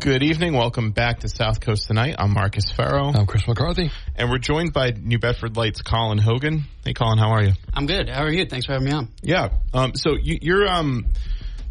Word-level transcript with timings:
Good 0.00 0.22
evening. 0.22 0.54
Welcome 0.54 0.92
back 0.92 1.20
to 1.20 1.28
South 1.28 1.60
Coast 1.60 1.86
Tonight. 1.86 2.14
I'm 2.18 2.32
Marcus 2.32 2.72
Farrow. 2.72 3.12
I'm 3.14 3.26
Chris 3.26 3.46
McCarthy. 3.46 3.90
And 4.16 4.30
we're 4.30 4.38
joined 4.38 4.72
by 4.72 4.92
New 4.98 5.18
Bedford 5.18 5.58
Light's 5.58 5.82
Colin 5.82 6.16
Hogan. 6.16 6.64
Hey, 6.86 6.94
Colin, 6.94 7.18
how 7.18 7.32
are 7.32 7.42
you? 7.42 7.52
I'm 7.74 7.84
good. 7.84 8.08
How 8.08 8.22
are 8.22 8.32
you? 8.32 8.46
Thanks 8.46 8.64
for 8.64 8.72
having 8.72 8.88
me 8.88 8.94
on. 8.94 9.08
Yeah. 9.20 9.50
Um, 9.74 9.94
so 9.94 10.16
you, 10.16 10.38
you're 10.40 10.66
um, 10.66 11.12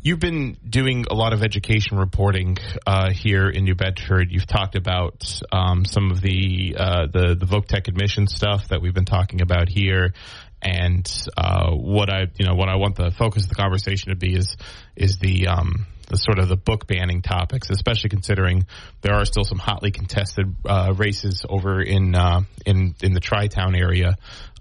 you've 0.03 0.19
been 0.19 0.57
doing 0.69 1.05
a 1.09 1.15
lot 1.15 1.33
of 1.33 1.41
education 1.41 1.97
reporting 1.97 2.57
uh, 2.85 3.09
here 3.09 3.49
in 3.49 3.63
New 3.63 3.73
Bedford. 3.73 4.27
You've 4.29 4.45
talked 4.45 4.75
about 4.75 5.41
um, 5.51 5.83
some 5.83 6.11
of 6.11 6.21
the 6.21 6.75
uh, 6.77 7.07
the 7.11 7.33
the 7.33 7.47
Voctech 7.47 7.87
admission 7.87 8.27
stuff 8.27 8.67
that 8.67 8.79
we've 8.79 8.93
been 8.93 9.05
talking 9.05 9.41
about 9.41 9.69
here. 9.69 10.13
And 10.61 11.11
uh, 11.35 11.71
what 11.71 12.11
I 12.11 12.27
you 12.37 12.45
know 12.45 12.53
what 12.53 12.69
I 12.69 12.75
want 12.75 12.95
the 12.95 13.09
focus 13.09 13.45
of 13.45 13.49
the 13.49 13.55
conversation 13.55 14.09
to 14.09 14.15
be 14.15 14.35
is 14.35 14.55
is 14.95 15.17
the 15.17 15.47
um, 15.47 15.87
the 16.09 16.17
sort 16.17 16.39
of 16.39 16.49
the 16.49 16.57
book 16.57 16.87
banning 16.87 17.21
topics, 17.21 17.69
especially 17.69 18.09
considering 18.09 18.65
there 19.01 19.13
are 19.13 19.25
still 19.25 19.43
some 19.43 19.59
hotly 19.59 19.91
contested 19.91 20.53
uh, 20.65 20.93
races 20.95 21.45
over 21.47 21.81
in 21.81 22.15
uh, 22.15 22.41
in 22.65 22.95
in 23.01 23.13
the 23.13 23.19
Tri 23.19 23.47
Town 23.47 23.75
area 23.75 24.17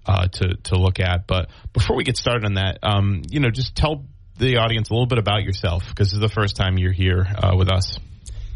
uh, 0.06 0.28
to 0.28 0.56
to 0.64 0.77
look 0.77 1.00
at. 1.00 1.27
But 1.27 1.50
before 1.73 1.97
we 1.97 2.05
get 2.05 2.17
started 2.17 2.45
on 2.45 2.55
that, 2.55 2.78
um, 2.83 3.23
you 3.28 3.41
know, 3.41 3.50
just 3.50 3.75
tell 3.75 4.05
the 4.39 4.58
audience 4.58 4.91
a 4.91 4.92
little 4.92 5.06
bit 5.06 5.19
about 5.19 5.42
yourself 5.42 5.84
because 5.89 6.08
this 6.08 6.14
is 6.14 6.20
the 6.20 6.28
first 6.28 6.55
time 6.55 6.78
you're 6.78 6.92
here 6.92 7.27
uh, 7.27 7.55
with 7.56 7.70
us. 7.70 7.98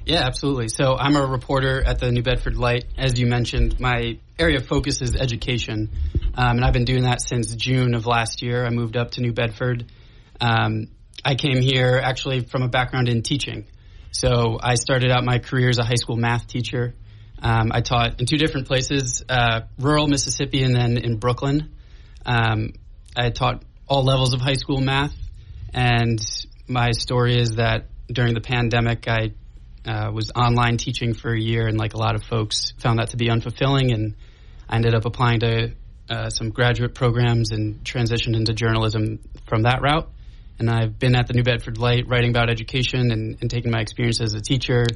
Yeah, 0.04 0.24
absolutely. 0.24 0.68
So 0.68 0.96
I'm 0.96 1.14
a 1.14 1.24
reporter 1.24 1.82
at 1.84 2.00
the 2.00 2.10
New 2.10 2.22
Bedford 2.22 2.56
Light. 2.56 2.86
As 2.98 3.18
you 3.20 3.26
mentioned, 3.26 3.78
my 3.78 4.18
area 4.38 4.58
of 4.58 4.66
focus 4.66 5.00
is 5.00 5.14
education, 5.14 5.90
um, 6.34 6.56
and 6.56 6.64
I've 6.64 6.72
been 6.72 6.84
doing 6.84 7.04
that 7.04 7.20
since 7.20 7.54
June 7.54 7.94
of 7.94 8.06
last 8.06 8.42
year. 8.42 8.66
I 8.66 8.70
moved 8.70 8.96
up 8.96 9.12
to 9.12 9.20
New 9.20 9.32
Bedford. 9.32 9.86
Um, 10.40 10.88
I 11.24 11.34
came 11.34 11.60
here 11.60 12.00
actually 12.02 12.40
from 12.40 12.62
a 12.62 12.68
background 12.68 13.08
in 13.08 13.22
teaching. 13.22 13.66
So 14.10 14.58
I 14.62 14.74
started 14.74 15.10
out 15.10 15.24
my 15.24 15.38
career 15.38 15.68
as 15.68 15.78
a 15.78 15.84
high 15.84 15.94
school 15.94 16.16
math 16.16 16.46
teacher. 16.46 16.94
Um, 17.40 17.72
I 17.72 17.80
taught 17.80 18.20
in 18.20 18.26
two 18.26 18.36
different 18.36 18.66
places, 18.66 19.24
uh, 19.28 19.62
rural 19.78 20.06
Mississippi 20.06 20.62
and 20.62 20.74
then 20.74 20.98
in 20.98 21.16
Brooklyn. 21.18 21.72
Um, 22.26 22.74
I 23.16 23.30
taught 23.30 23.64
all 23.88 24.04
levels 24.04 24.32
of 24.32 24.40
high 24.40 24.54
school 24.54 24.80
math. 24.80 25.14
And 25.72 26.20
my 26.68 26.90
story 26.92 27.38
is 27.38 27.56
that 27.56 27.86
during 28.08 28.34
the 28.34 28.40
pandemic, 28.40 29.08
I 29.08 29.32
uh, 29.86 30.10
was 30.12 30.30
online 30.36 30.76
teaching 30.76 31.14
for 31.14 31.32
a 31.32 31.40
year, 31.40 31.66
and 31.66 31.78
like 31.78 31.94
a 31.94 31.98
lot 31.98 32.14
of 32.14 32.22
folks, 32.22 32.72
found 32.78 32.98
that 32.98 33.10
to 33.10 33.16
be 33.16 33.26
unfulfilling. 33.26 33.92
And 33.92 34.14
I 34.68 34.76
ended 34.76 34.94
up 34.94 35.04
applying 35.04 35.40
to 35.40 35.72
uh, 36.08 36.30
some 36.30 36.50
graduate 36.50 36.94
programs 36.94 37.50
and 37.52 37.82
transitioned 37.82 38.36
into 38.36 38.52
journalism 38.52 39.18
from 39.46 39.62
that 39.62 39.80
route 39.82 40.08
and 40.58 40.70
I've 40.70 40.98
been 40.98 41.14
at 41.14 41.26
the 41.26 41.34
New 41.34 41.42
Bedford 41.42 41.78
Light 41.78 42.04
writing 42.08 42.30
about 42.30 42.50
education 42.50 43.10
and, 43.10 43.38
and 43.40 43.50
taking 43.50 43.70
my 43.70 43.80
experience 43.80 44.20
as 44.20 44.34
a 44.34 44.40
teacher 44.40 44.86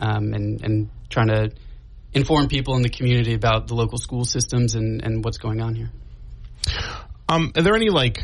um, 0.00 0.32
and, 0.34 0.62
and 0.62 0.90
trying 1.08 1.28
to 1.28 1.50
inform 2.12 2.48
people 2.48 2.76
in 2.76 2.82
the 2.82 2.88
community 2.88 3.34
about 3.34 3.68
the 3.68 3.74
local 3.74 3.98
school 3.98 4.24
systems 4.24 4.74
and, 4.74 5.04
and 5.04 5.24
what's 5.24 5.38
going 5.38 5.60
on 5.60 5.74
here. 5.74 5.90
Um, 7.28 7.52
are 7.56 7.62
there 7.62 7.74
any 7.74 7.90
like? 7.90 8.22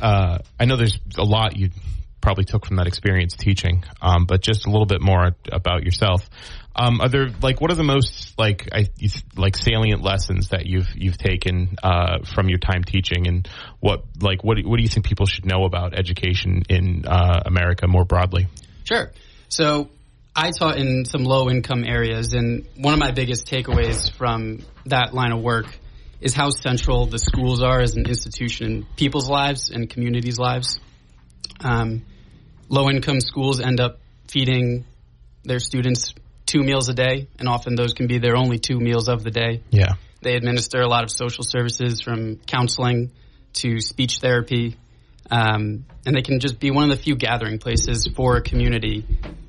Uh, 0.00 0.38
I 0.58 0.64
know 0.66 0.76
there's 0.76 0.98
a 1.16 1.24
lot 1.24 1.56
you 1.56 1.70
probably 2.20 2.44
took 2.44 2.66
from 2.66 2.76
that 2.76 2.86
experience 2.86 3.36
teaching, 3.36 3.84
um, 4.02 4.26
but 4.26 4.42
just 4.42 4.66
a 4.66 4.70
little 4.70 4.86
bit 4.86 5.00
more 5.00 5.36
about 5.50 5.84
yourself. 5.84 6.28
Um, 6.78 7.00
are 7.00 7.08
there 7.08 7.28
like 7.40 7.60
what 7.60 7.70
are 7.70 7.74
the 7.74 7.82
most 7.82 8.38
like 8.38 8.68
I, 8.70 8.88
like 9.34 9.56
salient 9.56 10.02
lessons 10.02 10.50
that 10.50 10.66
you've 10.66 10.88
you've 10.94 11.16
taken 11.16 11.76
uh, 11.82 12.18
from 12.34 12.50
your 12.50 12.58
time 12.58 12.84
teaching, 12.84 13.26
and 13.26 13.48
what 13.80 14.04
like 14.20 14.44
what 14.44 14.58
what 14.62 14.76
do 14.76 14.82
you 14.82 14.88
think 14.88 15.06
people 15.06 15.24
should 15.24 15.46
know 15.46 15.64
about 15.64 15.94
education 15.98 16.64
in 16.68 17.06
uh, 17.06 17.40
America 17.46 17.86
more 17.86 18.04
broadly? 18.04 18.48
Sure. 18.84 19.10
So 19.48 19.88
I 20.34 20.50
taught 20.50 20.76
in 20.76 21.06
some 21.06 21.24
low 21.24 21.48
income 21.48 21.82
areas, 21.82 22.34
and 22.34 22.66
one 22.76 22.92
of 22.92 23.00
my 23.00 23.10
biggest 23.10 23.46
takeaways 23.46 24.12
from 24.12 24.58
that 24.84 25.14
line 25.14 25.32
of 25.32 25.40
work 25.40 25.66
is 26.20 26.34
how 26.34 26.50
central 26.50 27.06
the 27.06 27.18
schools 27.18 27.62
are 27.62 27.80
as 27.80 27.96
an 27.96 28.06
institution 28.06 28.66
in 28.66 28.86
people's 28.96 29.30
lives 29.30 29.70
and 29.70 29.88
communities' 29.88 30.38
lives. 30.38 30.78
Um, 31.60 32.04
low 32.68 32.90
income 32.90 33.20
schools 33.20 33.60
end 33.60 33.80
up 33.80 33.98
feeding 34.28 34.84
their 35.42 35.58
students 35.58 36.12
two 36.46 36.62
meals 36.62 36.88
a 36.88 36.94
day, 36.94 37.28
and 37.38 37.48
often 37.48 37.74
those 37.74 37.92
can 37.92 38.06
be 38.06 38.18
their 38.18 38.36
only 38.36 38.58
two 38.58 38.78
meals 38.78 39.08
of 39.08 39.22
the 39.22 39.30
day. 39.30 39.62
Yeah. 39.70 39.94
They 40.22 40.34
administer 40.36 40.80
a 40.80 40.88
lot 40.88 41.04
of 41.04 41.10
social 41.10 41.44
services 41.44 42.00
from 42.00 42.36
counseling 42.36 43.12
to 43.54 43.80
speech 43.80 44.18
therapy, 44.18 44.76
um, 45.30 45.84
and 46.04 46.16
they 46.16 46.22
can 46.22 46.40
just 46.40 46.58
be 46.58 46.70
one 46.70 46.90
of 46.90 46.96
the 46.96 47.02
few 47.02 47.16
gathering 47.16 47.58
places 47.58 48.08
for 48.14 48.36
a 48.36 48.42
community, 48.42 49.04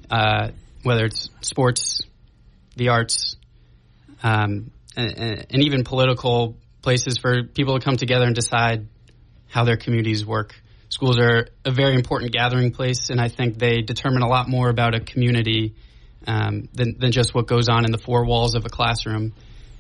uh, 0.10 0.50
whether 0.84 1.06
it's 1.06 1.30
sports, 1.42 2.02
the 2.76 2.90
arts, 2.90 3.38
um, 4.24 4.72
and, 4.96 5.46
and 5.50 5.64
even 5.64 5.84
political 5.84 6.58
places 6.82 7.18
for 7.18 7.44
people 7.44 7.78
to 7.78 7.84
come 7.84 7.98
together 7.98 8.26
and 8.26 8.36
decide 8.36 8.88
how 9.48 9.64
their 9.64 9.78
communities 9.78 10.26
work 10.26 10.56
schools 10.90 11.18
are 11.20 11.48
a 11.66 11.72
very 11.72 11.96
important 11.96 12.32
gathering 12.32 12.72
place, 12.72 13.10
and 13.10 13.20
I 13.20 13.28
think 13.28 13.58
they 13.58 13.82
determine 13.82 14.22
a 14.22 14.28
lot 14.28 14.48
more 14.48 14.70
about 14.70 14.96
a 14.96 15.00
community 15.00 15.76
um, 16.28 16.70
than, 16.74 16.98
than 17.00 17.12
just 17.12 17.34
what 17.34 17.48
goes 17.48 17.70
on 17.70 17.86
in 17.86 17.92
the 17.92 17.98
four 17.98 18.26
walls 18.26 18.54
of 18.56 18.66
a 18.66 18.70
classroom. 18.70 19.34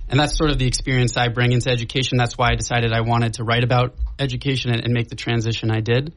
And 0.09 0.19
that's 0.19 0.37
sort 0.37 0.49
of 0.49 0.57
the 0.57 0.65
experience 0.67 1.17
I 1.17 1.27
bring 1.27 1.51
into 1.51 1.69
education. 1.69 2.17
That's 2.17 2.37
why 2.37 2.51
I 2.51 2.55
decided 2.55 2.93
I 2.93 3.01
wanted 3.01 3.33
to 3.35 3.43
write 3.43 3.63
about 3.63 3.95
education 4.17 4.71
and, 4.71 4.83
and 4.83 4.93
make 4.93 5.09
the 5.09 5.17
transition 5.17 5.69
I 5.69 5.81
did. 5.81 6.13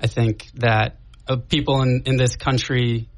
I 0.00 0.06
think 0.06 0.46
that 0.54 0.96
uh, 1.28 1.36
people 1.36 1.82
in, 1.82 2.02
in 2.06 2.16
this 2.16 2.36
country 2.36 3.08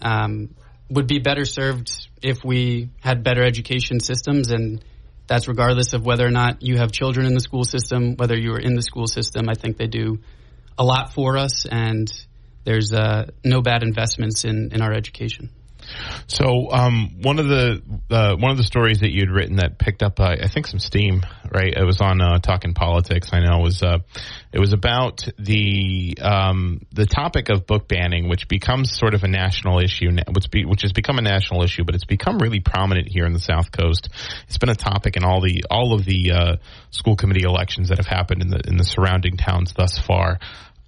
um, 0.00 0.54
would 0.90 1.06
be 1.06 1.20
better 1.20 1.44
served 1.44 1.90
if 2.20 2.38
we 2.44 2.90
had 3.00 3.22
better 3.22 3.44
education 3.44 4.00
systems 4.00 4.50
and 4.50 4.84
that's 5.26 5.48
regardless 5.48 5.94
of 5.94 6.04
whether 6.04 6.26
or 6.26 6.30
not 6.30 6.62
you 6.62 6.76
have 6.76 6.92
children 6.92 7.26
in 7.26 7.34
the 7.34 7.40
school 7.40 7.64
system, 7.64 8.16
whether 8.16 8.36
you 8.36 8.52
are 8.52 8.58
in 8.58 8.74
the 8.74 8.82
school 8.82 9.06
system. 9.06 9.48
I 9.48 9.54
think 9.54 9.76
they 9.76 9.86
do 9.86 10.18
a 10.76 10.84
lot 10.84 11.14
for 11.14 11.38
us, 11.38 11.64
and 11.64 12.10
there's 12.64 12.92
uh, 12.92 13.30
no 13.44 13.62
bad 13.62 13.82
investments 13.82 14.44
in, 14.44 14.70
in 14.72 14.82
our 14.82 14.92
education. 14.92 15.50
So 16.26 16.70
um, 16.70 17.18
one 17.22 17.38
of 17.38 17.48
the 17.48 17.82
uh, 18.10 18.36
one 18.36 18.50
of 18.50 18.56
the 18.56 18.64
stories 18.64 19.00
that 19.00 19.10
you'd 19.10 19.30
written 19.30 19.56
that 19.56 19.78
picked 19.78 20.02
up, 20.02 20.20
uh, 20.20 20.36
I 20.42 20.48
think, 20.48 20.66
some 20.66 20.78
steam. 20.78 21.22
Right, 21.52 21.74
it 21.76 21.84
was 21.84 22.00
on 22.00 22.20
uh, 22.20 22.38
Talking 22.38 22.72
Politics. 22.72 23.30
I 23.32 23.40
know 23.40 23.58
it 23.58 23.62
was 23.62 23.82
uh, 23.82 23.98
it 24.52 24.58
was 24.58 24.72
about 24.72 25.28
the 25.38 26.16
um, 26.20 26.80
the 26.92 27.04
topic 27.04 27.50
of 27.50 27.66
book 27.66 27.88
banning, 27.88 28.28
which 28.28 28.48
becomes 28.48 28.96
sort 28.96 29.14
of 29.14 29.22
a 29.22 29.28
national 29.28 29.80
issue, 29.80 30.10
which, 30.32 30.50
be, 30.50 30.64
which 30.64 30.82
has 30.82 30.92
become 30.92 31.18
a 31.18 31.22
national 31.22 31.62
issue, 31.62 31.84
but 31.84 31.94
it's 31.94 32.06
become 32.06 32.38
really 32.38 32.60
prominent 32.60 33.08
here 33.08 33.26
in 33.26 33.34
the 33.34 33.40
South 33.40 33.70
Coast. 33.70 34.08
It's 34.46 34.58
been 34.58 34.70
a 34.70 34.74
topic 34.74 35.16
in 35.16 35.24
all 35.24 35.42
the 35.42 35.64
all 35.70 35.92
of 35.94 36.04
the 36.06 36.32
uh, 36.32 36.56
school 36.90 37.16
committee 37.16 37.44
elections 37.44 37.90
that 37.90 37.98
have 37.98 38.06
happened 38.06 38.40
in 38.40 38.48
the 38.48 38.60
in 38.66 38.76
the 38.76 38.84
surrounding 38.84 39.36
towns 39.36 39.74
thus 39.74 39.98
far. 39.98 40.38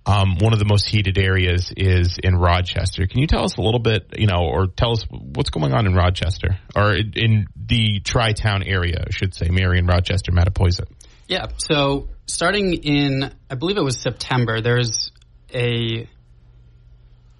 Um, 0.07 0.37
one 0.39 0.53
of 0.53 0.59
the 0.59 0.67
most 0.67 0.87
heated 0.87 1.17
areas 1.17 1.73
is 1.75 2.19
in 2.23 2.37
Rochester. 2.37 3.07
Can 3.07 3.21
you 3.21 3.27
tell 3.27 3.45
us 3.45 3.57
a 3.57 3.63
little 3.63 3.81
bit, 3.81 4.15
you 4.19 4.27
know, 4.27 4.43
or 4.43 4.67
tell 4.67 4.93
us 4.93 5.07
what's 5.11 5.49
going 5.49 5.73
on 5.73 5.87
in 5.87 5.95
Rochester 5.95 6.59
or 6.77 6.95
in 6.95 7.47
the 7.57 8.01
Tri 8.01 8.33
Town 8.33 8.63
area, 8.63 9.05
I 9.07 9.11
should 9.11 9.35
say, 9.35 9.49
Marion, 9.49 9.87
Rochester, 9.87 10.31
Mattapoisett? 10.31 10.89
Yeah. 11.27 11.47
So 11.57 12.11
starting 12.27 12.75
in, 12.75 13.33
I 13.49 13.55
believe 13.55 13.79
it 13.79 13.83
was 13.83 13.99
September, 13.99 14.61
there's 14.61 15.11
a 15.55 16.07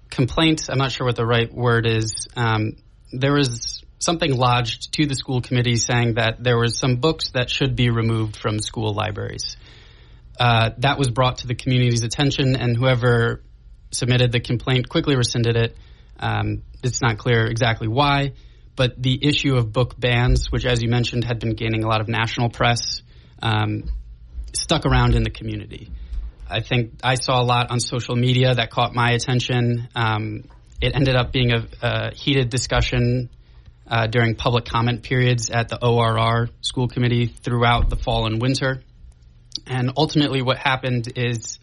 complaint. 0.09 0.67
I'm 0.69 0.79
not 0.79 0.91
sure 0.91 1.05
what 1.05 1.17
the 1.17 1.25
right 1.25 1.53
word 1.53 1.85
is. 1.85 2.27
Um, 2.35 2.77
there 3.11 3.33
was 3.33 3.83
something 3.99 4.35
lodged 4.35 4.93
to 4.93 5.05
the 5.05 5.15
school 5.15 5.41
committee 5.41 5.77
saying 5.77 6.15
that 6.15 6.43
there 6.43 6.57
was 6.57 6.79
some 6.79 6.95
books 6.95 7.31
that 7.31 7.49
should 7.49 7.75
be 7.75 7.89
removed 7.89 8.37
from 8.37 8.59
school 8.59 8.93
libraries 8.93 9.55
uh, 10.39 10.71
that 10.79 10.97
was 10.97 11.09
brought 11.09 11.39
to 11.39 11.47
the 11.47 11.55
community's 11.55 12.03
attention, 12.03 12.55
and 12.55 12.75
whoever 12.75 13.43
submitted 13.91 14.31
the 14.31 14.39
complaint 14.39 14.89
quickly 14.89 15.15
rescinded 15.15 15.55
it. 15.55 15.77
Um, 16.19 16.63
it's 16.83 17.01
not 17.01 17.17
clear 17.17 17.45
exactly 17.45 17.87
why, 17.87 18.33
but 18.75 19.01
the 19.01 19.19
issue 19.25 19.55
of 19.55 19.71
book 19.71 19.99
bans, 19.99 20.51
which, 20.51 20.65
as 20.65 20.81
you 20.81 20.89
mentioned, 20.89 21.23
had 21.23 21.39
been 21.39 21.55
gaining 21.55 21.83
a 21.83 21.87
lot 21.87 22.01
of 22.01 22.07
national 22.07 22.49
press, 22.49 23.01
um, 23.41 23.83
stuck 24.53 24.85
around 24.85 25.15
in 25.15 25.23
the 25.23 25.29
community. 25.29 25.91
I 26.49 26.61
think 26.61 26.99
I 27.03 27.15
saw 27.15 27.41
a 27.41 27.43
lot 27.43 27.71
on 27.71 27.79
social 27.79 28.15
media 28.15 28.53
that 28.53 28.69
caught 28.69 28.93
my 28.93 29.11
attention. 29.11 29.87
Um, 29.95 30.43
it 30.81 30.95
ended 30.95 31.15
up 31.15 31.31
being 31.31 31.51
a, 31.51 31.67
a 31.81 32.13
heated 32.13 32.49
discussion 32.49 33.29
uh, 33.87 34.07
during 34.07 34.35
public 34.35 34.65
comment 34.65 35.03
periods 35.03 35.49
at 35.49 35.69
the 35.69 35.83
ORR 35.83 36.49
school 36.61 36.87
committee 36.87 37.27
throughout 37.27 37.89
the 37.89 37.95
fall 37.95 38.25
and 38.25 38.41
winter. 38.41 38.83
And 39.67 39.91
ultimately, 39.97 40.41
what 40.41 40.57
happened 40.57 41.11
is 41.15 41.59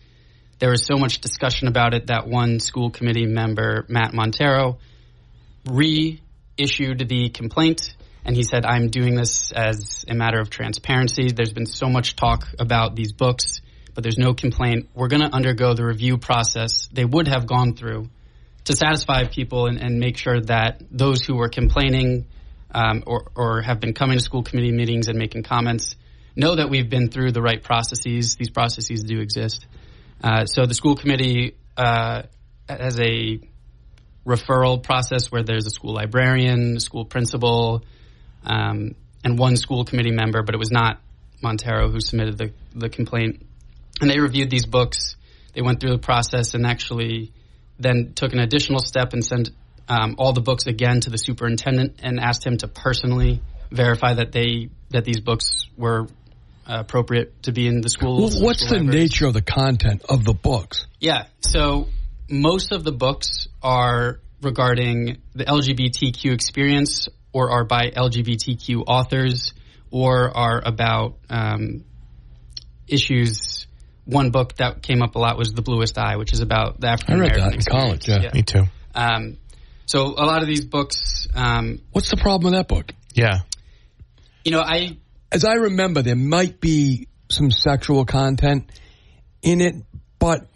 there 0.58 0.70
was 0.70 0.86
so 0.86 0.96
much 0.96 1.20
discussion 1.20 1.68
about 1.68 1.94
it 1.94 2.06
that 2.06 2.26
one 2.28 2.60
school 2.60 2.90
committee 2.90 3.26
member, 3.26 3.84
Matt 3.88 4.14
Montero, 4.14 4.78
reissued 5.66 7.08
the 7.08 7.30
complaint. 7.30 7.94
And 8.24 8.36
he 8.36 8.44
said, 8.44 8.64
I'm 8.64 8.88
doing 8.88 9.16
this 9.16 9.50
as 9.50 10.04
a 10.08 10.14
matter 10.14 10.40
of 10.40 10.50
transparency. 10.50 11.32
There's 11.32 11.52
been 11.52 11.66
so 11.66 11.88
much 11.88 12.14
talk 12.14 12.46
about 12.58 12.94
these 12.94 13.12
books, 13.12 13.60
but 13.94 14.04
there's 14.04 14.18
no 14.18 14.34
complaint. 14.34 14.88
We're 14.94 15.08
going 15.08 15.22
to 15.22 15.34
undergo 15.34 15.74
the 15.74 15.84
review 15.84 16.18
process 16.18 16.88
they 16.92 17.04
would 17.04 17.26
have 17.26 17.46
gone 17.46 17.74
through 17.74 18.08
to 18.64 18.76
satisfy 18.76 19.24
people 19.24 19.66
and, 19.66 19.78
and 19.82 19.98
make 19.98 20.16
sure 20.16 20.40
that 20.42 20.80
those 20.90 21.22
who 21.22 21.34
were 21.34 21.48
complaining 21.48 22.26
um, 22.72 23.02
or, 23.06 23.30
or 23.34 23.62
have 23.62 23.80
been 23.80 23.94
coming 23.94 24.16
to 24.16 24.22
school 24.22 24.42
committee 24.42 24.70
meetings 24.70 25.08
and 25.08 25.18
making 25.18 25.42
comments 25.42 25.96
know 26.34 26.56
that 26.56 26.70
we've 26.70 26.88
been 26.88 27.08
through 27.08 27.32
the 27.32 27.42
right 27.42 27.62
processes. 27.62 28.36
These 28.36 28.50
processes 28.50 29.02
do 29.02 29.20
exist. 29.20 29.66
Uh, 30.22 30.46
so 30.46 30.66
the 30.66 30.74
school 30.74 30.96
committee 30.96 31.56
uh, 31.76 32.22
has 32.68 32.98
a 33.00 33.40
referral 34.26 34.82
process 34.82 35.30
where 35.30 35.42
there's 35.42 35.66
a 35.66 35.70
school 35.70 35.94
librarian, 35.94 36.76
a 36.76 36.80
school 36.80 37.04
principal, 37.04 37.84
um, 38.44 38.94
and 39.24 39.38
one 39.38 39.56
school 39.56 39.84
committee 39.84 40.10
member, 40.10 40.42
but 40.42 40.54
it 40.54 40.58
was 40.58 40.70
not 40.70 41.00
Montero 41.42 41.90
who 41.90 42.00
submitted 42.00 42.38
the, 42.38 42.52
the 42.74 42.88
complaint. 42.88 43.44
And 44.00 44.08
they 44.08 44.20
reviewed 44.20 44.50
these 44.50 44.66
books. 44.66 45.16
They 45.54 45.62
went 45.62 45.80
through 45.80 45.92
the 45.92 45.98
process 45.98 46.54
and 46.54 46.66
actually 46.66 47.32
then 47.78 48.12
took 48.14 48.32
an 48.32 48.38
additional 48.38 48.78
step 48.78 49.12
and 49.12 49.24
sent 49.24 49.50
um, 49.88 50.14
all 50.18 50.32
the 50.32 50.40
books 50.40 50.66
again 50.66 51.00
to 51.00 51.10
the 51.10 51.18
superintendent 51.18 52.00
and 52.02 52.20
asked 52.20 52.46
him 52.46 52.56
to 52.58 52.68
personally 52.68 53.42
verify 53.70 54.14
that 54.14 54.32
they 54.32 54.68
that 54.90 55.04
these 55.04 55.20
books 55.20 55.66
were 55.76 56.06
appropriate 56.66 57.42
to 57.44 57.52
be 57.52 57.66
in 57.66 57.80
the 57.80 57.88
schools. 57.88 58.36
Well, 58.36 58.44
what's 58.44 58.60
school 58.64 58.78
the 58.78 58.84
libraries. 58.84 59.10
nature 59.10 59.26
of 59.26 59.34
the 59.34 59.42
content 59.42 60.02
of 60.08 60.24
the 60.24 60.34
books? 60.34 60.86
Yeah. 61.00 61.26
So 61.40 61.88
most 62.28 62.72
of 62.72 62.84
the 62.84 62.92
books 62.92 63.48
are 63.62 64.20
regarding 64.40 65.18
the 65.34 65.44
LGBTQ 65.44 66.32
experience 66.32 67.08
or 67.32 67.50
are 67.50 67.64
by 67.64 67.90
LGBTQ 67.90 68.84
authors 68.86 69.54
or 69.90 70.36
are 70.36 70.62
about 70.64 71.16
um, 71.30 71.84
issues. 72.88 73.66
One 74.04 74.30
book 74.30 74.56
that 74.56 74.82
came 74.82 75.00
up 75.02 75.14
a 75.14 75.18
lot 75.18 75.38
was 75.38 75.52
The 75.52 75.62
Bluest 75.62 75.96
Eye, 75.96 76.16
which 76.16 76.32
is 76.32 76.40
about 76.40 76.80
the 76.80 76.88
African 76.88 77.14
American. 77.14 77.40
I 77.40 77.44
read 77.44 77.54
American 77.54 77.64
that 77.64 77.74
in 77.74 77.80
college, 77.80 78.08
yeah. 78.24 78.30
Me 78.34 78.42
too. 78.42 78.64
Um, 78.94 79.38
so 79.86 80.06
a 80.06 80.26
lot 80.26 80.42
of 80.42 80.48
these 80.48 80.64
books, 80.64 81.28
um, 81.34 81.80
What's 81.92 82.10
the 82.10 82.16
problem 82.16 82.52
with 82.52 82.58
that 82.58 82.68
book? 82.68 82.92
Yeah. 83.14 83.40
you 84.44 84.50
know, 84.50 84.60
I 84.60 84.96
As 85.32 85.44
I 85.44 85.54
remember, 85.54 86.02
there 86.02 86.16
might 86.16 86.60
be 86.60 87.08
some 87.30 87.50
sexual 87.50 88.04
content 88.04 88.70
in 89.40 89.60
it, 89.60 89.74
but 90.18 90.46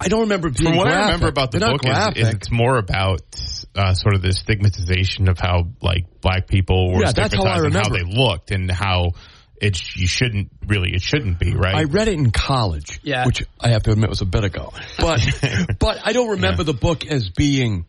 I 0.00 0.08
don't 0.08 0.22
remember 0.22 0.50
being 0.50 0.70
From 0.70 0.76
what 0.76 0.88
I 0.88 1.02
remember 1.02 1.28
about 1.28 1.52
the 1.52 1.58
They're 1.58 1.70
book 1.70 1.86
is, 1.86 2.26
is 2.28 2.34
it's 2.34 2.50
more 2.50 2.78
about 2.78 3.20
uh, 3.76 3.94
sort 3.94 4.14
of 4.14 4.22
the 4.22 4.32
stigmatization 4.32 5.28
of 5.28 5.38
how 5.38 5.68
like 5.82 6.20
black 6.20 6.46
people 6.46 6.92
were 6.92 7.00
Yeah, 7.04 7.12
that's 7.12 7.34
how 7.34 7.44
I 7.44 7.58
stigmatized 7.58 7.64
and 7.64 7.74
how 7.74 7.88
they 7.90 8.02
looked 8.04 8.50
and 8.50 8.70
how 8.70 9.12
it 9.60 9.78
you 9.96 10.06
shouldn't 10.06 10.50
really 10.66 10.94
it 10.94 11.02
shouldn't 11.02 11.38
be 11.38 11.54
right. 11.54 11.74
I 11.74 11.84
read 11.84 12.08
it 12.08 12.14
in 12.14 12.30
college, 12.30 13.00
Yeah. 13.02 13.24
which 13.26 13.44
I 13.60 13.68
have 13.68 13.84
to 13.84 13.92
admit 13.92 14.08
was 14.10 14.20
a 14.20 14.26
bit 14.26 14.44
ago. 14.44 14.72
But 14.98 15.20
but 15.78 16.00
I 16.04 16.12
don't 16.12 16.30
remember 16.30 16.62
Yeah. 16.62 16.72
the 16.72 16.74
book 16.74 17.06
as 17.06 17.30
being 17.30 17.86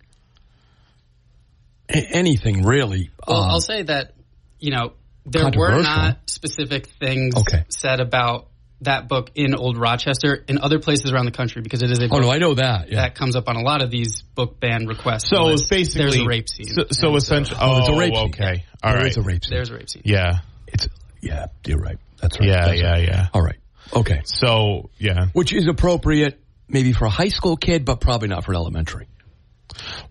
anything 1.89 2.63
really. 2.63 3.09
Well, 3.27 3.41
um, 3.41 3.49
I'll 3.49 3.61
say 3.61 3.83
that 3.83 4.13
you 4.59 4.71
know 4.71 4.93
there 5.25 5.49
were 5.55 5.81
not 5.81 6.29
specific 6.29 6.87
things 6.87 7.35
Okay. 7.35 7.65
said 7.69 7.99
about 7.99 8.47
that 8.81 9.07
book 9.07 9.31
in 9.35 9.55
Old 9.55 9.77
Rochester 9.77 10.43
in 10.47 10.59
other 10.59 10.79
places 10.79 11.11
around 11.11 11.25
the 11.25 11.31
country 11.31 11.61
because 11.61 11.81
it 11.81 11.89
is 11.91 11.99
a 11.99 12.09
oh 12.11 12.19
no, 12.19 12.29
I 12.29 12.37
know 12.37 12.53
that. 12.55 12.89
Yeah. 12.91 12.97
that 13.01 13.15
comes 13.15 13.35
up 13.35 13.47
on 13.47 13.55
a 13.55 13.61
lot 13.61 13.81
of 13.81 13.89
these 13.89 14.21
book 14.21 14.59
ban 14.59 14.85
requests. 14.85 15.29
so 15.29 15.49
it's 15.49 15.65
basically 15.65 16.01
there's 16.03 16.17
a 16.17 16.25
rape 16.25 16.49
scene. 16.49 16.67
So, 16.67 16.83
so 16.91 17.15
essentially, 17.15 17.57
Oh, 17.61 17.75
oh, 17.75 17.79
it's 17.79 17.89
a 17.89 17.91
oh, 17.93 17.97
rape 17.97 18.13
scene. 18.15 18.25
okay, 18.27 18.65
all 18.83 18.91
There 18.91 19.01
right, 19.01 19.09
is 19.11 19.17
a 19.17 19.21
rape 19.21 19.43
scene. 19.45 19.55
there's 19.55 19.69
a 19.69 19.75
rape 19.75 19.89
scene. 19.89 20.03
yeah, 20.05 20.39
It's 20.67 20.87
yeah, 21.21 21.45
you're 21.65 21.79
right. 21.79 21.97
That's 22.21 22.39
right. 22.39 22.49
yeah, 22.49 22.65
That's 22.67 22.81
yeah, 22.81 22.91
right. 22.91 23.03
yeah. 23.07 23.27
All 23.33 23.41
right. 23.41 23.57
Okay. 23.93 24.21
So 24.25 24.89
yeah, 24.97 25.27
Which 25.33 25.53
is 25.53 25.67
appropriate 25.67 26.39
maybe 26.67 26.91
for 26.93 27.05
a 27.05 27.09
high 27.09 27.29
school 27.29 27.55
kid, 27.57 27.85
but 27.85 28.01
probably 28.01 28.27
not 28.27 28.43
for 28.43 28.51
an 28.51 28.57
elementary. 28.57 29.07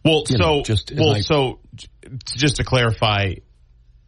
Well, 0.05 0.25
You 0.29 0.37
so 0.37 0.39
know, 0.39 0.63
just 0.63 0.93
well, 0.95 1.13
like- 1.13 1.23
so 1.23 1.61
just 2.35 2.57
to 2.57 2.65
clarify 2.65 3.35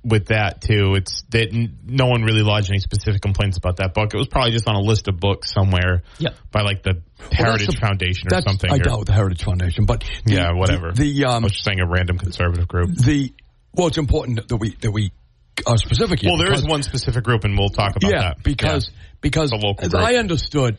with 0.07 0.27
that 0.27 0.61
too, 0.61 0.95
it's 0.95 1.23
that 1.31 1.49
no 1.85 2.07
one 2.07 2.23
really 2.23 2.43
lodged 2.43 2.71
any 2.71 2.79
specific 2.79 3.21
complaints 3.21 3.57
about 3.59 3.79
that 3.79 3.93
book. 3.93 4.15
It 4.15 4.17
was 4.17 4.29
probably 4.29 4.53
just 4.53 4.69
on 4.69 4.77
a 4.77 4.81
list 4.81 5.09
of 5.09 5.19
books 5.19 5.53
somewhere 5.53 6.03
Yeah. 6.19 6.31
by 6.53 6.63
like 6.63 6.83
the 6.85 7.03
Heritage 7.33 7.67
that's 7.67 7.81
the- 7.81 7.87
Foundation 7.87 8.29
or 8.33 8.41
something. 8.43 8.71
I 8.71 8.77
or- 8.77 8.79
doubt 8.79 9.07
the 9.07 9.13
Heritage 9.13 9.43
Foundation, 9.43 9.85
but 9.85 10.05
the, 10.25 10.35
yeah, 10.35 10.53
whatever. 10.53 10.93
The, 10.93 11.13
the 11.13 11.25
I 11.25 11.37
um 11.37 11.43
was 11.43 11.53
just 11.53 11.65
saying 11.65 11.81
a 11.81 11.87
random 11.87 12.19
conservative 12.19 12.69
group. 12.69 12.95
the 12.95 13.33
well, 13.75 13.89
it's 13.89 13.99
important 13.99 14.49
that 14.49 14.57
we 14.57 14.77
that 14.77 14.91
we 14.93 15.13
are 15.67 15.77
specific 15.79 16.21
here. 16.21 16.31
Well, 16.31 16.39
there 16.39 16.53
is 16.53 16.61
because- 16.61 16.71
one 16.71 16.83
specific 16.85 17.25
group, 17.25 17.45
and 17.45 17.59
we'll 17.59 17.71
talk 17.71 17.97
about 17.97 18.11
yeah, 18.13 18.21
that 18.21 18.43
because 18.45 18.91
because 19.21 19.51
The 19.51 19.57
local 19.57 19.85
as 19.87 19.91
group. 19.93 20.03
I 20.05 20.17
understood, 20.17 20.79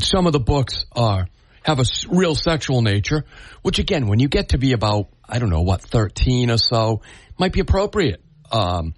some 0.00 0.26
of 0.26 0.32
the 0.32 0.40
books 0.40 0.84
are 0.92 1.28
have 1.64 1.78
a 1.78 1.84
real 2.08 2.34
sexual 2.34 2.82
nature, 2.82 3.24
which 3.62 3.78
again, 3.78 4.08
when 4.08 4.18
you 4.18 4.28
get 4.28 4.48
to 4.50 4.58
be 4.58 4.72
about 4.72 5.08
I 5.32 5.38
don't 5.38 5.48
know 5.48 5.62
what 5.62 5.80
thirteen 5.80 6.50
or 6.50 6.58
so, 6.58 7.00
might 7.38 7.52
be 7.52 7.60
appropriate. 7.60 8.22
Um, 8.50 8.94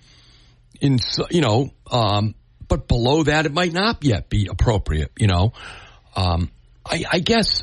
in 0.81 0.99
you 1.31 1.41
know, 1.41 1.71
um, 1.91 2.35
but 2.67 2.89
below 2.89 3.23
that, 3.23 3.47
it 3.47 3.53
might 3.53 3.73
not 3.73 4.03
yet 4.03 4.29
be 4.29 4.49
appropriate. 4.51 5.13
You 5.17 5.29
know, 5.29 5.53
um, 6.17 6.51
I, 6.85 7.05
I 7.11 7.19
guess 7.21 7.63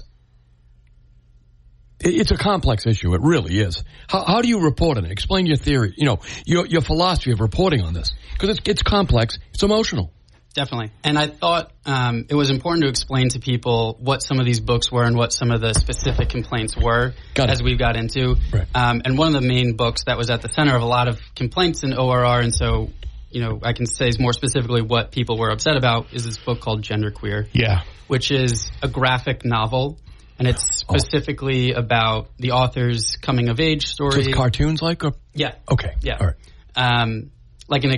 it's 2.00 2.32
a 2.32 2.38
complex 2.38 2.86
issue. 2.86 3.14
It 3.14 3.22
really 3.22 3.60
is. 3.60 3.84
How, 4.08 4.24
how 4.24 4.42
do 4.42 4.48
you 4.48 4.62
report 4.62 4.98
on 4.98 5.06
it? 5.06 5.12
Explain 5.12 5.46
your 5.46 5.58
theory. 5.58 5.94
You 5.98 6.06
know, 6.06 6.20
your 6.46 6.66
your 6.66 6.82
philosophy 6.82 7.34
of 7.34 7.42
reporting 7.42 7.82
on 7.82 7.94
this 7.94 8.14
because 8.34 8.58
it's 8.58 8.68
it's 8.70 8.84
complex. 8.84 9.38
It's 9.54 9.64
emotional. 9.64 10.14
Definitely. 10.54 10.92
And 11.04 11.18
I 11.18 11.28
thought 11.28 11.72
um, 11.86 12.26
it 12.30 12.36
was 12.36 12.50
important 12.50 12.84
to 12.84 12.90
explain 12.90 13.30
to 13.30 13.40
people 13.40 13.98
what 14.02 14.22
some 14.22 14.40
of 14.40 14.46
these 14.46 14.60
books 14.60 14.92
were 14.92 15.04
and 15.06 15.16
what 15.16 15.32
some 15.32 15.50
of 15.50 15.62
the 15.62 15.74
specific 15.74 16.30
complaints 16.30 16.76
were 16.76 17.14
as 17.38 17.64
we've 17.64 17.80
got 17.80 17.96
into. 17.96 18.36
Right. 18.52 18.68
Um, 18.76 19.02
and 19.06 19.18
one 19.18 19.34
of 19.34 19.42
the 19.42 19.48
main 19.48 19.78
books 19.78 20.04
that 20.08 20.18
was 20.18 20.30
at 20.30 20.42
the 20.42 20.50
center 20.50 20.76
of 20.76 20.82
a 20.82 20.86
lot 20.86 21.08
of 21.08 21.20
complaints 21.36 21.84
in 21.84 21.94
ORR, 21.94 22.42
and 22.42 22.54
so, 22.54 22.90
you 23.30 23.42
know, 23.42 23.60
I 23.64 23.72
can 23.74 23.86
say 23.86 24.12
more 24.20 24.34
specifically 24.34 24.82
what 24.82 25.12
people 25.12 25.38
were 25.38 25.52
upset 25.52 25.78
about 25.78 26.14
is 26.14 26.26
this 26.26 26.38
book 26.38 26.60
called 26.60 26.82
Genderqueer, 26.82 27.48
Yeah, 27.54 27.84
which 28.08 28.30
is 28.32 28.70
a 28.84 28.90
graphic 28.90 29.46
novel. 29.46 29.98
And 30.38 30.48
it's 30.48 30.84
Oh. 30.90 30.98
specifically 30.98 31.74
about 31.74 32.30
the 32.40 32.52
author's 32.54 33.16
coming 33.22 33.50
of 33.50 33.60
age 33.60 33.86
story. 33.86 34.12
So 34.14 34.20
it's 34.22 34.34
cartoons 34.36 34.82
like 34.82 35.04
or 35.06 35.14
yeah. 35.36 35.54
okay, 35.72 35.94
Yeah. 36.02 36.18
all 36.20 36.28
right. 36.28 36.36
um, 36.76 37.30
like 37.68 37.84
in 37.84 37.92
a 37.92 37.98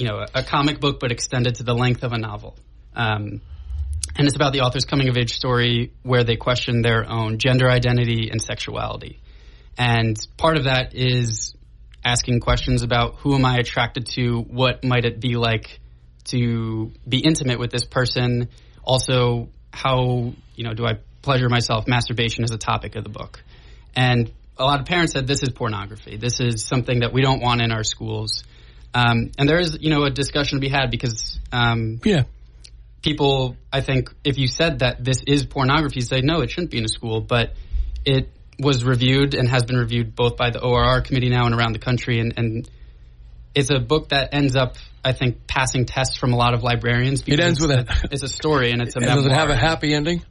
you 0.00 0.08
know 0.08 0.24
a 0.34 0.42
comic 0.42 0.80
book, 0.80 0.98
but 0.98 1.12
extended 1.12 1.56
to 1.56 1.62
the 1.62 1.74
length 1.74 2.02
of 2.02 2.12
a 2.12 2.18
novel. 2.18 2.56
Um, 2.96 3.42
and 4.16 4.26
it's 4.26 4.34
about 4.34 4.52
the 4.52 4.62
author's 4.62 4.86
coming 4.86 5.08
of 5.08 5.16
age 5.16 5.34
story 5.34 5.92
where 6.02 6.24
they 6.24 6.36
question 6.36 6.82
their 6.82 7.08
own 7.08 7.38
gender 7.38 7.70
identity 7.70 8.30
and 8.30 8.42
sexuality. 8.42 9.20
And 9.78 10.16
part 10.36 10.56
of 10.56 10.64
that 10.64 10.94
is 10.94 11.54
asking 12.04 12.40
questions 12.40 12.82
about 12.82 13.16
who 13.16 13.34
am 13.34 13.44
I 13.44 13.58
attracted 13.58 14.06
to? 14.14 14.40
What 14.40 14.84
might 14.84 15.04
it 15.04 15.20
be 15.20 15.36
like 15.36 15.80
to 16.28 16.92
be 17.06 17.18
intimate 17.18 17.58
with 17.58 17.70
this 17.70 17.84
person? 17.84 18.48
Also, 18.82 19.50
how 19.70 20.32
you 20.54 20.64
know 20.64 20.72
do 20.72 20.86
I 20.86 20.94
pleasure 21.20 21.50
myself? 21.50 21.86
Masturbation 21.86 22.42
is 22.42 22.52
a 22.52 22.58
topic 22.58 22.96
of 22.96 23.04
the 23.04 23.10
book, 23.10 23.44
and 23.94 24.32
a 24.56 24.64
lot 24.64 24.80
of 24.80 24.86
parents 24.86 25.12
said 25.12 25.26
this 25.26 25.42
is 25.42 25.50
pornography. 25.50 26.16
This 26.16 26.40
is 26.40 26.64
something 26.64 27.00
that 27.00 27.12
we 27.12 27.20
don't 27.20 27.42
want 27.42 27.60
in 27.60 27.70
our 27.70 27.84
schools. 27.84 28.44
Um, 28.94 29.30
and 29.38 29.48
there 29.48 29.58
is, 29.60 29.78
you 29.80 29.90
know, 29.90 30.04
a 30.04 30.10
discussion 30.10 30.58
to 30.58 30.60
be 30.60 30.68
had 30.68 30.90
because 30.90 31.38
um, 31.52 32.00
Yeah, 32.04 32.24
people, 33.02 33.56
I 33.72 33.80
think, 33.80 34.12
if 34.24 34.38
you 34.38 34.48
said 34.48 34.80
that 34.80 35.04
this 35.04 35.22
is 35.26 35.46
pornography, 35.46 36.00
say 36.00 36.20
no, 36.22 36.40
it 36.40 36.50
shouldn't 36.50 36.70
be 36.70 36.78
in 36.78 36.84
a 36.84 36.88
school. 36.88 37.20
But 37.20 37.54
it 38.04 38.28
was 38.58 38.84
reviewed 38.84 39.34
and 39.34 39.48
has 39.48 39.64
been 39.64 39.76
reviewed 39.76 40.14
both 40.14 40.36
by 40.36 40.50
the 40.50 40.60
ORR 40.62 41.00
committee 41.02 41.30
now 41.30 41.46
and 41.46 41.54
around 41.54 41.72
the 41.74 41.78
country, 41.78 42.18
and, 42.20 42.34
and 42.36 42.68
it's 43.54 43.70
a 43.70 43.78
book 43.78 44.10
that 44.10 44.34
ends 44.34 44.54
up, 44.56 44.76
I 45.04 45.12
think, 45.12 45.46
passing 45.46 45.86
tests 45.86 46.16
from 46.16 46.32
a 46.32 46.36
lot 46.36 46.54
of 46.54 46.62
librarians. 46.62 47.22
because 47.22 47.44
ends 47.44 47.60
with 47.60 47.70
it's 47.70 47.90
a- 48.02 48.08
It's 48.12 48.22
a 48.22 48.28
story 48.28 48.70
and 48.72 48.82
it's 48.82 48.96
a 48.96 49.00
does 49.06 49.24
it 49.26 49.32
have 49.32 49.50
a 49.50 49.56
happy 49.56 49.94
ending? 49.94 50.22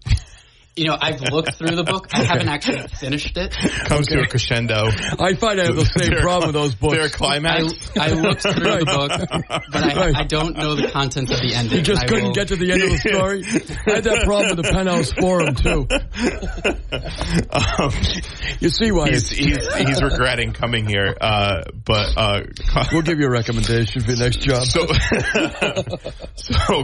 You 0.79 0.86
know, 0.86 0.98
I've 1.00 1.19
looked 1.21 1.55
through 1.55 1.75
the 1.75 1.83
book. 1.83 2.07
I 2.13 2.24
haven't 2.24 2.48
actually 2.48 2.88
finished 3.00 3.36
it. 3.36 3.51
Comes 3.88 4.07
to 4.07 4.21
a 4.21 4.27
crescendo. 4.27 4.86
I 5.19 5.33
find 5.36 5.59
I 5.59 5.65
have 5.65 5.75
the 5.75 5.83
same 5.86 6.12
There- 6.12 6.21
problem 6.21 6.48
with 6.50 6.55
those 6.55 6.74
books. 6.75 6.93
There 6.95 7.03
a 7.03 7.07
I, 7.07 7.09
climax. 7.09 7.91
I 7.98 8.12
looked 8.13 8.41
through 8.43 8.53
the 8.53 8.86
book, 8.86 9.12
but 9.71 9.83
I, 9.83 9.95
Right. 10.00 10.15
I 10.15 10.24
don't 10.24 10.55
know 10.55 10.75
the 10.75 10.88
contents 10.89 11.31
of 11.31 11.41
the 11.41 11.53
ending. 11.53 11.79
You 11.79 11.83
just 11.83 12.03
I 12.03 12.07
couldn't 12.07 12.25
will- 12.27 12.33
get 12.33 12.48
to 12.48 12.55
the 12.55 12.71
end 12.71 12.83
of 12.83 12.89
the 12.91 12.98
story. 13.09 13.43
I 13.88 13.95
had 13.95 14.03
that 14.05 14.24
problem 14.24 14.55
with 14.55 14.65
the 14.65 14.71
Penthouse 14.71 15.12
Forum 15.12 15.55
too. 15.55 15.88
Um, 17.51 17.91
You 18.62 18.69
see 18.69 18.91
why 18.91 19.09
he's, 19.09 19.29
he's, 19.29 19.74
he's 19.75 20.01
regretting 20.01 20.53
coming 20.53 20.88
here, 20.88 21.15
uh, 21.19 21.63
but 21.86 22.17
uh, 22.17 22.41
we'll 22.93 23.01
give 23.01 23.19
you 23.19 23.27
a 23.27 23.29
recommendation 23.31 24.01
for 24.01 24.12
your 24.12 24.19
next 24.19 24.39
job. 24.41 24.63
so 24.65 24.86
so 26.36 26.83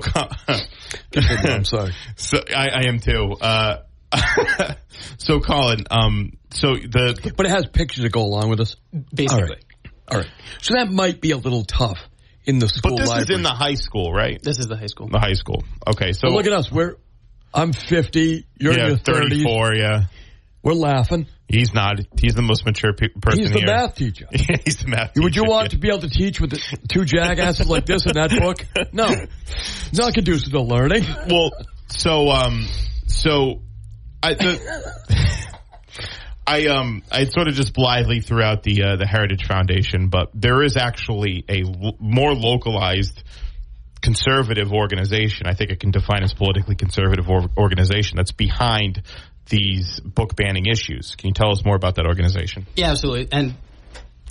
I'm 1.16 1.64
sorry. 1.66 1.94
so 2.16 2.38
I, 2.56 2.68
I 2.70 2.82
am 2.88 3.00
too. 3.00 3.36
Uh, 3.40 3.78
so 5.18 5.40
Colin, 5.40 5.86
um, 5.92 6.34
so 6.52 6.76
the 6.76 7.34
But 7.36 7.46
it 7.46 7.50
has 7.50 7.66
pictures 7.68 8.04
to 8.04 8.10
go 8.10 8.22
along 8.22 8.50
with 8.50 8.60
us. 8.60 8.76
Basically. 9.14 9.42
All 9.44 9.48
right. 9.50 9.64
All 10.08 10.18
right. 10.20 10.30
So 10.62 10.74
that 10.76 10.92
might 10.92 11.22
be 11.22 11.32
a 11.32 11.38
little 11.38 11.64
tough 11.64 12.00
in 12.46 12.60
the 12.60 12.68
school 12.70 12.92
but 12.92 13.00
this 13.02 13.10
library. 13.10 13.24
is 13.24 13.38
in 13.38 13.44
the 13.44 13.50
high 13.50 13.74
school, 13.74 14.12
right? 14.14 14.42
This 14.42 14.60
is 14.60 14.68
the 14.68 14.78
high 14.78 14.86
school. 14.88 15.08
The 15.08 15.20
high 15.20 15.34
school. 15.34 15.64
Okay, 15.88 16.12
so 16.14 16.28
But 16.28 16.32
look 16.34 16.46
at 16.46 16.54
us. 16.54 16.72
We're 16.72 16.98
I'm 17.54 17.74
50. 17.74 18.46
You're 18.60 18.74
yeah, 18.74 18.84
in 18.84 18.88
your 18.90 18.98
30s. 18.98 19.30
34. 19.44 19.76
Yeah, 19.76 20.02
We're 20.62 20.74
laughing. 20.74 21.26
he's 21.48 21.74
not. 21.74 22.00
He's 22.22 22.36
the 22.36 22.42
most 22.42 22.66
mature 22.66 22.94
pe- 22.94 23.08
person 23.10 23.40
He's 23.42 23.52
the 23.52 23.60
here. 23.60 23.68
math 23.68 23.96
teacher. 23.96 24.28
Yeah, 24.32 24.58
he's 24.64 24.78
the 24.78 24.88
math. 24.90 25.14
Teacher, 25.14 25.24
Would 25.24 25.36
you 25.36 25.42
teacher, 25.44 25.52
want 25.52 25.72
to 25.72 25.78
be 25.78 25.88
able 25.88 26.00
to 26.02 26.10
teach 26.10 26.40
with 26.42 26.52
the 26.52 26.62
two 26.92 27.06
jackasses 27.06 27.68
like 27.68 27.86
this 27.86 28.06
in 28.06 28.14
that 28.14 28.30
book? 28.32 28.64
No. 28.94 29.08
Not 29.94 30.14
conducive 30.14 30.52
to 30.52 30.62
learning. 30.62 31.04
well, 31.30 31.52
so 31.88 32.30
um, 32.30 32.68
so 33.08 33.62
I 34.26 34.34
the, 34.34 35.46
I 36.48 36.66
um 36.68 37.04
I 37.12 37.26
sort 37.26 37.48
of 37.48 37.54
just 37.54 37.74
blithely 37.74 38.22
threw 38.22 38.42
out 38.42 38.64
the 38.64 38.84
uh, 38.84 38.96
the 38.96 39.06
Heritage 39.06 39.46
Foundation, 39.46 40.10
but 40.10 40.30
there 40.34 40.64
is 40.64 40.78
actually 40.78 41.44
a 41.48 41.62
l- 41.62 41.96
more 42.00 42.34
localized 42.34 43.24
conservative 44.02 44.72
organization. 44.72 45.48
I 45.48 45.54
think 45.54 45.72
it 45.72 45.80
can 45.80 45.92
define 45.92 46.24
as 46.24 46.34
politically 46.34 46.76
conservative 46.76 47.30
or- 47.30 47.50
organization 47.58 48.18
that's 48.18 48.32
behind 48.32 49.04
these 49.50 50.00
book 50.00 50.36
banning 50.36 50.66
issues. 50.66 51.16
Can 51.16 51.28
you 51.28 51.34
tell 51.34 51.52
us 51.52 51.64
more 51.64 51.76
about 51.76 51.96
that 51.96 52.06
organization? 52.06 52.66
Yeah, 52.76 52.92
absolutely. 52.92 53.28
And 53.32 53.56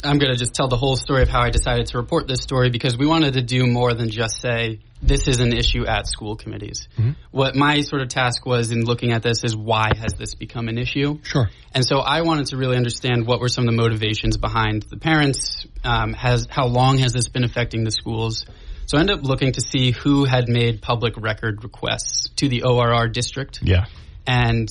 I'm 0.04 0.18
going 0.18 0.32
to 0.32 0.38
just 0.38 0.54
tell 0.54 0.68
the 0.68 0.76
whole 0.76 0.96
story 0.96 1.22
of 1.22 1.28
how 1.28 1.40
I 1.40 1.50
decided 1.50 1.86
to 1.88 1.98
report 1.98 2.28
this 2.28 2.40
story 2.40 2.70
because 2.70 2.96
we 2.96 3.06
wanted 3.06 3.34
to 3.34 3.42
do 3.42 3.66
more 3.66 3.94
than 3.94 4.10
just 4.10 4.40
say 4.40 4.80
this 5.02 5.28
is 5.28 5.40
an 5.40 5.52
issue 5.52 5.86
at 5.86 6.06
school 6.06 6.36
committees. 6.36 6.88
What 7.30 7.54
my 7.56 7.80
sort 7.80 8.02
of 8.02 8.08
task 8.08 8.44
was 8.46 8.70
in 8.70 8.84
looking 8.84 9.12
at 9.12 9.22
this 9.22 9.44
is 9.44 9.56
why 9.56 9.90
has 9.96 10.14
this 10.14 10.34
become 10.34 10.68
an 10.68 10.78
issue? 10.78 11.18
Sure. 11.22 11.50
And 11.74 11.84
so 11.84 11.98
I 12.00 12.22
wanted 12.22 12.46
to 12.48 12.56
really 12.56 12.76
understand 12.76 13.26
what 13.26 13.40
were 13.40 13.48
some 13.48 13.64
of 13.64 13.74
the 13.74 13.76
motivations 13.76 14.36
behind 14.36 14.82
the 14.84 14.96
parents. 14.96 15.66
Um, 15.82 16.12
has 16.14 16.46
how 16.50 16.66
long 16.66 16.98
has 16.98 17.12
this 17.12 17.28
been 17.28 17.44
affecting 17.44 17.84
the 17.84 17.90
schools? 17.90 18.46
So 18.86 18.98
I 18.98 19.00
ended 19.00 19.18
up 19.18 19.24
looking 19.24 19.52
to 19.52 19.60
see 19.62 19.92
who 19.92 20.24
had 20.26 20.48
made 20.48 20.82
public 20.82 21.14
record 21.16 21.64
requests 21.64 22.28
to 22.36 22.48
the 22.48 22.62
ORR 22.64 23.08
district 23.08 23.60
Yeah. 23.62 23.86
and 24.26 24.68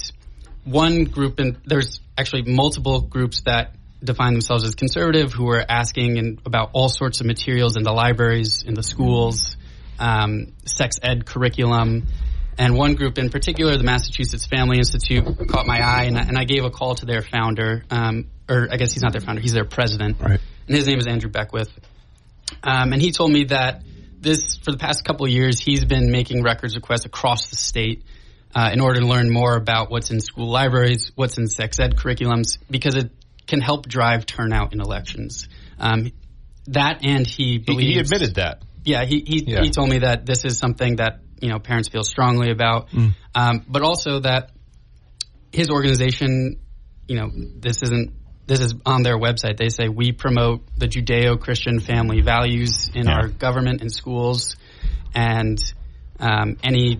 one 0.63 1.03
group 1.05 1.39
and 1.39 1.57
there's 1.65 1.99
actually 2.17 2.43
multiple 2.43 3.01
groups 3.01 3.41
that 3.41 3.73
define 4.03 4.33
themselves 4.33 4.63
as 4.63 4.75
conservative 4.75 5.33
who 5.33 5.49
are 5.49 5.63
asking 5.67 6.17
in, 6.17 6.39
about 6.45 6.71
all 6.73 6.89
sorts 6.89 7.21
of 7.21 7.27
materials 7.27 7.77
in 7.77 7.83
the 7.83 7.91
libraries 7.91 8.63
in 8.63 8.73
the 8.73 8.83
schools 8.83 9.55
um, 9.99 10.53
sex 10.65 10.97
ed 11.01 11.25
curriculum. 11.25 12.07
And 12.57 12.75
one 12.75 12.93
group 12.95 13.17
in 13.17 13.29
particular 13.29 13.77
the 13.77 13.83
massachusetts 13.83 14.45
family 14.45 14.77
institute 14.77 15.25
caught 15.47 15.65
my 15.65 15.79
eye 15.79 16.03
and 16.03 16.17
I, 16.17 16.21
and 16.21 16.37
I 16.37 16.43
gave 16.43 16.63
a 16.65 16.69
call 16.69 16.95
to 16.95 17.05
their 17.05 17.21
founder 17.21 17.83
um, 17.89 18.29
or 18.47 18.67
i 18.71 18.77
guess 18.77 18.93
he's 18.93 19.01
not 19.01 19.11
their 19.11 19.21
founder 19.21 19.41
he's 19.41 19.53
their 19.53 19.65
president. 19.65 20.19
Right. 20.19 20.39
and 20.67 20.75
his 20.75 20.85
name 20.85 20.99
is 20.99 21.07
andrew 21.07 21.31
beckwith. 21.31 21.71
Um, 22.63 22.93
and 22.93 23.01
he 23.01 23.11
told 23.11 23.31
me 23.31 23.45
that 23.45 23.81
this 24.19 24.57
for 24.57 24.71
the 24.71 24.77
past 24.77 25.03
couple 25.03 25.25
of 25.25 25.31
years 25.31 25.59
he's 25.59 25.83
been 25.83 26.11
making 26.11 26.43
records 26.43 26.75
requests 26.75 27.05
across 27.05 27.49
the 27.49 27.55
state 27.55 28.03
uh, 28.55 28.69
in 28.71 28.79
order 28.79 28.99
to 28.99 29.07
learn 29.07 29.29
more 29.29 29.55
about 29.55 29.89
what's 29.89 30.11
in 30.11 30.19
school 30.19 30.49
libraries, 30.49 31.11
what's 31.15 31.37
in 31.37 31.47
sex 31.47 31.79
ed 31.79 31.95
curriculums, 31.95 32.59
because 32.69 32.95
it 32.95 33.11
can 33.47 33.61
help 33.61 33.87
drive 33.87 34.25
turnout 34.25 34.73
in 34.73 34.81
elections. 34.81 35.47
Um, 35.79 36.11
that 36.67 37.05
and 37.05 37.27
he 37.27 37.43
He, 37.53 37.57
believes 37.59 37.93
he 37.93 37.99
admitted 37.99 38.35
that. 38.35 38.61
yeah, 38.85 39.03
he 39.05 39.23
he, 39.25 39.43
Yeah. 39.45 39.61
he 39.63 39.69
told 39.71 39.89
me 39.89 39.99
that 39.99 40.25
this 40.25 40.45
is 40.45 40.57
something 40.57 40.97
that 40.97 41.19
you 41.41 41.49
know 41.49 41.59
parents 41.59 41.89
feel 41.89 42.03
strongly 42.03 42.51
about, 42.51 42.87
um, 43.35 43.65
but 43.67 43.81
also 43.81 44.19
that 44.21 44.51
his 45.51 45.69
organization, 45.69 46.59
you 47.07 47.15
know, 47.17 47.29
this 47.33 47.81
isn't 47.83 48.13
this 48.45 48.59
is 48.59 48.73
on 48.85 49.03
their 49.03 49.17
website. 49.17 49.57
They 49.57 49.69
say 49.69 49.87
we 49.87 50.11
promote 50.11 50.61
the 50.77 50.87
Judeo-Christian 50.87 51.79
family 51.79 52.21
values 52.21 52.89
in 52.93 53.05
Yeah. 53.05 53.13
our 53.13 53.27
government 53.27 53.81
and 53.81 53.91
schools, 53.91 54.55
and 55.15 55.57
um, 56.19 56.57
any 56.63 56.99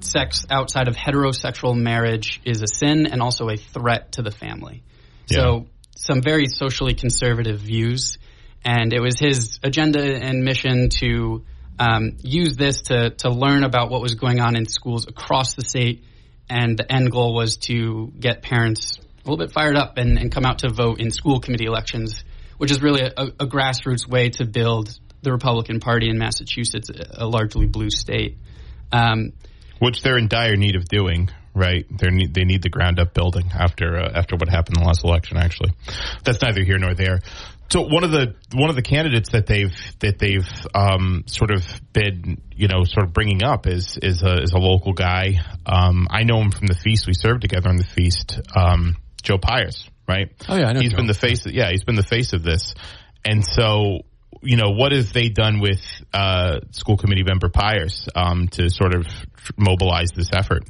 sex 0.00 0.44
outside 0.50 0.88
of 0.88 0.96
heterosexual 0.96 1.76
marriage 1.76 2.40
is 2.44 2.62
a 2.62 2.66
sin 2.66 3.06
and 3.06 3.22
also 3.22 3.48
a 3.48 3.56
threat 3.56 4.12
to 4.12 4.22
the 4.22 4.30
family. 4.30 4.82
So 5.26 5.66
some 5.96 6.22
very 6.22 6.46
socially 6.46 6.94
conservative 6.94 7.60
views, 7.60 8.18
and 8.64 8.92
it 8.92 9.00
was 9.00 9.18
his 9.18 9.58
agenda 9.62 10.02
and 10.02 10.44
mission 10.44 10.88
to 11.00 11.44
um, 11.78 12.16
use 12.22 12.56
this 12.56 12.82
to 12.82 13.10
to 13.10 13.30
learn 13.30 13.64
about 13.64 13.90
what 13.90 14.02
was 14.02 14.14
going 14.14 14.40
on 14.40 14.56
in 14.56 14.66
schools 14.66 15.06
across 15.06 15.54
the 15.54 15.64
state, 15.64 16.04
and 16.48 16.78
the 16.78 16.90
end 16.90 17.10
goal 17.10 17.34
was 17.34 17.56
to 17.56 18.12
get 18.18 18.42
parents 18.42 18.98
a 18.98 19.30
little 19.30 19.44
bit 19.44 19.52
fired 19.52 19.76
up 19.76 19.98
and, 19.98 20.18
and 20.18 20.32
come 20.32 20.44
out 20.44 20.60
to 20.60 20.68
vote 20.68 21.00
in 21.00 21.10
school 21.10 21.40
committee 21.40 21.66
elections, 21.66 22.24
which 22.58 22.70
is 22.70 22.82
really 22.82 23.02
a, 23.02 23.22
a 23.22 23.46
grassroots 23.46 24.06
way 24.06 24.30
to 24.30 24.44
build 24.44 24.98
the 25.22 25.30
Republican 25.30 25.78
Party 25.78 26.08
in 26.08 26.18
Massachusetts, 26.18 26.90
a 27.12 27.26
largely 27.26 27.66
blue 27.66 27.90
state. 27.90 28.38
Um, 28.90 29.32
which 29.78 30.02
they're 30.02 30.18
in 30.18 30.28
dire 30.28 30.56
need 30.56 30.76
of 30.76 30.88
doing. 30.88 31.30
Right, 31.54 31.84
they 31.90 32.08
need 32.08 32.32
they 32.32 32.44
need 32.44 32.62
the 32.62 32.70
ground 32.70 32.98
up 32.98 33.12
building 33.12 33.50
after 33.54 33.98
uh, 33.98 34.10
after 34.14 34.36
what 34.36 34.48
happened 34.48 34.78
in 34.78 34.82
the 34.82 34.86
last 34.86 35.04
election. 35.04 35.36
Actually, 35.36 35.72
that's 36.24 36.40
neither 36.40 36.64
here 36.64 36.78
nor 36.78 36.94
there. 36.94 37.20
So 37.70 37.82
one 37.82 38.04
of 38.04 38.10
the 38.10 38.34
one 38.54 38.70
of 38.70 38.76
the 38.76 38.82
candidates 38.82 39.30
that 39.32 39.46
they've 39.46 39.74
that 40.00 40.18
they've 40.18 40.48
um, 40.74 41.24
sort 41.26 41.50
of 41.50 41.64
been 41.92 42.40
you 42.54 42.68
know 42.68 42.84
sort 42.84 43.06
of 43.06 43.12
bringing 43.12 43.42
up 43.42 43.66
is 43.66 43.98
is 44.02 44.22
a 44.22 44.42
is 44.42 44.52
a 44.52 44.58
local 44.58 44.94
guy. 44.94 45.40
Um, 45.66 46.06
I 46.10 46.24
know 46.24 46.40
him 46.40 46.50
from 46.52 46.68
the 46.68 46.74
feast 46.74 47.06
we 47.06 47.14
served 47.14 47.42
together 47.42 47.68
on 47.68 47.76
the 47.76 47.84
feast. 47.84 48.40
Um, 48.56 48.96
Joe 49.22 49.38
Pyers, 49.38 49.88
right? 50.08 50.32
Oh, 50.48 50.56
yeah, 50.56 50.68
I 50.68 50.72
know 50.72 50.80
He's 50.80 50.90
Joe. 50.92 50.96
been 50.96 51.06
the 51.06 51.14
face. 51.14 51.46
Of, 51.46 51.52
yeah, 51.52 51.70
he's 51.70 51.84
been 51.84 51.96
the 51.96 52.02
face 52.02 52.32
of 52.32 52.42
this, 52.42 52.74
and 53.24 53.44
so 53.44 54.00
you 54.42 54.56
know, 54.56 54.70
what 54.70 54.92
have 54.92 55.12
they 55.12 55.28
done 55.28 55.60
with 55.60 55.80
uh, 56.12 56.60
school 56.72 56.96
committee 56.96 57.22
member 57.24 57.48
Pyers 57.48 58.08
um, 58.14 58.48
to 58.48 58.68
sort 58.70 58.94
of 58.94 59.06
mobilize 59.56 60.10
this 60.14 60.30
effort? 60.32 60.64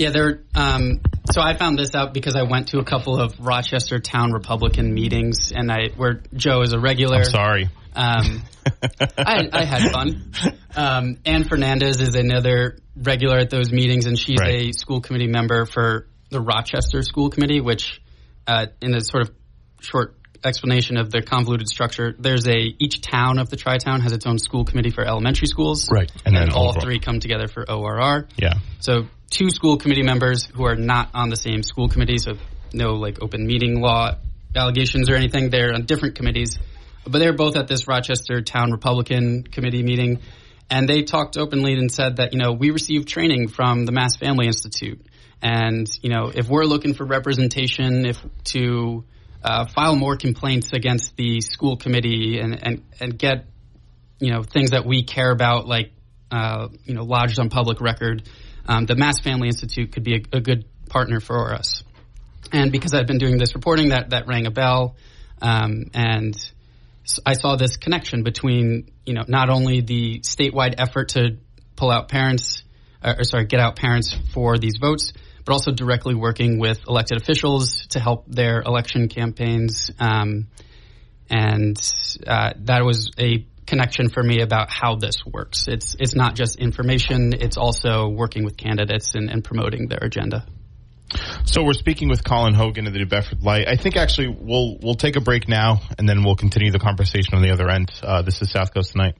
Yeah, 0.00 0.10
there. 0.10 0.40
Um, 0.54 1.00
so 1.30 1.42
I 1.42 1.54
found 1.58 1.78
this 1.78 1.94
out 1.94 2.14
because 2.14 2.34
I 2.34 2.42
went 2.44 2.68
to 2.68 2.78
a 2.78 2.84
couple 2.84 3.20
of 3.20 3.38
Rochester 3.38 3.98
Town 4.00 4.32
Republican 4.32 4.94
meetings, 4.94 5.52
and 5.54 5.70
I 5.70 5.88
where 5.94 6.22
Joe 6.34 6.62
is 6.62 6.72
a 6.72 6.80
regular. 6.80 7.18
I'm 7.18 7.24
sorry. 7.24 7.68
Um, 7.94 8.42
I, 9.18 9.48
I 9.52 9.64
had 9.64 9.92
fun. 9.92 10.32
Um, 10.74 11.16
Ann 11.26 11.44
Fernandez 11.44 12.00
is 12.00 12.14
another 12.14 12.78
regular 12.96 13.36
at 13.38 13.50
those 13.50 13.70
meetings, 13.72 14.06
and 14.06 14.18
she's 14.18 14.38
Right. 14.40 14.70
a 14.70 14.72
school 14.72 15.02
committee 15.02 15.26
member 15.26 15.66
for 15.66 16.06
the 16.30 16.40
Rochester 16.40 17.02
School 17.02 17.28
Committee, 17.28 17.60
which, 17.60 18.00
uh, 18.46 18.66
in 18.80 18.94
a 18.94 19.00
sort 19.02 19.24
of 19.28 19.34
short 19.80 20.16
explanation 20.42 20.96
of 20.96 21.10
the 21.10 21.20
convoluted 21.20 21.68
structure, 21.68 22.14
there's 22.18 22.46
a 22.48 22.56
each 22.78 23.02
town 23.02 23.38
of 23.38 23.50
the 23.50 23.56
tri 23.56 23.76
town 23.76 24.00
has 24.00 24.12
its 24.12 24.24
own 24.26 24.38
school 24.38 24.64
committee 24.64 24.90
for 24.90 25.04
elementary 25.04 25.46
schools, 25.46 25.90
Right. 25.90 26.10
And, 26.24 26.34
And 26.34 26.48
then 26.50 26.56
all 26.56 26.68
overall. 26.70 26.80
three 26.82 27.00
come 27.00 27.20
together 27.20 27.48
for 27.48 27.70
ORR. 27.70 28.28
Yeah. 28.38 28.54
So 28.78 29.08
two 29.30 29.50
school 29.50 29.76
committee 29.76 30.02
members 30.02 30.44
who 30.44 30.64
are 30.64 30.76
not 30.76 31.10
on 31.14 31.30
the 31.30 31.36
same 31.36 31.62
school 31.62 31.88
committee, 31.88 32.18
so 32.18 32.32
no 32.72 32.94
like 32.94 33.22
open 33.22 33.46
meeting 33.46 33.80
law 33.80 34.16
allegations 34.54 35.08
or 35.08 35.14
anything. 35.14 35.50
They're 35.50 35.72
on 35.72 35.86
different 35.86 36.16
committees, 36.16 36.58
but 37.04 37.18
they're 37.18 37.32
both 37.32 37.56
at 37.56 37.68
this 37.68 37.88
Rochester 37.88 38.42
Town 38.42 38.72
Republican 38.72 39.44
Committee 39.44 39.82
meeting, 39.82 40.20
and 40.68 40.88
they 40.88 41.02
talked 41.02 41.36
openly 41.36 41.74
and 41.74 41.90
said 41.90 42.16
that 42.16 42.32
you 42.32 42.38
know 42.38 42.52
we 42.52 42.70
received 42.70 43.08
training 43.08 43.48
from 43.48 43.86
the 43.86 43.92
Mass 43.92 44.16
Family 44.16 44.46
Institute, 44.46 45.00
and 45.40 45.88
you 46.02 46.10
know 46.10 46.30
if 46.34 46.48
we're 46.48 46.64
looking 46.64 46.94
for 46.94 47.04
representation, 47.04 48.06
if 48.06 48.20
to 48.44 49.04
uh, 49.42 49.66
file 49.66 49.96
more 49.96 50.16
complaints 50.16 50.72
against 50.72 51.16
the 51.16 51.40
school 51.40 51.76
committee 51.76 52.40
and 52.40 52.58
and 52.62 52.82
and 52.98 53.18
get 53.18 53.46
you 54.18 54.32
know 54.32 54.42
things 54.42 54.70
that 54.70 54.84
we 54.84 55.04
care 55.04 55.30
about 55.30 55.66
like 55.66 55.92
uh, 56.32 56.68
you 56.84 56.94
know 56.94 57.04
lodged 57.04 57.38
on 57.38 57.48
public 57.48 57.80
record 57.80 58.28
um, 58.66 58.86
the 58.86 58.96
mass 58.96 59.20
family 59.20 59.48
institute 59.48 59.92
could 59.92 60.04
be 60.04 60.16
a, 60.16 60.36
a 60.36 60.40
good 60.40 60.64
partner 60.88 61.20
for 61.20 61.54
us 61.54 61.82
and 62.52 62.72
because 62.72 62.94
i've 62.94 63.06
been 63.06 63.18
doing 63.18 63.38
this 63.38 63.54
reporting 63.54 63.90
that 63.90 64.10
that 64.10 64.26
rang 64.26 64.46
a 64.46 64.50
bell 64.50 64.96
um, 65.42 65.84
and 65.94 66.36
I 67.24 67.32
saw 67.32 67.56
this 67.56 67.76
connection 67.76 68.22
between 68.22 68.92
you 69.04 69.14
know 69.14 69.24
not 69.26 69.48
only 69.48 69.80
the 69.80 70.20
statewide 70.20 70.74
effort 70.78 71.08
to 71.10 71.38
pull 71.74 71.90
out 71.90 72.08
parents 72.08 72.62
uh, 73.02 73.14
or 73.18 73.24
sorry, 73.24 73.46
get 73.46 73.60
out 73.60 73.76
parents 73.76 74.14
for 74.32 74.58
these 74.58 74.76
votes, 74.80 75.12
but 75.44 75.52
also 75.52 75.72
directly 75.72 76.14
working 76.14 76.58
with 76.58 76.80
elected 76.86 77.20
officials 77.20 77.86
to 77.88 78.00
help 78.00 78.26
their 78.28 78.60
election 78.60 79.08
campaigns. 79.08 79.90
Um, 79.98 80.48
and 81.28 81.78
uh, 82.26 82.52
that 82.64 82.84
was 82.84 83.12
a 83.18 83.46
connection 83.70 84.10
for 84.10 84.22
me 84.22 84.42
about 84.42 84.68
how 84.68 84.96
this 84.96 85.24
works. 85.24 85.66
It's 85.68 85.96
it's 85.98 86.14
not 86.14 86.34
just 86.34 86.58
information; 86.58 87.32
it's 87.32 87.56
also 87.56 88.08
working 88.08 88.44
with 88.44 88.56
candidates 88.56 89.14
and, 89.14 89.30
and 89.30 89.42
promoting 89.42 89.88
their 89.88 90.00
agenda. 90.02 90.44
So 91.44 91.62
we're 91.62 91.72
speaking 91.72 92.08
with 92.08 92.22
Colin 92.22 92.54
Hogan 92.54 92.86
of 92.86 92.92
the 92.92 92.98
New 92.98 93.06
Bedford 93.06 93.42
Light. 93.42 93.66
I 93.66 93.76
think 93.76 93.96
actually 93.96 94.28
we'll 94.28 94.76
we'll 94.82 94.94
take 94.94 95.16
a 95.16 95.20
break 95.20 95.48
now, 95.48 95.80
and 95.98 96.08
then 96.08 96.24
we'll 96.24 96.36
continue 96.36 96.70
the 96.70 96.78
conversation 96.78 97.34
on 97.34 97.42
the 97.42 97.50
other 97.50 97.70
end. 97.70 97.90
Uh, 98.02 98.22
this 98.22 98.42
is 98.42 98.50
South 98.50 98.74
Coast 98.74 98.92
tonight. 98.92 99.16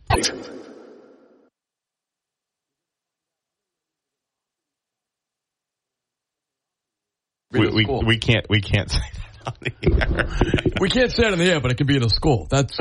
We, 7.52 7.68
we, 7.68 7.84
we 7.84 8.18
can't 8.18 8.46
we 8.48 8.60
can't 8.60 8.90
say 8.90 9.00
that 9.12 9.46
on 9.46 9.54
the 9.60 9.72
air. 9.90 10.72
we 10.80 10.88
can't 10.88 11.10
say 11.10 11.24
it 11.24 11.32
on 11.32 11.38
the 11.38 11.50
air, 11.50 11.60
but 11.60 11.72
it 11.72 11.76
can 11.76 11.86
be 11.86 11.96
in 11.96 12.04
a 12.04 12.08
school. 12.08 12.46
That's 12.48 12.78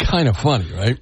kind 0.00 0.28
of 0.28 0.36
funny, 0.36 0.70
right? 0.72 0.98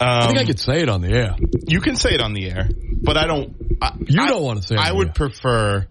I 0.00 0.26
think 0.26 0.38
I 0.38 0.44
could 0.44 0.58
say 0.60 0.80
it 0.82 0.88
on 0.88 1.00
the 1.00 1.10
air. 1.12 1.34
You 1.66 1.80
can 1.80 1.96
say 1.96 2.10
it 2.10 2.20
on 2.20 2.34
the 2.34 2.50
air, 2.50 2.68
but 3.02 3.16
I 3.16 3.26
don't. 3.26 3.54
I, 3.80 3.92
You 4.06 4.22
I- 4.22 4.28
don't 4.28 4.42
want 4.42 4.60
to 4.60 4.66
say 4.66 4.74
it 4.74 4.78
on 4.78 4.86
I 4.86 4.92
would 4.92 5.08
air. 5.08 5.12
prefer 5.14 5.86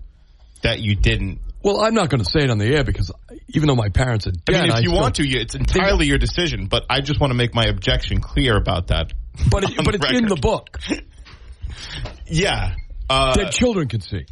that 0.62 0.80
you 0.82 0.96
didn't. 0.96 1.40
Well, 1.64 1.80
I'm 1.82 1.94
not 1.94 2.10
going 2.10 2.22
to 2.24 2.30
say 2.30 2.42
it 2.44 2.50
on 2.50 2.58
the 2.58 2.66
air 2.66 2.84
because 2.84 3.12
even 3.48 3.68
though 3.68 3.76
my 3.76 3.88
parents 3.90 4.28
are 4.28 4.34
I 4.50 4.52
mean, 4.52 4.66
if 4.66 4.82
you 4.82 4.90
still- 4.90 4.94
want 5.02 5.16
to, 5.16 5.24
it's 5.28 5.56
entirely 5.56 6.06
your 6.08 6.18
decision. 6.18 6.68
But 6.68 6.84
I 6.90 7.00
just 7.00 7.20
want 7.22 7.32
to 7.32 7.36
make 7.36 7.56
my 7.56 7.66
objection 7.66 8.20
clear 8.20 8.58
about 8.58 8.88
that. 8.88 9.14
but 9.50 9.64
it, 9.64 9.72
but 9.84 9.96
it's 9.96 10.12
in 10.12 10.28
the 10.28 10.36
book 10.36 10.78
Yeah. 12.28 12.76
Uh, 13.10 13.36
that 13.36 13.52
children 13.52 13.88
can 13.88 14.02
see. 14.02 14.26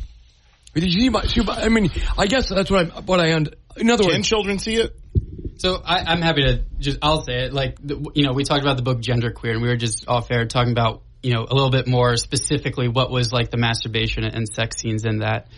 Did 0.74 0.84
you 0.86 0.92
see 1.02 1.10
my, 1.10 1.24
see 1.26 1.42
my- 1.44 1.62
I 1.64 1.70
mean, 1.70 1.90
I 2.18 2.28
guess 2.28 2.50
that's 2.50 2.70
what 2.70 2.92
I 2.92 3.00
what 3.02 3.20
I 3.20 3.34
und- 3.34 3.56
In 3.78 3.90
other 3.90 4.04
can 4.04 4.14
words, 4.14 4.28
children 4.28 4.60
see 4.60 4.76
it? 4.76 4.96
So 5.62 5.80
I, 5.86 6.00
I'm 6.08 6.24
happy 6.24 6.42
to 6.42 6.64
just 6.80 6.98
I'll 7.04 7.22
say 7.22 7.46
it 7.46 7.54
like 7.54 7.76
the, 7.80 8.04
you 8.16 8.26
know 8.26 8.34
we 8.34 8.44
talked 8.44 8.64
about 8.64 8.78
the 8.78 8.82
book 8.82 9.00
Genderqueer 9.00 9.52
and 9.52 9.62
we 9.62 9.68
were 9.68 9.76
just 9.76 10.08
off 10.08 10.32
air 10.32 10.48
talking 10.48 10.72
about 10.72 11.04
you 11.22 11.36
know 11.36 11.46
a 11.48 11.54
little 11.54 11.70
bit 11.70 11.88
more 11.88 12.18
specifically 12.18 12.88
what 12.88 13.12
was 13.12 13.32
like 13.32 13.52
the 13.52 13.58
masturbation 13.58 14.24
and 14.24 14.50
sex 14.52 14.78
scenes 14.80 15.06
in 15.06 15.20
that 15.20 15.50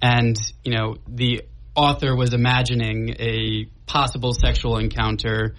and 0.00 0.34
you 0.64 0.72
know 0.72 0.96
the 1.06 1.42
author 1.74 2.16
was 2.16 2.32
imagining 2.32 3.10
a 3.18 3.66
possible 3.84 4.32
sexual 4.32 4.78
encounter 4.78 5.54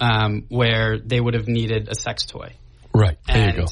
um, 0.00 0.46
where 0.48 0.98
they 0.98 1.20
would 1.20 1.34
have 1.34 1.46
needed 1.46 1.88
a 1.88 1.94
sex 1.94 2.26
toy 2.26 2.52
right 2.92 3.16
there 3.28 3.36
and 3.36 3.56
you 3.58 3.62
go. 3.62 3.68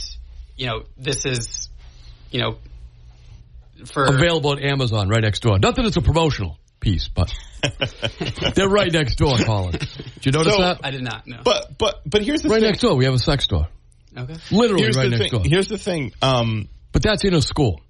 you 0.56 0.66
know 0.68 0.84
this 0.98 1.26
is 1.26 1.68
you 2.30 2.40
know 2.40 2.58
for 3.86 4.04
Available 4.04 4.52
at 4.52 4.62
Amazon 4.62 5.08
right 5.08 5.20
next 5.22 5.40
door. 5.40 5.58
Not 5.58 5.74
that 5.74 5.84
it's 5.84 5.96
a 5.96 6.00
promotional 6.00 6.58
piece, 6.84 7.08
but 7.08 7.32
they're 8.54 8.68
right 8.68 8.92
next 8.92 9.16
door, 9.16 9.36
Colin. 9.38 9.72
Did 9.72 10.26
you 10.26 10.32
notice 10.32 10.52
So- 10.54 10.60
that? 10.62 10.80
I 10.84 10.90
did 10.90 11.02
not 11.02 11.26
know 11.26 11.40
But 11.42 11.76
but 11.78 12.02
but 12.06 12.22
here's 12.22 12.42
the 12.42 12.50
Right 12.50 12.60
thing. 12.60 12.68
next 12.70 12.80
door, 12.82 12.94
we 12.94 13.06
have 13.06 13.14
a 13.14 13.18
sex 13.18 13.44
store. 13.44 13.68
okay 14.16 14.36
Literally 14.52 14.82
Here's 14.84 14.96
right 14.96 15.04
the 15.10 15.16
next 15.16 15.30
thing. 15.32 15.42
door. 15.42 15.48
Here's 15.48 15.68
the 15.68 15.78
thing. 15.78 16.12
Um, 16.22 16.68
But 16.92 17.02
that's 17.02 17.24
in 17.24 17.34
a 17.34 17.40
school. 17.42 17.80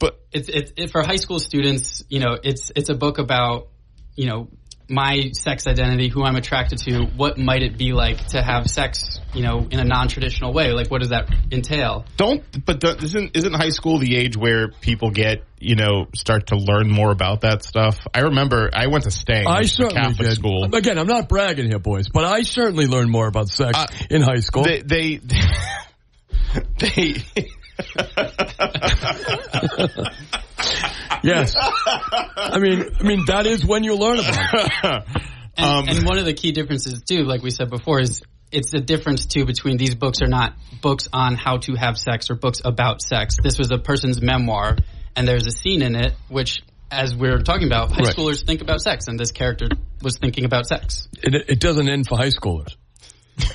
but 0.00 0.18
it's 0.32 0.48
it's 0.48 0.72
it, 0.76 0.90
for 0.90 1.02
high 1.02 1.16
school 1.16 1.38
students. 1.38 2.02
You 2.08 2.20
know, 2.20 2.38
it's 2.42 2.72
it's 2.74 2.88
a 2.88 2.94
book 2.94 3.18
about 3.18 3.68
you 4.16 4.26
know 4.26 4.48
my 4.88 5.30
sex 5.32 5.66
identity, 5.66 6.08
who 6.08 6.24
I'm 6.24 6.36
attracted 6.36 6.78
to, 6.80 7.04
what 7.16 7.38
might 7.38 7.62
it 7.62 7.78
be 7.78 7.92
like 7.92 8.26
to 8.28 8.42
have 8.42 8.68
sex, 8.68 9.20
you 9.34 9.42
know, 9.42 9.66
in 9.70 9.80
a 9.80 9.84
non-traditional 9.84 10.52
way? 10.52 10.72
Like, 10.72 10.90
what 10.90 11.00
does 11.00 11.10
that 11.10 11.30
entail? 11.50 12.04
don't. 12.16 12.42
But 12.64 12.80
don't- 12.80 13.02
isn't 13.02 13.36
isn't 13.36 13.54
high 13.54 13.70
school 13.70 13.98
the 13.98 14.16
age 14.16 14.36
where 14.36 14.68
people 14.68 15.10
get 15.10 15.44
you 15.58 15.76
know 15.76 16.06
start 16.14 16.48
to 16.48 16.56
learn 16.56 16.90
more 16.90 17.10
about 17.10 17.42
that 17.42 17.64
stuff? 17.64 17.98
I 18.14 18.20
remember 18.20 18.70
I 18.72 18.88
went 18.88 19.04
to 19.04 19.10
Stang, 19.10 19.46
I 19.46 19.58
which 19.60 19.66
is 19.66 19.72
certainly 19.74 20.02
Catholic 20.02 20.28
did. 20.28 20.36
school. 20.36 20.74
Again, 20.74 20.98
I'm 20.98 21.06
not 21.06 21.28
bragging 21.28 21.66
here, 21.68 21.78
boys, 21.78 22.08
but 22.08 22.24
I 22.24 22.42
certainly 22.42 22.86
learned 22.86 23.10
more 23.10 23.26
about 23.26 23.48
sex 23.48 23.78
Uh, 23.78 23.86
in 24.10 24.22
high 24.22 24.40
school. 24.40 24.64
They 24.64 24.82
they 24.82 25.16
they. 26.78 27.14
yes. 31.22 31.54
I 31.56 32.58
mean, 32.58 32.84
I 32.98 33.02
mean 33.02 33.24
that 33.26 33.46
is 33.46 33.64
when 33.64 33.84
you 33.84 33.96
learn 33.96 34.18
about 34.18 34.54
it. 34.64 35.04
And, 35.54 35.66
Um, 35.66 35.84
and 35.86 36.06
one 36.06 36.16
of 36.18 36.24
the 36.24 36.32
key 36.32 36.52
differences 36.52 37.02
too, 37.02 37.24
like 37.24 37.42
we 37.42 37.50
said 37.50 37.68
before, 37.68 38.00
is 38.00 38.22
it's 38.50 38.70
the 38.70 38.80
difference 38.80 39.26
too 39.26 39.44
between 39.44 39.76
these 39.76 39.94
books 39.94 40.22
are 40.22 40.26
not 40.28 40.54
books 40.80 41.08
on 41.12 41.34
how 41.36 41.58
to 41.58 41.74
have 41.74 41.98
sex 41.98 42.30
or 42.30 42.36
books 42.36 42.62
about 42.64 43.02
sex. 43.02 43.36
This 43.42 43.58
was 43.58 43.70
a 43.70 43.76
person's 43.76 44.22
memoir, 44.22 44.78
and 45.14 45.28
there's 45.28 45.46
a 45.46 45.50
scene 45.50 45.82
in 45.82 45.94
it 45.94 46.14
which, 46.30 46.62
as 46.90 47.14
we 47.14 47.28
are 47.28 47.38
talking 47.38 47.66
about, 47.66 47.92
high 47.92 48.04
Right. 48.04 48.16
schoolers 48.16 48.46
think 48.46 48.62
about 48.62 48.80
sex, 48.80 49.08
and 49.08 49.20
this 49.20 49.30
character 49.30 49.66
was 50.00 50.16
thinking 50.16 50.46
about 50.46 50.66
sex. 50.66 51.06
It, 51.22 51.34
it 51.48 51.60
doesn't 51.60 51.86
end 51.86 52.06
for 52.08 52.16
high 52.16 52.30
schoolers. 52.30 52.74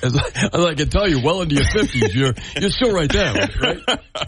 As 0.03 0.15
I, 0.15 0.49
as 0.53 0.65
I 0.65 0.75
can 0.75 0.89
tell 0.89 1.07
you, 1.09 1.19
well 1.23 1.41
into 1.41 1.55
your 1.55 1.65
fifties, 1.65 2.13
you're 2.15 2.33
you're 2.61 2.69
still 2.69 2.91
right 2.93 3.11
there, 3.11 3.33
right? 3.59 3.79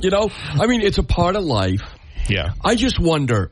You 0.02 0.10
know, 0.10 0.30
I 0.32 0.66
mean, 0.66 0.82
it's 0.82 0.98
a 0.98 1.04
part 1.04 1.36
of 1.36 1.44
life. 1.44 1.82
Yeah. 2.30 2.54
I 2.64 2.76
just 2.76 3.00
wonder, 3.00 3.52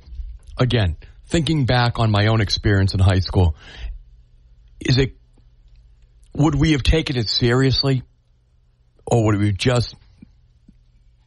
again, 0.57 0.97
thinking 1.27 1.65
back 1.65 1.99
on 1.99 2.11
my 2.11 2.27
own 2.27 2.41
experience 2.41 2.93
in 2.93 2.99
high 2.99 3.19
school, 3.19 3.55
is 4.79 4.97
it, 4.97 5.15
would 6.33 6.55
we 6.55 6.73
have 6.73 6.83
taken 6.83 7.17
it 7.17 7.29
seriously? 7.29 8.03
Or 9.05 9.25
would 9.25 9.37
we 9.37 9.47
have 9.47 9.57
just 9.57 9.95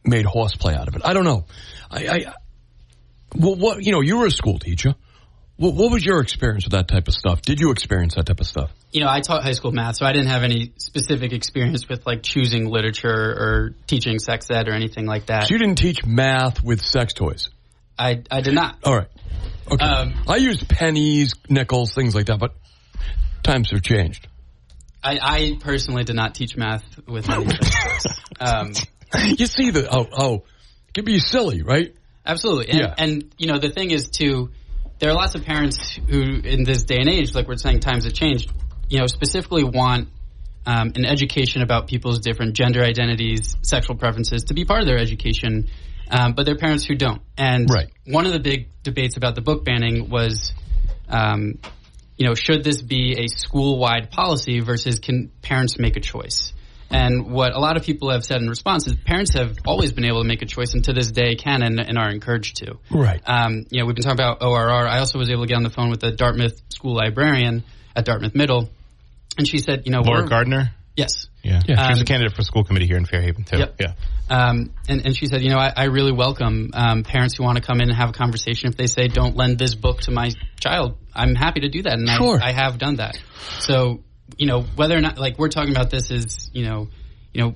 made 0.05 0.25
horseplay 0.25 0.75
out 0.75 0.87
of 0.87 0.95
it? 0.95 1.01
I 1.03 1.13
don't 1.13 1.25
know. 1.25 1.45
I, 1.89 2.07
I 2.07 2.33
well, 3.35 3.55
what, 3.55 3.83
you 3.83 3.91
know, 3.91 4.01
you 4.01 4.17
were 4.17 4.25
a 4.25 4.31
school 4.31 4.59
teacher. 4.59 4.95
What, 5.57 5.75
what 5.75 5.91
was 5.91 6.05
your 6.05 6.21
experience 6.21 6.65
with 6.65 6.73
that 6.73 6.87
type 6.87 7.07
of 7.07 7.13
stuff? 7.13 7.41
Did 7.41 7.59
you 7.59 7.71
experience 7.71 8.15
that 8.15 8.25
type 8.25 8.39
of 8.39 8.47
stuff? 8.47 8.71
You 8.91 9.01
know, 9.01 9.09
I 9.09 9.21
taught 9.21 9.43
high 9.43 9.53
school 9.53 9.71
math, 9.71 9.97
so 9.97 10.05
I 10.05 10.11
didn't 10.11 10.27
have 10.27 10.43
any 10.43 10.73
specific 10.77 11.31
experience 11.31 11.87
with 11.87 12.05
like 12.05 12.23
choosing 12.23 12.65
literature 12.69 13.09
or 13.09 13.75
teaching 13.87 14.19
sex 14.19 14.47
ed 14.51 14.67
or 14.67 14.73
anything 14.73 15.05
like 15.05 15.27
that. 15.27 15.47
So 15.47 15.53
you 15.53 15.59
didn't 15.59 15.77
teach 15.77 16.05
math 16.05 16.63
with 16.63 16.81
sex 16.81 17.13
toys. 17.13 17.49
I, 17.97 18.23
I 18.29 18.41
did 18.41 18.53
not. 18.53 18.77
All 18.83 18.95
right. 18.95 19.07
Okay. 19.71 19.85
Um, 19.85 20.13
I 20.27 20.37
used 20.37 20.67
pennies, 20.67 21.33
nickels, 21.49 21.93
things 21.93 22.15
like 22.15 22.25
that, 22.25 22.39
but 22.39 22.53
times 23.43 23.71
have 23.71 23.81
changed. 23.83 24.27
I, 25.03 25.19
I 25.21 25.57
personally 25.59 26.03
did 26.03 26.15
not 26.15 26.35
teach 26.35 26.57
math 26.57 26.83
with 27.07 27.29
any 27.29 27.45
sex 27.49 27.75
toys. 28.03 28.17
Um, 28.41 28.73
you 29.37 29.45
see 29.45 29.69
the 29.69 29.87
oh 29.95 30.07
oh, 30.11 30.35
it 30.87 30.93
can 30.95 31.05
be 31.05 31.19
silly, 31.19 31.61
right? 31.61 31.93
Absolutely. 32.25 32.69
And, 32.69 32.79
Yeah. 32.79 32.93
and, 32.97 33.35
you 33.37 33.47
know, 33.47 33.59
the 33.59 33.69
thing 33.69 33.91
is, 33.91 34.09
too, 34.09 34.49
there 34.99 35.09
are 35.09 35.13
lots 35.13 35.35
of 35.35 35.43
parents 35.43 35.91
who, 36.07 36.21
in 36.21 36.63
this 36.63 36.83
day 36.83 36.97
and 36.99 37.09
age, 37.09 37.33
like 37.33 37.47
we're 37.47 37.55
saying, 37.55 37.79
times 37.79 38.03
have 38.05 38.13
changed, 38.13 38.51
you 38.91 38.99
know, 38.99 39.07
specifically 39.07 39.63
want 39.63 40.09
um, 40.65 40.91
an 40.95 41.05
education 41.05 41.61
about 41.61 41.87
people's 41.87 42.19
different 42.19 42.55
gender 42.55 42.83
identities, 42.83 43.55
sexual 43.61 43.95
preferences 43.95 44.43
to 44.45 44.53
be 44.53 44.65
part 44.65 44.81
of 44.81 44.85
their 44.85 44.97
education, 44.97 45.69
um, 46.09 46.33
but 46.33 46.45
they're 46.45 46.57
parents 46.57 46.83
who 46.83 46.95
don't. 46.95 47.21
And 47.37 47.69
Right. 47.69 47.87
one 48.05 48.25
of 48.25 48.33
the 48.33 48.39
big 48.41 48.67
debates 48.83 49.15
about 49.15 49.35
the 49.35 49.41
book 49.41 49.63
banning 49.63 50.09
was, 50.09 50.51
um, 51.07 51.57
you 52.17 52.27
know, 52.27 52.35
should 52.35 52.65
this 52.65 52.81
be 52.81 53.15
a 53.17 53.27
school-wide 53.27 54.11
policy 54.11 54.59
versus 54.59 54.99
can 54.99 55.31
parents 55.41 55.79
make 55.79 55.95
a 55.95 56.01
choice? 56.01 56.51
And 56.89 57.31
what 57.31 57.53
a 57.53 57.59
lot 57.59 57.77
of 57.77 57.83
people 57.83 58.11
have 58.11 58.25
said 58.25 58.41
in 58.41 58.49
response 58.49 58.87
is 58.87 58.95
parents 58.95 59.33
have 59.35 59.55
always 59.65 59.93
been 59.93 60.03
able 60.03 60.21
to 60.21 60.27
make 60.27 60.41
a 60.41 60.45
choice 60.45 60.73
and 60.73 60.83
to 60.83 60.91
this 60.91 61.09
day 61.09 61.35
can 61.35 61.63
and, 61.63 61.79
and 61.79 61.97
are 61.97 62.09
encouraged 62.09 62.57
to. 62.57 62.73
Right. 62.91 63.21
Um, 63.25 63.65
you 63.69 63.79
know, 63.79 63.85
we've 63.85 63.95
been 63.95 64.03
talking 64.03 64.19
about 64.19 64.43
ORR. 64.43 64.85
I 64.89 64.99
also 64.99 65.17
was 65.17 65.29
able 65.29 65.43
to 65.43 65.47
get 65.47 65.55
on 65.55 65.63
the 65.63 65.69
phone 65.69 65.89
with 65.89 66.01
the 66.01 66.11
Dartmouth 66.11 66.61
school 66.67 66.93
librarian 66.93 67.63
at 67.95 68.03
Dartmouth 68.03 68.35
Middle. 68.35 68.69
And 69.37 69.47
she 69.47 69.59
said, 69.59 69.83
you 69.85 69.91
know, 69.91 70.01
Laura 70.01 70.27
Gardner. 70.27 70.71
Yes. 70.95 71.27
Yeah, 71.41 71.61
Yeah. 71.65 71.87
she's 71.87 71.97
a 71.97 72.01
Um, 72.01 72.05
candidate 72.05 72.35
for 72.35 72.43
school 72.43 72.63
committee 72.63 72.85
here 72.85 72.97
in 72.97 73.05
Fairhaven 73.05 73.45
too. 73.45 73.57
Yep. 73.59 73.75
Yeah. 73.79 73.93
Um, 74.29 74.73
and, 74.89 75.05
and 75.05 75.15
she 75.17 75.25
said, 75.25 75.41
you 75.41 75.49
know, 75.49 75.57
I, 75.57 75.71
I 75.75 75.83
really 75.85 76.11
welcome 76.11 76.69
um, 76.73 77.03
parents 77.03 77.35
who 77.37 77.43
want 77.43 77.57
to 77.57 77.63
come 77.63 77.79
in 77.81 77.89
and 77.89 77.97
have 77.97 78.09
a 78.09 78.13
conversation. 78.13 78.69
If 78.69 78.77
they 78.77 78.87
say, 78.87 79.07
don't 79.07 79.35
lend 79.35 79.57
this 79.57 79.73
book 79.73 80.01
to 80.01 80.11
my 80.11 80.31
child, 80.59 80.97
I'm 81.15 81.33
happy 81.35 81.61
to 81.61 81.69
do 81.69 81.81
that. 81.83 81.93
And 81.93 82.07
Sure. 82.09 82.39
I, 82.41 82.49
I 82.49 82.51
have 82.51 82.77
done 82.77 82.97
that. 82.97 83.17
So, 83.59 84.03
you 84.37 84.47
know, 84.47 84.61
whether 84.75 84.95
or 84.97 85.01
not, 85.01 85.17
like, 85.17 85.39
we're 85.39 85.49
talking 85.49 85.71
about 85.71 85.89
this 85.89 86.11
is, 86.11 86.51
you 86.53 86.65
know, 86.65 86.89
you 87.33 87.41
know, 87.41 87.55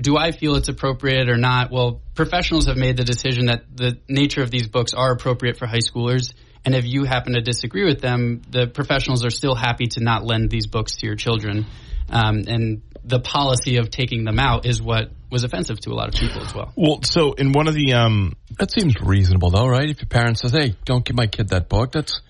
do 0.00 0.16
I 0.16 0.30
feel 0.32 0.54
it's 0.56 0.68
appropriate 0.68 1.28
or 1.28 1.36
not? 1.36 1.70
Well, 1.70 2.00
professionals 2.14 2.66
have 2.66 2.76
made 2.76 2.96
the 2.96 3.04
decision 3.04 3.46
that 3.46 3.64
the 3.74 3.98
nature 4.08 4.42
of 4.42 4.50
these 4.50 4.68
books 4.68 4.94
are 4.94 5.12
appropriate 5.12 5.58
for 5.58 5.66
high 5.66 5.78
schoolers. 5.78 6.32
And 6.66 6.74
if 6.74 6.84
you 6.84 7.04
happen 7.04 7.34
to 7.34 7.40
disagree 7.40 7.84
with 7.84 8.00
them, 8.00 8.42
the 8.50 8.66
professionals 8.66 9.24
are 9.24 9.30
still 9.30 9.54
happy 9.54 9.86
to 9.92 10.02
not 10.02 10.24
lend 10.24 10.50
these 10.50 10.66
books 10.66 10.96
to 10.96 11.06
your 11.06 11.14
children. 11.14 11.66
Um, 12.10 12.42
and 12.48 12.82
the 13.04 13.20
policy 13.20 13.76
of 13.76 13.88
taking 13.88 14.24
them 14.24 14.40
out 14.40 14.66
is 14.66 14.82
what 14.82 15.12
was 15.30 15.44
offensive 15.44 15.78
to 15.80 15.90
a 15.90 15.94
lot 15.94 16.08
of 16.08 16.14
people 16.14 16.42
as 16.42 16.52
well. 16.52 16.72
Well, 16.74 17.02
so 17.02 17.34
in 17.34 17.52
one 17.52 17.68
of 17.68 17.74
the 17.74 17.94
um, 17.94 18.34
That 18.58 18.72
seems 18.72 19.00
reasonable, 19.00 19.50
though, 19.50 19.68
right? 19.68 19.88
If 19.88 20.00
your 20.00 20.08
parent 20.08 20.40
says, 20.40 20.50
"Hey, 20.50 20.74
don't 20.84 21.04
give 21.04 21.16
my 21.16 21.28
kid 21.28 21.50
that 21.50 21.68
book," 21.68 21.92
that's 21.92 22.20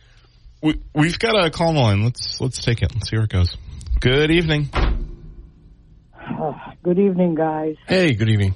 we, 0.62 0.80
we've 0.94 1.18
got 1.18 1.34
a 1.42 1.50
call 1.50 1.72
line. 1.72 2.04
Let's 2.04 2.38
let's 2.38 2.62
take 2.62 2.82
it. 2.82 2.94
Let's 2.94 3.08
see 3.08 3.16
where 3.16 3.24
it 3.24 3.30
goes. 3.30 3.56
Good 4.00 4.30
evening. 4.30 4.68
Good 6.82 6.98
evening, 6.98 7.34
guys. 7.34 7.76
hey, 7.88 8.12
good 8.12 8.28
evening. 8.28 8.54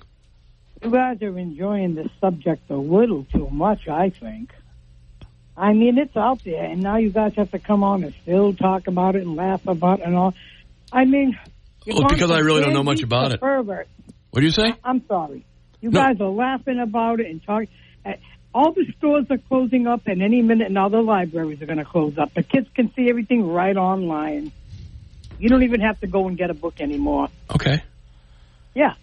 You 0.83 0.91
guys 0.91 1.21
are 1.23 1.39
enjoying 1.39 1.95
this 1.95 2.09
subject 2.21 2.71
a 2.71 2.77
little 2.77 3.25
too 3.33 3.49
much, 3.51 3.89
I 3.89 4.11
think. 4.11 4.51
I 5.61 5.75
mean, 5.75 5.99
it's 5.99 6.17
out 6.17 6.43
there, 6.43 6.65
and 6.65 6.83
now 6.83 6.97
you 6.97 7.11
guys 7.11 7.35
have 7.37 7.51
to 7.51 7.59
come 7.59 7.85
on 7.85 8.03
and 8.03 8.15
still 8.23 8.55
talk 8.55 8.87
about 8.87 9.15
it 9.15 9.23
and 9.23 9.37
laugh 9.37 9.67
about 9.67 10.01
it 10.01 10.07
and 10.07 10.17
all. 10.17 10.33
I 10.91 11.05
mean, 11.05 11.39
Well, 11.87 12.09
because 12.09 12.31
I 12.31 12.39
really 12.39 12.63
don't 12.63 12.73
know 12.73 12.83
much 12.83 13.03
about 13.03 13.33
it. 13.33 13.41
Pervert. 13.41 13.87
What 14.31 14.41
do 14.41 14.47
you 14.47 14.53
say? 14.53 14.73
I'm 14.83 15.07
sorry. 15.07 15.45
You 15.83 15.91
No. 15.91 16.01
guys 16.01 16.21
are 16.21 16.31
laughing 16.31 16.79
about 16.81 17.21
it 17.21 17.27
and 17.27 17.43
talking. 17.43 17.69
Uh, 18.07 18.13
all 18.55 18.73
the 18.73 18.87
stores 18.97 19.27
are 19.31 19.37
closing 19.39 19.87
up, 19.87 20.07
and 20.07 20.23
any 20.23 20.41
minute 20.41 20.71
now 20.71 20.89
the 20.89 21.03
libraries 21.03 21.61
are 21.61 21.67
going 21.67 21.79
to 21.79 21.85
close 21.85 22.17
up. 22.17 22.33
The 22.33 22.43
kids 22.43 22.69
can 22.75 22.93
see 22.95 23.11
everything 23.11 23.47
right 23.47 23.77
online. 23.77 24.53
You 25.39 25.49
don't 25.51 25.63
even 25.63 25.81
have 25.83 26.01
to 26.01 26.07
go 26.07 26.27
and 26.27 26.39
get 26.39 26.49
a 26.51 26.55
book 26.55 26.81
anymore. 26.81 27.29
Okay. 27.55 27.83
Yeah. 28.75 28.95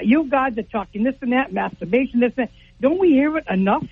You 0.00 0.28
guys 0.28 0.58
are 0.58 0.62
talking 0.62 1.04
this 1.04 1.14
and 1.20 1.32
that, 1.32 1.52
masturbation, 1.52 2.20
this 2.20 2.32
and 2.36 2.48
that. 2.48 2.52
Don't 2.80 2.98
we 2.98 3.10
hear 3.10 3.36
it 3.38 3.44
enough? 3.48 3.86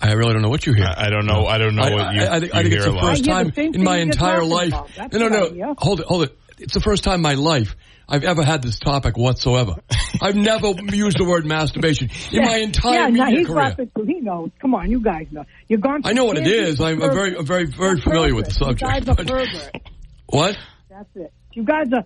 I 0.00 0.12
really 0.12 0.32
don't 0.32 0.42
know 0.42 0.48
what 0.48 0.66
you 0.66 0.72
hear. 0.74 0.86
I, 0.86 1.06
I 1.06 1.10
don't 1.10 1.26
know. 1.26 1.46
I 1.46 1.58
don't 1.58 1.74
know 1.74 1.82
I, 1.82 1.90
what 1.92 2.14
you. 2.14 2.22
I, 2.22 2.36
I 2.36 2.40
think, 2.40 2.54
I 2.54 2.60
you 2.60 2.62
think 2.64 2.74
it's 2.74 2.84
hear 2.84 2.92
the 2.92 2.98
a 2.98 3.00
lot. 3.00 3.04
first 3.04 3.28
I 3.28 3.34
hear 3.42 3.44
the 3.44 3.50
time 3.52 3.74
in 3.74 3.84
my 3.84 3.98
entire 3.98 4.44
life. 4.44 4.68
about. 4.68 5.12
No, 5.12 5.18
no, 5.18 5.28
no. 5.28 5.50
hear. 5.50 5.74
Hold 5.78 6.00
it, 6.00 6.06
hold 6.06 6.22
it. 6.24 6.38
It's 6.58 6.74
the 6.74 6.80
first 6.80 7.04
time 7.04 7.16
in 7.16 7.22
my 7.22 7.34
life 7.34 7.76
I've 8.08 8.24
ever 8.24 8.42
had 8.44 8.62
this 8.62 8.78
topic 8.78 9.16
whatsoever. 9.16 9.74
I've 10.22 10.36
never 10.36 10.68
used 10.92 11.18
the 11.18 11.24
word 11.24 11.44
masturbation 11.44 12.10
in 12.32 12.44
my 12.44 12.56
entire 12.58 12.94
yeah, 12.94 13.06
no, 13.08 13.24
media 13.24 13.38
he's 13.38 13.46
career. 13.46 13.56
laughing 13.56 13.90
too. 13.96 14.04
He 14.04 14.20
knows. 14.20 14.50
Come 14.60 14.74
on, 14.74 14.90
you 14.90 15.00
guys 15.02 15.26
know. 15.30 15.44
You're 15.68 15.80
gone. 15.80 16.02
I 16.04 16.12
know 16.12 16.24
what 16.24 16.38
it 16.38 16.46
is. 16.46 16.80
I'm, 16.80 17.02
I'm 17.02 17.12
very, 17.12 17.36
I'm 17.36 17.44
very, 17.44 17.66
very 17.66 17.90
You're 17.90 17.98
familiar 17.98 18.34
with 18.34 18.46
the 18.46 18.52
subject. 18.52 18.80
You 18.82 18.88
guys 18.88 19.08
are 19.08 19.14
but- 19.72 19.82
what? 20.28 20.58
That's 20.88 21.08
it. 21.16 21.32
You 21.52 21.64
guys 21.64 21.86
are. 21.92 22.04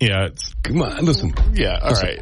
Yeah, 0.00 0.26
it's 0.26 0.54
Come 0.62 0.80
on, 0.80 1.04
listen. 1.04 1.34
yeah. 1.52 1.78
All 1.82 1.92
right. 1.92 2.20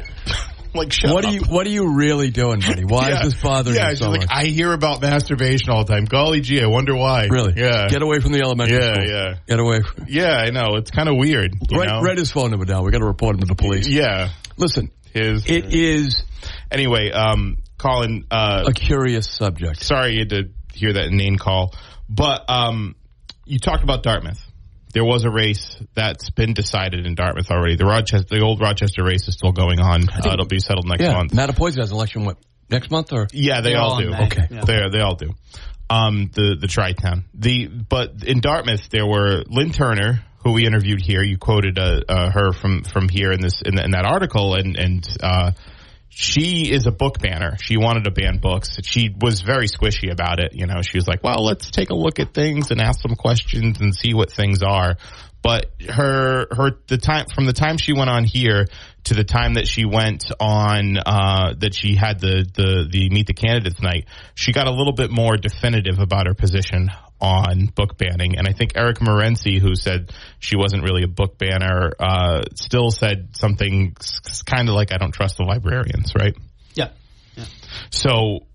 Like 0.73 0.91
shut 0.93 1.13
What 1.13 1.25
up. 1.25 1.31
are 1.31 1.33
you, 1.35 1.41
what 1.41 1.65
are 1.67 1.69
you 1.69 1.93
really 1.95 2.29
doing, 2.29 2.59
buddy? 2.59 2.83
Why 2.85 3.09
Yeah. 3.09 3.21
is 3.25 3.33
this 3.33 3.41
bothering 3.41 3.75
yeah, 3.75 3.89
you 3.91 3.95
so 3.95 4.09
like, 4.09 4.21
much? 4.21 4.29
I 4.31 4.45
hear 4.45 4.71
about 4.73 5.01
masturbation 5.01 5.69
all 5.71 5.83
the 5.85 5.93
time. 5.93 6.05
Golly 6.05 6.41
gee, 6.41 6.61
I 6.61 6.67
wonder 6.67 6.95
why. 6.95 7.25
Really? 7.29 7.53
Yeah. 7.55 7.87
Get 7.89 8.01
away 8.01 8.19
from 8.19 8.31
the 8.33 8.41
elementary 8.41 8.77
Yeah, 8.77 8.93
school. 8.93 9.05
yeah. 9.07 9.33
Get 9.47 9.59
away. 9.59 9.81
From, 9.81 10.05
Yeah, 10.07 10.35
I 10.35 10.49
know. 10.51 10.75
It's 10.77 10.91
kind 10.91 11.09
of 11.09 11.15
weird. 11.17 11.53
You 11.69 11.79
write, 11.79 11.89
know? 11.89 12.01
write 12.01 12.17
his 12.17 12.31
phone 12.31 12.51
number 12.51 12.65
down. 12.65 12.83
We 12.85 12.91
got 12.91 12.99
to 12.99 13.05
report 13.05 13.35
him 13.35 13.41
to 13.41 13.47
the 13.47 13.55
police. 13.55 13.87
Yeah. 13.87 14.29
Listen, 14.57 14.91
His. 15.13 15.45
it 15.47 15.73
is 15.73 16.23
Anyway, 16.71 17.11
um, 17.11 17.57
Colin. 17.77 18.25
Uh, 18.29 18.65
a 18.67 18.73
curious 18.73 19.27
subject. 19.29 19.83
sorry 19.83 20.13
you 20.13 20.19
had 20.19 20.29
to 20.29 20.49
hear 20.73 20.93
that 20.93 21.09
name 21.11 21.37
call, 21.37 21.73
but 22.07 22.47
um, 22.49 22.95
you 23.45 23.57
talked 23.59 23.83
about 23.83 24.03
Dartmouth. 24.03 24.39
There 24.93 25.05
was 25.05 25.23
a 25.23 25.29
race 25.29 25.77
that's 25.93 26.31
been 26.31 26.53
decided 26.53 27.05
in 27.05 27.15
Dartmouth 27.15 27.51
already. 27.51 27.75
The 27.75 27.85
Rochester, 27.85 28.25
the 28.37 28.41
old 28.41 28.59
Rochester 28.59 29.03
race 29.03 29.27
is 29.27 29.35
still 29.35 29.51
going 29.51 29.79
on. 29.79 30.09
Uh, 30.09 30.33
it'll 30.33 30.45
be 30.45 30.59
settled 30.59 30.87
next 30.87 31.03
month. 31.03 31.31
Yeah, 31.33 31.43
month. 31.45 31.55
Mattapoisett 31.57 31.77
has 31.77 31.91
an 31.91 31.95
election 31.95 32.25
what 32.25 32.37
next 32.69 32.89
month 32.89 33.13
or 33.13 33.27
Yeah, 33.31 33.61
they 33.61 33.75
all 33.75 33.91
all 33.91 34.01
do. 34.01 34.13
Okay. 34.13 34.47
Yeah. 34.49 34.63
They 34.65 34.89
they 34.91 34.99
all 34.99 35.15
do. 35.15 35.33
Um, 35.89 36.29
the 36.33 36.57
the 36.59 36.67
tri 36.67 36.93
town. 36.93 37.25
The 37.33 37.67
but 37.67 38.23
in 38.23 38.41
Dartmouth 38.41 38.89
there 38.89 39.05
were 39.05 39.43
Lynn 39.47 39.71
Turner, 39.71 40.23
who 40.43 40.53
we 40.53 40.65
interviewed 40.65 41.01
here. 41.01 41.21
You 41.21 41.37
quoted 41.37 41.77
uh, 41.77 42.01
uh, 42.07 42.31
her 42.31 42.51
from 42.53 42.83
from 42.83 43.09
here 43.09 43.31
in 43.31 43.41
this 43.41 43.61
in, 43.61 43.79
in 43.79 43.91
that 43.91 44.05
article, 44.05 44.55
and 44.55 44.75
and 44.75 45.17
uh, 45.21 45.51
she 46.09 46.71
is 46.71 46.87
a 46.87 46.91
book 46.91 47.19
banner. 47.19 47.57
She 47.61 47.77
wanted 47.77 48.05
to 48.05 48.11
ban 48.11 48.39
books. 48.39 48.77
She 48.83 49.15
was 49.15 49.41
very 49.41 49.67
squishy 49.67 50.11
about 50.11 50.39
it. 50.39 50.53
You 50.53 50.65
know, 50.65 50.81
she 50.81 50.97
was 50.97 51.07
like, 51.07 51.23
"Well, 51.23 51.43
let's 51.43 51.69
take 51.71 51.91
a 51.91 51.95
look 51.95 52.19
at 52.19 52.33
things 52.33 52.71
and 52.71 52.81
ask 52.81 53.01
some 53.01 53.15
questions 53.15 53.79
and 53.79 53.95
see 53.95 54.13
what 54.13 54.31
things 54.31 54.61
are." 54.63 54.97
But 55.41 55.71
her 55.87 56.47
her 56.51 56.71
the 56.87 56.97
time 56.97 57.27
from 57.33 57.45
the 57.45 57.53
time 57.53 57.77
she 57.77 57.93
went 57.93 58.09
on 58.09 58.25
here 58.25 58.67
to 59.05 59.13
the 59.13 59.23
time 59.23 59.53
that 59.53 59.67
she 59.67 59.85
went 59.85 60.25
on 60.39 60.97
uh, 60.97 61.53
that 61.59 61.73
she 61.73 61.95
had 61.95 62.19
the, 62.19 62.45
the 62.53 62.87
the 62.91 63.09
meet 63.09 63.27
the 63.27 63.33
candidates 63.33 63.81
night, 63.81 64.05
she 64.35 64.51
got 64.51 64.67
a 64.67 64.71
little 64.71 64.93
bit 64.93 65.11
more 65.11 65.37
definitive 65.37 65.99
about 65.99 66.27
her 66.27 66.33
position 66.33 66.91
on 67.21 67.65
book 67.67 67.97
banning. 67.97 68.37
And 68.37 68.47
I 68.47 68.53
think 68.53 68.73
Eric 68.75 68.99
Morency, 68.99 69.59
who 69.59 69.75
said 69.75 70.11
she 70.39 70.55
wasn't 70.55 70.83
really 70.83 71.03
a 71.03 71.07
book 71.07 71.37
banner, 71.37 71.91
uh, 71.99 72.43
still 72.55 72.91
said 72.91 73.29
something 73.33 73.95
kind 74.45 74.69
of 74.69 74.75
like, 74.75 74.91
"I 74.93 74.97
don't 74.97 75.11
trust 75.11 75.37
the 75.37 75.43
librarians," 75.43 76.13
right? 76.15 76.35
Yeah. 77.35 77.45
So 77.89 78.45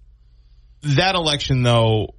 that 0.82 1.14
election, 1.14 1.62
though, 1.62 2.14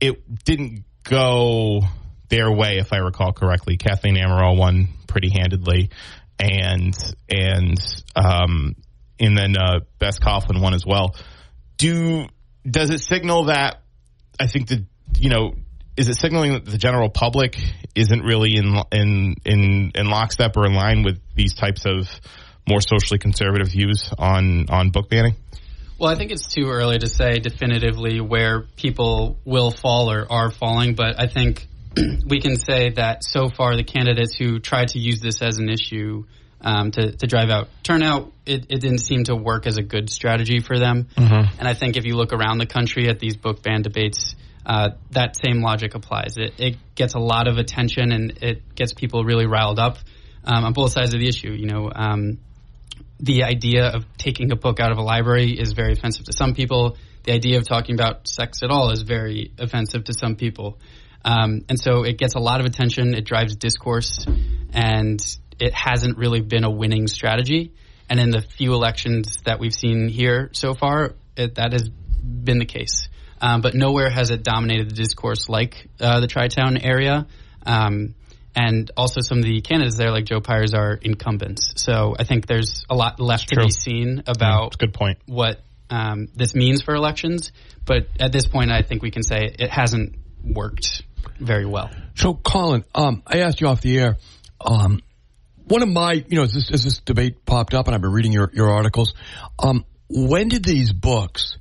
it 0.00 0.44
didn't 0.44 0.84
go 1.04 1.82
their 2.28 2.50
way, 2.50 2.78
if 2.78 2.92
I 2.92 2.98
recall 2.98 3.32
correctly. 3.32 3.76
Kathleen 3.76 4.16
Amaral 4.16 4.56
won 4.56 4.88
pretty 5.06 5.30
handedly, 5.30 5.90
and 6.38 6.94
and 7.28 7.78
um, 8.16 8.76
and 9.18 9.36
then 9.36 9.56
uh, 9.56 9.80
Bess 9.98 10.18
Coughlin 10.18 10.60
won 10.60 10.74
as 10.74 10.86
well. 10.86 11.16
Do 11.76 12.26
does 12.68 12.90
it 12.90 13.00
signal 13.00 13.44
that? 13.44 13.82
I 14.38 14.46
think 14.46 14.68
that 14.68 14.84
you 15.18 15.30
know. 15.30 15.54
Is 15.96 16.08
it 16.08 16.16
signaling 16.16 16.54
that 16.54 16.64
the 16.64 16.78
general 16.78 17.10
public 17.10 17.58
isn't 17.94 18.22
really 18.22 18.56
in 18.56 18.74
in 18.90 19.34
in 19.44 19.92
in 19.94 20.08
lockstep 20.08 20.56
or 20.56 20.64
in 20.64 20.72
line 20.72 21.02
with 21.02 21.20
these 21.34 21.52
types 21.52 21.84
of 21.84 22.08
more 22.66 22.80
socially 22.80 23.18
conservative 23.18 23.68
views 23.68 24.10
on 24.16 24.66
on 24.70 24.90
book 24.90 25.10
banning? 25.10 25.34
Well, 25.98 26.10
I 26.10 26.14
think 26.14 26.30
it's 26.30 26.46
too 26.46 26.68
early 26.68 26.98
to 26.98 27.06
say 27.06 27.40
definitively 27.40 28.22
where 28.22 28.62
people 28.76 29.38
will 29.44 29.70
fall 29.70 30.10
or 30.10 30.26
are 30.32 30.50
falling, 30.50 30.94
but 30.94 31.20
I 31.20 31.26
think 31.26 31.68
we 32.26 32.40
can 32.40 32.56
say 32.56 32.90
that 32.90 33.22
so 33.22 33.50
far 33.50 33.76
the 33.76 33.84
candidates 33.84 34.34
who 34.34 34.60
tried 34.60 34.88
to 34.88 34.98
use 34.98 35.20
this 35.20 35.42
as 35.42 35.58
an 35.58 35.68
issue 35.68 36.24
um, 36.62 36.90
to, 36.92 37.12
to 37.12 37.26
drive 37.26 37.50
out 37.50 37.68
turnout, 37.82 38.32
it, 38.46 38.66
it 38.70 38.80
didn't 38.80 39.00
seem 39.00 39.24
to 39.24 39.34
work 39.34 39.66
as 39.66 39.76
a 39.76 39.82
good 39.82 40.08
strategy 40.08 40.60
for 40.60 40.78
them. 40.78 41.08
And 41.58 41.68
I 41.68 41.74
think 41.74 41.98
if 41.98 42.06
you 42.06 42.14
look 42.16 42.32
around 42.32 42.58
the 42.58 42.66
country 42.66 43.08
at 43.08 43.18
these 43.18 43.36
book 43.36 43.62
ban 43.62 43.82
debates, 43.82 44.34
uh, 44.64 44.90
that 45.10 45.36
same 45.36 45.62
logic 45.62 45.94
applies. 45.94 46.36
It, 46.36 46.54
it 46.58 46.76
gets 46.94 47.14
a 47.14 47.18
lot 47.18 47.48
of 47.48 47.56
attention 47.56 48.12
and 48.12 48.38
it 48.42 48.74
gets 48.74 48.92
people 48.92 49.24
really 49.24 49.46
riled 49.46 49.78
up 49.78 49.98
um, 50.44 50.64
on 50.64 50.72
both 50.72 50.92
sides 50.92 51.14
of 51.14 51.20
the 51.20 51.28
issue. 51.28 51.52
You 51.52 51.66
know, 51.66 51.90
um, 51.94 52.38
the 53.18 53.44
idea 53.44 53.86
of 53.86 54.04
taking 54.16 54.52
a 54.52 54.56
book 54.56 54.80
out 54.80 54.92
of 54.92 54.98
a 54.98 55.02
library 55.02 55.52
is 55.52 55.72
very 55.72 55.92
offensive 55.92 56.26
to 56.26 56.32
some 56.32 56.54
people. 56.54 56.96
The 57.24 57.32
idea 57.32 57.58
of 57.58 57.66
talking 57.66 57.94
about 57.94 58.26
sex 58.28 58.62
at 58.62 58.70
all 58.70 58.90
is 58.90 59.02
very 59.02 59.52
offensive 59.58 60.04
to 60.04 60.14
some 60.14 60.36
people. 60.36 60.78
Um, 61.24 61.64
and 61.68 61.78
so 61.78 62.02
it 62.02 62.16
gets 62.16 62.34
a 62.34 62.38
lot 62.38 62.60
of 62.60 62.66
attention, 62.66 63.14
it 63.14 63.26
drives 63.26 63.54
discourse, 63.56 64.24
and 64.72 65.20
it 65.58 65.74
hasn't 65.74 66.16
really 66.16 66.40
been 66.40 66.64
a 66.64 66.70
winning 66.70 67.08
strategy. 67.08 67.72
And 68.08 68.18
in 68.18 68.30
the 68.30 68.40
few 68.40 68.72
elections 68.72 69.42
that 69.44 69.60
we've 69.60 69.74
seen 69.74 70.08
here 70.08 70.48
so 70.52 70.72
far, 70.72 71.14
it, 71.36 71.56
that 71.56 71.72
has 71.72 71.90
been 71.90 72.58
the 72.58 72.64
case. 72.64 73.09
Um, 73.40 73.60
but 73.60 73.74
nowhere 73.74 74.10
has 74.10 74.30
it 74.30 74.42
dominated 74.42 74.90
the 74.90 74.94
discourse 74.94 75.48
like 75.48 75.88
uh, 76.00 76.20
the 76.20 76.26
Tri-Town 76.26 76.76
area. 76.78 77.26
Um, 77.64 78.14
and 78.54 78.90
also 78.96 79.20
some 79.20 79.38
of 79.38 79.44
the 79.44 79.60
candidates 79.60 79.96
there, 79.96 80.10
like 80.10 80.24
Joe 80.24 80.40
Pyers, 80.40 80.74
are 80.74 80.94
incumbents. 80.94 81.72
So 81.76 82.16
I 82.18 82.24
think 82.24 82.46
there's 82.46 82.84
a 82.90 82.94
lot 82.94 83.20
left 83.20 83.48
to 83.50 83.60
be 83.60 83.70
seen 83.70 84.24
about 84.26 84.74
a 84.74 84.78
good 84.78 84.92
point. 84.92 85.18
what 85.26 85.60
um, 85.90 86.28
this 86.34 86.54
means 86.54 86.82
for 86.82 86.94
elections. 86.94 87.52
But 87.84 88.08
at 88.18 88.32
this 88.32 88.46
point, 88.46 88.70
I 88.70 88.82
think 88.82 89.02
we 89.02 89.10
can 89.10 89.22
say 89.22 89.54
it 89.58 89.70
hasn't 89.70 90.16
worked 90.44 91.02
very 91.38 91.66
well. 91.66 91.90
So, 92.14 92.34
Colin, 92.34 92.84
um, 92.94 93.22
I 93.26 93.40
asked 93.40 93.60
you 93.60 93.68
off 93.68 93.80
the 93.80 93.98
air. 93.98 94.16
Um, 94.60 95.00
one 95.64 95.82
of 95.82 95.88
my, 95.88 96.12
you 96.12 96.36
know, 96.36 96.42
as 96.42 96.52
this, 96.52 96.70
as 96.70 96.84
this 96.84 96.98
debate 96.98 97.44
popped 97.44 97.74
up, 97.74 97.86
and 97.86 97.94
I've 97.94 98.00
been 98.00 98.12
reading 98.12 98.32
your 98.32 98.50
your 98.52 98.70
articles. 98.70 99.14
Um, 99.58 99.84
when 100.08 100.48
did 100.48 100.64
these 100.64 100.92
books, 100.92 101.56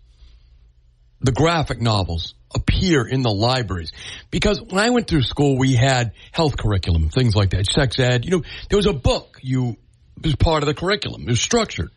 the 1.21 1.31
graphic 1.31 1.81
novels, 1.81 2.35
appear 2.53 3.05
in 3.05 3.21
the 3.21 3.31
libraries? 3.31 3.91
Because 4.31 4.61
when 4.61 4.79
I 4.79 4.89
went 4.89 5.07
through 5.07 5.23
school, 5.23 5.57
we 5.57 5.73
had 5.73 6.13
health 6.31 6.57
curriculum, 6.57 7.09
things 7.09 7.35
like 7.35 7.51
that, 7.51 7.65
sex 7.65 7.99
ed. 7.99 8.25
You 8.25 8.31
know, 8.31 8.43
there 8.69 8.77
was 8.77 8.85
a 8.85 8.93
book 8.93 9.39
you 9.41 9.77
was 10.21 10.35
part 10.35 10.63
of 10.63 10.67
the 10.67 10.73
curriculum. 10.73 11.23
It 11.23 11.29
was 11.29 11.41
structured. 11.41 11.91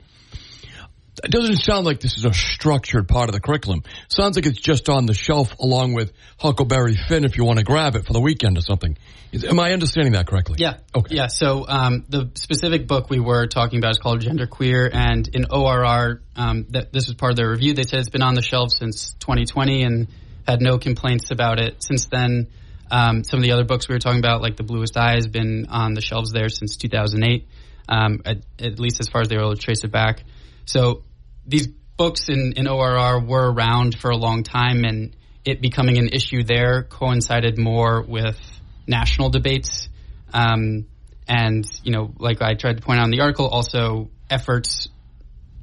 It 1.22 1.30
doesn't 1.30 1.58
sound 1.58 1.84
like 1.84 2.00
this 2.00 2.16
is 2.16 2.24
a 2.24 2.32
structured 2.32 3.06
part 3.06 3.28
of 3.28 3.34
the 3.34 3.40
curriculum. 3.40 3.82
Sounds 4.08 4.36
like 4.36 4.46
it's 4.46 4.58
just 4.58 4.88
on 4.88 5.04
the 5.04 5.12
shelf 5.12 5.58
along 5.58 5.92
with 5.92 6.12
Huckleberry 6.38 6.96
Finn 6.96 7.24
if 7.24 7.36
you 7.36 7.44
want 7.44 7.58
to 7.58 7.64
grab 7.64 7.96
it 7.96 8.06
for 8.06 8.14
the 8.14 8.20
weekend 8.20 8.56
or 8.56 8.62
something. 8.62 8.96
Is, 9.30 9.44
am 9.44 9.60
I 9.60 9.72
understanding 9.72 10.14
that 10.14 10.26
correctly? 10.26 10.56
Yeah. 10.58 10.78
Okay. 10.94 11.16
Yeah. 11.16 11.26
So 11.26 11.66
um, 11.68 12.06
the 12.08 12.30
specific 12.34 12.86
book 12.86 13.10
we 13.10 13.20
were 13.20 13.46
talking 13.46 13.78
about 13.78 13.90
is 13.90 13.98
called 13.98 14.20
Gender 14.20 14.46
Queer, 14.46 14.90
and 14.90 15.28
in 15.34 15.46
ORR, 15.50 16.22
um, 16.34 16.66
that 16.70 16.94
this 16.94 17.08
was 17.08 17.14
part 17.16 17.32
of 17.32 17.36
their 17.36 17.50
review. 17.50 17.74
They 17.74 17.82
said 17.82 18.00
it's 18.00 18.08
been 18.08 18.22
on 18.22 18.34
the 18.34 18.42
shelf 18.42 18.70
since 18.72 19.12
2020 19.20 19.82
and 19.82 20.08
had 20.46 20.62
no 20.62 20.78
complaints 20.78 21.30
about 21.30 21.60
it 21.60 21.82
since 21.82 22.06
then. 22.06 22.48
Um, 22.90 23.22
some 23.24 23.38
of 23.38 23.44
the 23.44 23.52
other 23.52 23.64
books 23.64 23.88
we 23.88 23.94
were 23.94 24.00
talking 24.00 24.18
about, 24.18 24.42
like 24.42 24.56
The 24.56 24.64
Bluest 24.64 24.96
Eye, 24.96 25.14
has 25.14 25.26
been 25.26 25.66
on 25.68 25.94
the 25.94 26.00
shelves 26.00 26.32
there 26.32 26.48
since 26.48 26.76
2008, 26.76 27.46
um, 27.88 28.20
at, 28.26 28.38
at 28.58 28.78
least 28.78 29.00
as 29.00 29.08
far 29.08 29.22
as 29.22 29.28
they 29.28 29.36
were 29.36 29.42
able 29.42 29.54
to 29.54 29.60
trace 29.60 29.84
it 29.84 29.90
back. 29.90 30.24
So 30.72 31.02
these 31.46 31.66
books 31.98 32.30
in, 32.30 32.54
in 32.56 32.66
ORR 32.66 33.20
were 33.20 33.52
around 33.52 33.98
for 33.98 34.10
a 34.10 34.16
long 34.16 34.42
time, 34.42 34.84
and 34.84 35.14
it 35.44 35.60
becoming 35.60 35.98
an 35.98 36.08
issue 36.08 36.44
there 36.44 36.84
coincided 36.84 37.58
more 37.58 38.02
with 38.02 38.40
national 38.86 39.28
debates. 39.28 39.90
Um, 40.32 40.86
and, 41.28 41.66
you 41.84 41.92
know, 41.92 42.14
like 42.18 42.40
I 42.40 42.54
tried 42.54 42.78
to 42.78 42.82
point 42.82 43.00
out 43.00 43.04
in 43.04 43.10
the 43.10 43.20
article, 43.20 43.48
also 43.48 44.08
efforts 44.30 44.88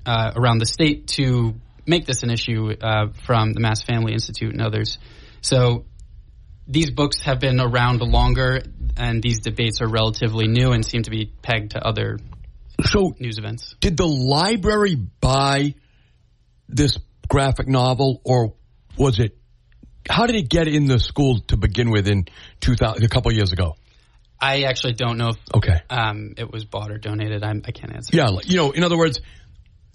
uh, 0.06 0.32
around 0.36 0.60
the 0.60 0.68
state 0.68 1.08
to 1.18 1.56
make 1.88 2.06
this 2.06 2.22
an 2.22 2.30
issue 2.30 2.76
uh, 2.80 3.08
from 3.26 3.54
the 3.54 3.60
Mass 3.60 3.82
Family 3.82 4.14
Institute 4.14 4.54
and 4.54 4.62
others. 4.62 5.00
So 5.42 5.86
these 6.68 6.92
books 6.92 7.22
have 7.22 7.40
been 7.40 7.60
around 7.60 8.02
longer, 8.02 8.62
and 8.96 9.24
these 9.24 9.40
debates 9.40 9.82
are 9.82 9.90
relatively 9.90 10.48
new 10.48 10.72
and 10.72 10.86
seem 10.86 11.02
to 11.02 11.10
be 11.10 11.34
pegged 11.42 11.72
to 11.72 11.84
other 11.84 12.20
So, 12.84 13.16
news 13.20 13.38
events. 13.38 13.76
did 13.80 13.98
the 13.98 14.08
library 14.08 14.96
buy 14.96 15.76
this 16.68 16.98
graphic 17.28 17.68
novel, 17.68 18.22
or 18.24 18.54
was 18.98 19.20
it? 19.20 19.38
How 20.10 20.26
did 20.26 20.36
it 20.36 20.50
get 20.50 20.68
in 20.68 20.86
the 20.86 21.00
school 21.00 21.40
to 21.48 21.58
begin 21.58 21.92
with 21.92 22.08
in 22.08 22.26
2000, 22.62 23.04
a 23.04 23.08
couple 23.10 23.32
years 23.34 23.52
ago? 23.52 23.76
I 24.42 24.64
actually 24.64 24.94
don't 24.94 25.18
know 25.18 25.30
if 25.30 25.38
Okay. 25.54 25.82
um, 25.90 26.34
it 26.38 26.50
was 26.52 26.64
bought 26.66 26.92
or 26.92 26.98
donated. 26.98 27.44
I'm, 27.44 27.62
I 27.66 27.72
can't 27.72 27.94
answer. 27.94 28.16
Yeah, 28.16 28.30
you 28.46 28.56
know, 28.58 28.72
in 28.72 28.84
other 28.84 28.98
words, 28.98 29.20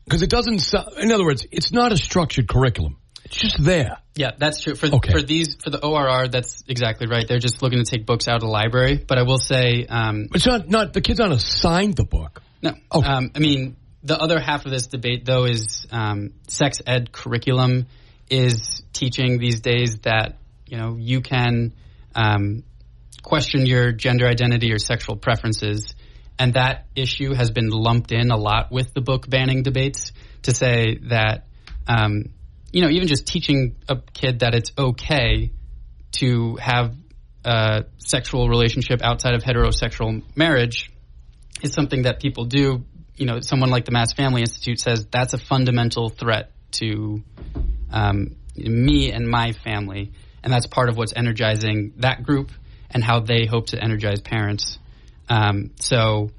because 0.04 0.22
it 0.22 0.28
doesn't. 0.30 0.62
In 0.98 1.10
other 1.10 1.24
words, 1.24 1.46
it's 1.50 1.72
not 1.72 1.92
a 1.92 1.96
structured 1.96 2.46
curriculum. 2.48 2.98
It's 3.24 3.36
just 3.36 3.56
there. 3.64 3.96
Yeah, 4.14 4.32
that's 4.36 4.60
true. 4.62 4.74
For 4.74 4.86
Okay. 4.86 5.12
for 5.12 5.22
these 5.22 5.56
for 5.64 5.70
the 5.70 5.82
ORR, 5.82 6.28
that's 6.28 6.62
exactly 6.68 7.06
right. 7.08 7.26
They're 7.26 7.38
just 7.38 7.62
looking 7.62 7.78
to 7.82 7.84
take 7.84 8.04
books 8.04 8.28
out 8.28 8.34
of 8.36 8.40
the 8.42 8.48
library. 8.48 9.02
But 9.08 9.16
I 9.18 9.22
will 9.22 9.38
say, 9.38 9.86
um, 9.88 10.28
It's 10.34 10.46
not. 10.46 10.68
Not 10.68 10.92
the 10.92 11.00
kids 11.00 11.20
aren't 11.20 11.32
assigned 11.32 11.94
the 11.96 12.04
book. 12.04 12.42
No. 12.64 12.72
Okay. 12.92 13.06
Um, 13.06 13.30
I 13.34 13.40
mean, 13.40 13.76
the 14.02 14.18
other 14.18 14.40
half 14.40 14.64
of 14.64 14.72
this 14.72 14.86
debate, 14.86 15.26
though, 15.26 15.44
is 15.44 15.86
um, 15.92 16.32
sex 16.48 16.80
ed 16.86 17.12
curriculum 17.12 17.86
is 18.30 18.82
teaching 18.94 19.38
these 19.38 19.60
days 19.60 19.98
that 19.98 20.38
you 20.66 20.78
know 20.78 20.96
you 20.98 21.20
can 21.20 21.74
um, 22.14 22.64
question 23.22 23.66
your 23.66 23.92
gender 23.92 24.26
identity 24.26 24.72
or 24.72 24.78
sexual 24.78 25.16
preferences, 25.16 25.94
and 26.38 26.54
that 26.54 26.86
issue 26.96 27.34
has 27.34 27.50
been 27.50 27.68
lumped 27.68 28.12
in 28.12 28.30
a 28.30 28.36
lot 28.36 28.72
with 28.72 28.94
the 28.94 29.02
book 29.02 29.28
banning 29.28 29.62
debates 29.62 30.12
to 30.42 30.54
say 30.54 30.96
that 31.10 31.46
um, 31.86 32.30
you 32.72 32.80
know 32.80 32.88
even 32.88 33.08
just 33.08 33.26
teaching 33.26 33.76
a 33.90 33.96
kid 34.14 34.38
that 34.38 34.54
it's 34.54 34.72
okay 34.78 35.52
to 36.12 36.56
have 36.56 36.94
a 37.44 37.84
sexual 37.98 38.48
relationship 38.48 39.02
outside 39.02 39.34
of 39.34 39.42
heterosexual 39.42 40.22
marriage 40.34 40.90
is 41.62 41.72
something 41.72 42.02
that 42.02 42.20
people 42.20 42.44
do. 42.44 42.84
You 43.16 43.26
know, 43.26 43.40
someone 43.40 43.70
like 43.70 43.84
the 43.84 43.92
Mass 43.92 44.12
Family 44.12 44.40
Institute 44.40 44.80
says 44.80 45.06
that's 45.10 45.34
a 45.34 45.38
fundamental 45.38 46.08
threat 46.08 46.50
to 46.72 47.22
um, 47.92 48.36
me 48.56 49.12
and 49.12 49.28
my 49.28 49.52
family, 49.52 50.12
and 50.42 50.52
that's 50.52 50.66
part 50.66 50.88
of 50.88 50.96
what's 50.96 51.12
energizing 51.14 51.94
that 51.98 52.22
group 52.22 52.50
and 52.90 53.02
how 53.02 53.20
they 53.20 53.46
hope 53.46 53.68
to 53.68 53.82
energize 53.82 54.20
parents. 54.20 54.78
Um, 55.28 55.72
so, 55.80 56.30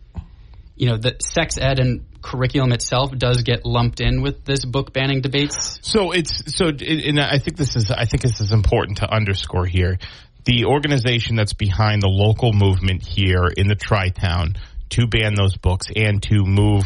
you 0.75 0.87
know, 0.87 0.97
the 0.97 1.15
sex 1.19 1.57
ed 1.57 1.79
and 1.79 2.05
curriculum 2.21 2.71
itself 2.71 3.11
does 3.11 3.43
get 3.43 3.65
lumped 3.65 4.01
in 4.01 4.21
with 4.21 4.43
this 4.45 4.65
book 4.65 4.91
banning 4.93 5.21
debates. 5.21 5.79
So 5.81 6.11
it's 6.11 6.55
so, 6.55 6.67
and 6.67 7.19
I 7.19 7.39
think 7.39 7.57
this 7.57 7.75
is 7.75 7.91
I 7.91 8.05
think 8.05 8.21
this 8.21 8.41
is 8.41 8.51
important 8.51 8.97
to 8.97 9.11
underscore 9.11 9.65
here. 9.65 9.97
The 10.45 10.65
organization 10.65 11.35
that's 11.35 11.53
behind 11.53 12.01
the 12.01 12.07
local 12.07 12.53
movement 12.53 13.03
here 13.03 13.47
in 13.55 13.67
the 13.67 13.75
Tri 13.75 14.09
Town 14.09 14.55
to 14.89 15.07
ban 15.07 15.35
those 15.35 15.57
books 15.57 15.87
and 15.95 16.21
to 16.23 16.43
move 16.45 16.85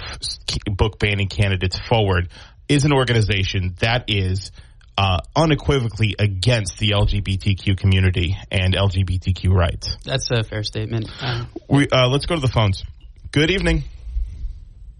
book 0.72 1.00
banning 1.00 1.28
candidates 1.28 1.80
forward 1.80 2.30
is 2.68 2.86
an 2.86 2.94
organization 2.94 3.76
that 3.80 4.06
is 4.08 4.52
uh, 4.98 5.20
unequivocally 5.36 6.16
against 6.20 6.78
the 6.78 6.92
LGBTQ 6.92 7.78
community 7.78 8.38
and 8.52 8.74
LGBTQ 8.76 9.50
rights. 9.50 9.98
That's 10.04 10.30
a 10.30 10.44
fair 10.44 10.64
statement. 10.64 11.10
Um, 11.22 11.48
We 11.70 11.88
uh, 11.90 12.10
let's 12.10 12.26
go 12.26 12.36
to 12.36 12.42
the 12.42 12.50
phones. 12.50 12.84
Good 13.32 13.50
evening. 13.52 13.84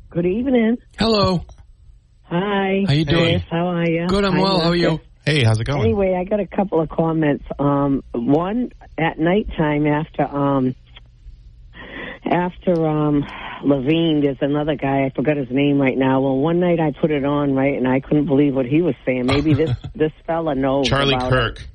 Good 0.10 0.26
evening. 0.26 0.78
Hello. 0.98 1.46
Hi. 2.24 2.84
How 2.88 2.94
you 2.94 3.06
doing? 3.06 3.40
Chris, 3.40 3.44
how 3.52 3.68
are 3.68 3.90
you? 3.90 4.08
Good. 4.08 4.24
I'm 4.24 4.34
Hi, 4.34 4.42
well. 4.42 4.60
How 4.62 4.70
are 4.70 4.76
you? 4.76 4.90
Marcus. 4.90 5.08
Hey, 5.26 5.44
how's 5.44 5.60
it 5.60 5.66
going? 5.66 5.82
Anyway, 5.82 6.16
I 6.20 6.24
got 6.24 6.40
a 6.40 6.48
couple 6.48 6.82
of 6.82 6.90
comments. 6.90 7.44
Um, 7.60 8.04
one 8.14 8.72
at 8.98 9.20
nighttime 9.20 9.86
after 9.86 10.24
um, 10.24 10.76
after 12.26 12.88
um, 12.88 13.26
Levine, 13.64 14.22
there's 14.22 14.38
another 14.42 14.76
guy. 14.76 15.06
I 15.06 15.12
forgot 15.16 15.38
his 15.38 15.50
name 15.50 15.80
right 15.80 15.98
now. 15.98 16.22
Well, 16.22 16.38
one 16.38 16.60
night 16.60 16.80
I 16.80 16.92
put 16.92 17.12
it 17.12 17.26
on 17.26 17.54
right, 17.54 17.78
and 17.78 17.88
I 17.88 18.00
couldn't 18.00 18.26
believe 18.26 18.56
what 18.56 18.66
he 18.66 18.82
was 18.82 18.96
saying. 19.06 19.26
Maybe 19.26 19.54
this 19.54 19.72
this 19.96 20.12
fella 20.26 20.56
knows. 20.56 20.88
Charlie 20.88 21.18
Kirk. 21.18 21.60
It. 21.60 21.68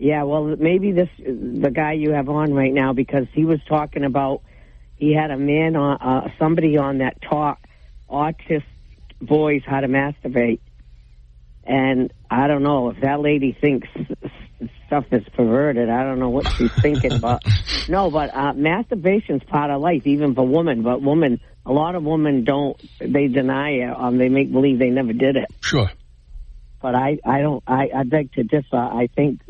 Yeah, 0.00 0.22
well, 0.22 0.44
maybe 0.44 0.92
this 0.92 1.08
the 1.18 1.70
guy 1.74 1.92
you 1.92 2.12
have 2.12 2.28
on 2.28 2.54
right 2.54 2.72
now 2.72 2.92
because 2.92 3.26
he 3.32 3.44
was 3.44 3.58
talking 3.68 4.04
about 4.04 4.42
he 4.96 5.12
had 5.12 5.30
a 5.30 5.36
man 5.36 5.74
on 5.76 5.96
uh, 6.00 6.30
somebody 6.38 6.76
on 6.76 6.98
that 6.98 7.20
taught 7.22 7.58
autist 8.08 8.64
boys 9.20 9.62
how 9.66 9.80
to 9.80 9.88
masturbate, 9.88 10.60
and 11.64 12.12
I 12.30 12.46
don't 12.46 12.62
know 12.62 12.90
if 12.90 13.00
that 13.00 13.20
lady 13.20 13.56
thinks 13.60 13.88
stuff 14.88 15.04
is 15.12 15.22
perverted. 15.36 15.88
I 15.88 16.02
don't 16.02 16.18
know 16.18 16.30
what 16.30 16.48
she's 16.56 16.72
thinking, 16.82 17.18
but 17.20 17.42
no, 17.88 18.10
but 18.10 18.34
uh, 18.34 18.52
masturbation's 18.54 19.44
part 19.44 19.70
of 19.70 19.80
life, 19.80 20.04
even 20.06 20.34
for 20.34 20.44
women. 20.46 20.82
But 20.82 21.00
women, 21.00 21.40
a 21.64 21.72
lot 21.72 21.94
of 21.94 22.02
women 22.02 22.42
don't. 22.42 22.76
They 22.98 23.28
deny 23.28 23.70
it. 23.70 23.90
Um, 23.96 24.18
they 24.18 24.28
make 24.28 24.50
believe 24.50 24.78
they 24.80 24.90
never 24.90 25.12
did 25.12 25.36
it 25.36 25.46
Sure. 25.60 25.90
but 26.82 26.94
I, 26.96 27.18
I 27.24 27.40
don't, 27.42 27.62
I, 27.66 27.90
I 27.94 28.02
beg 28.04 28.32
to 28.32 28.42
differ. 28.42 28.76
I 28.76 29.08
think 29.14 29.40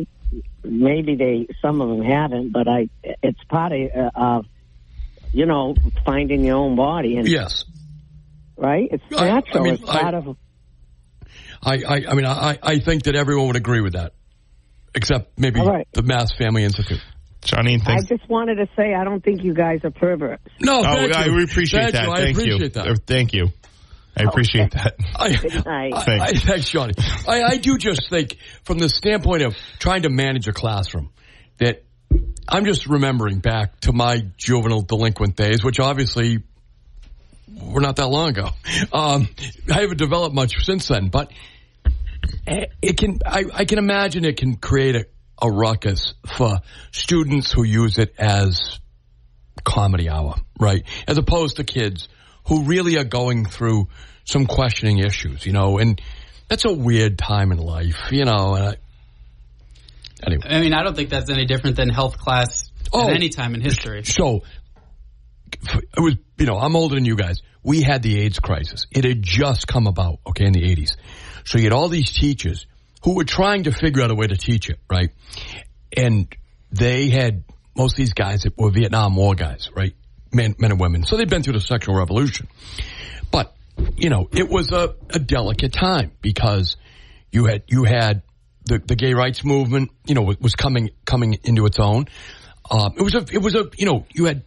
maybe 0.63 1.15
they, 1.15 1.47
some 1.63 1.81
of 1.81 1.89
them 1.89 2.03
haven't, 2.03 2.53
but 2.53 2.69
I, 2.69 2.89
it's 3.23 3.43
part 3.45 3.73
of, 3.73 3.91
uh, 3.97 4.11
uh, 4.15 4.43
you 5.33 5.47
know, 5.47 5.75
finding 6.05 6.45
your 6.45 6.57
own 6.57 6.75
body, 6.77 7.17
and 7.17 7.27
Yes. 7.29 7.65
right? 8.57 8.89
It's 8.91 9.05
I- 9.17 9.29
I 9.29 9.35
natural. 9.35 9.65
mean, 9.65 9.75
it's 9.75 9.85
part 9.85 10.15
I- 10.15 10.19
of. 10.19 10.37
I, 11.63 11.75
I, 11.87 12.05
I 12.11 12.15
mean, 12.15 12.25
I, 12.25 12.59
I 12.63 12.79
think 12.79 13.05
that 13.05 13.15
everyone 13.17 13.47
would 13.49 13.57
agree 13.57 13.81
with 13.81 13.93
that, 13.95 14.13
except 14.99 15.39
maybe 15.39 15.61
All 15.61 15.67
right. 15.67 15.89
the 15.93 16.03
Mass 16.03 16.31
Family 16.39 16.65
Institute. 16.65 17.01
Johnny, 17.41 17.81
I 17.87 18.01
just 18.03 18.29
wanted 18.29 18.57
to 18.57 18.67
say 18.77 18.93
I 18.95 19.05
don't 19.05 19.23
think 19.23 19.43
you 19.45 19.55
guys 19.55 19.81
are 19.85 19.91
perverts. 19.93 20.43
No, 20.61 20.81
Oh, 20.81 20.83
thank 20.83 21.15
I 21.17 21.29
we 21.29 21.45
appreciate 21.45 21.81
Thank 21.81 21.93
that. 21.95 22.05
You. 22.05 22.11
I 22.11 22.17
Thank 22.17 22.37
appreciate 22.37 22.61
you. 22.61 22.69
that. 22.71 22.87
Uh, 22.89 22.95
Thank 23.07 23.33
you. 23.33 23.49
I 24.17 24.23
appreciate 24.25 24.73
that. 24.73 24.95
I, 25.15 25.29
night. 25.29 25.93
I, 25.95 26.05
Thanks. 26.05 26.25
I, 26.25 26.33
thanks, 26.47 26.69
Johnny. 26.71 26.95
I, 27.29 27.43
I 27.43 27.57
do 27.59 27.79
just 27.79 28.11
think, 28.11 28.37
from 28.65 28.79
the 28.79 28.89
standpoint 28.89 29.43
of 29.43 29.57
trying 29.79 30.03
to 30.03 30.11
manage 30.11 30.49
a 30.49 30.53
classroom, 30.53 31.11
that 31.59 31.85
I'm 32.49 32.65
just 32.65 32.87
remembering 32.89 33.39
back 33.39 33.79
to 33.83 33.93
my 33.93 34.23
juvenile 34.37 34.83
delinquent 34.83 35.37
days, 35.37 35.63
which 35.63 35.79
obviously 35.79 36.39
were 37.63 37.81
not 37.81 37.97
that 37.97 38.09
long 38.09 38.31
ago. 38.31 38.49
Um, 38.93 39.29
I 39.73 39.81
haven't 39.83 39.99
developed 39.99 40.35
much 40.35 40.65
since 40.65 40.89
then, 40.89 41.09
but 41.09 41.33
it 42.47 42.97
can. 42.97 43.21
I, 43.25 43.45
I 43.53 43.65
can 43.65 43.79
imagine 43.79 44.25
it 44.25 44.37
can 44.37 44.57
create 44.57 44.97
a, 44.97 45.07
a 45.41 45.51
ruckus 45.51 46.15
for 46.27 46.59
students 46.91 47.53
who 47.53 47.65
use 47.65 47.99
it 47.99 48.15
as 48.19 48.79
comedy 49.65 50.09
hour, 50.09 50.37
right? 50.59 50.85
As 51.07 51.19
opposed 51.19 51.57
to 51.57 51.65
kids 51.65 52.09
who 52.47 52.65
really 52.65 52.97
are 52.97 53.05
going 53.05 53.45
through 53.45 53.89
some 54.25 54.47
questioning 54.47 54.99
issues, 54.99 55.45
you 55.45 55.53
know, 55.53 55.79
and 55.79 56.01
that's 56.49 56.65
a 56.65 56.73
weird 56.73 57.19
time 57.19 57.53
in 57.53 57.59
life, 57.59 58.11
you 58.11 58.25
know. 58.25 58.55
And 58.55 58.65
I, 58.65 58.75
anyway, 60.27 60.43
I 60.49 60.61
mean, 60.61 60.73
I 60.75 60.83
don't 60.83 60.97
think 60.97 61.11
that's 61.11 61.31
any 61.31 61.45
different 61.47 61.77
than 61.77 61.89
health 61.89 62.19
class 62.19 62.71
Oh. 62.93 63.09
at 63.09 63.15
any 63.15 63.29
time 63.29 63.55
in 63.55 63.61
history. 63.61 64.03
so 64.05 64.43
it 65.63 66.01
was, 66.01 66.17
you 66.39 66.47
know, 66.47 66.59
I'm 66.59 66.77
older 66.77 66.95
than 66.95 67.05
you 67.05 67.17
guys. 67.17 67.43
We 67.63 67.83
had 67.83 68.03
the 68.03 68.21
AIDS 68.21 68.39
crisis. 68.39 68.87
It 68.91 69.05
had 69.05 69.23
just 69.23 69.67
come 69.67 69.87
about, 69.87 70.21
okay, 70.27 70.47
in 70.47 70.53
the 70.53 70.63
80s. 70.63 70.97
So 71.49 71.57
you 71.57 71.65
had 71.65 71.73
all 71.73 71.89
these 71.89 72.11
teachers 72.11 72.67
who 73.03 73.15
were 73.15 73.25
trying 73.25 73.63
to 73.63 73.73
figure 73.73 74.03
out 74.03 74.11
a 74.11 74.15
way 74.15 74.27
to 74.27 74.37
teach 74.37 74.69
it, 74.69 74.79
right? 74.91 75.09
And 75.97 76.31
they 76.71 77.09
had 77.09 77.43
most 77.75 77.95
of 77.95 77.97
these 77.97 78.13
guys 78.13 78.43
that 78.43 78.59
were 78.59 78.71
Vietnam 78.71 79.17
War 79.17 79.35
guys, 79.35 79.71
right? 79.75 79.95
Men, 80.31 80.57
men 80.59 80.73
and 80.73 80.79
women. 80.79 81.05
So 81.05 81.17
they'd 81.17 81.31
been 81.31 81.43
through 81.43 81.55
the 81.55 81.63
sexual 81.63 81.95
revolution. 81.95 82.49
But, 83.31 83.57
you 83.97 84.11
know, 84.11 84.29
it 84.31 84.51
was 84.51 84.73
a, 84.73 84.95
a 85.09 85.19
delicate 85.19 85.73
time 85.73 86.13
because 86.21 86.77
you 87.33 87.47
had, 87.47 87.63
you 87.67 87.85
had 87.85 88.25
the, 88.67 88.79
the 88.81 88.95
gay 88.95 89.15
rights 89.15 89.43
movement, 89.43 89.91
you 90.05 90.15
know, 90.15 90.31
was 90.41 90.55
coming, 90.55 90.91
coming 91.07 91.39
into 91.45 91.65
its 91.65 91.79
own. 91.79 92.09
Um, 92.71 92.93
it 92.95 93.03
was 93.03 93.15
a, 93.15 93.25
it 93.33 93.41
was 93.41 93.55
a, 93.55 93.71
you 93.79 93.87
know, 93.87 94.05
you 94.13 94.27
had 94.27 94.43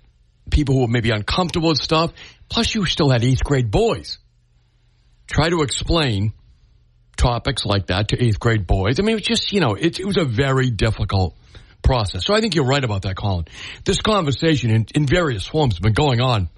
people 0.51 0.75
who 0.75 0.81
were 0.81 0.87
maybe 0.87 1.09
uncomfortable 1.09 1.69
with 1.69 1.79
stuff. 1.79 2.13
Plus 2.47 2.75
you 2.75 2.85
still 2.85 3.09
had 3.09 3.23
eighth 3.23 3.43
grade 3.43 3.71
boys. 3.71 4.19
Try 5.25 5.49
to 5.49 5.63
explain 5.63 6.33
topics 7.17 7.65
like 7.65 7.87
that 7.87 8.09
to 8.09 8.23
eighth 8.23 8.39
grade 8.39 8.65
boys. 8.65 8.99
I 8.99 9.03
mean, 9.03 9.11
it 9.11 9.15
was 9.15 9.23
just, 9.23 9.53
you 9.53 9.59
know, 9.59 9.75
it, 9.75 9.99
it 9.99 10.05
was 10.05 10.17
a 10.17 10.25
very 10.25 10.69
difficult 10.69 11.37
process. 11.81 12.25
So 12.25 12.33
I 12.33 12.41
think 12.41 12.55
you're 12.55 12.65
right 12.65 12.83
about 12.83 13.03
that, 13.03 13.15
Colin. 13.15 13.45
This 13.85 14.01
conversation 14.01 14.71
in, 14.71 14.85
in 14.95 15.05
various 15.05 15.45
forms 15.45 15.75
has 15.75 15.79
been 15.79 15.93
going 15.93 16.21
on 16.21 16.49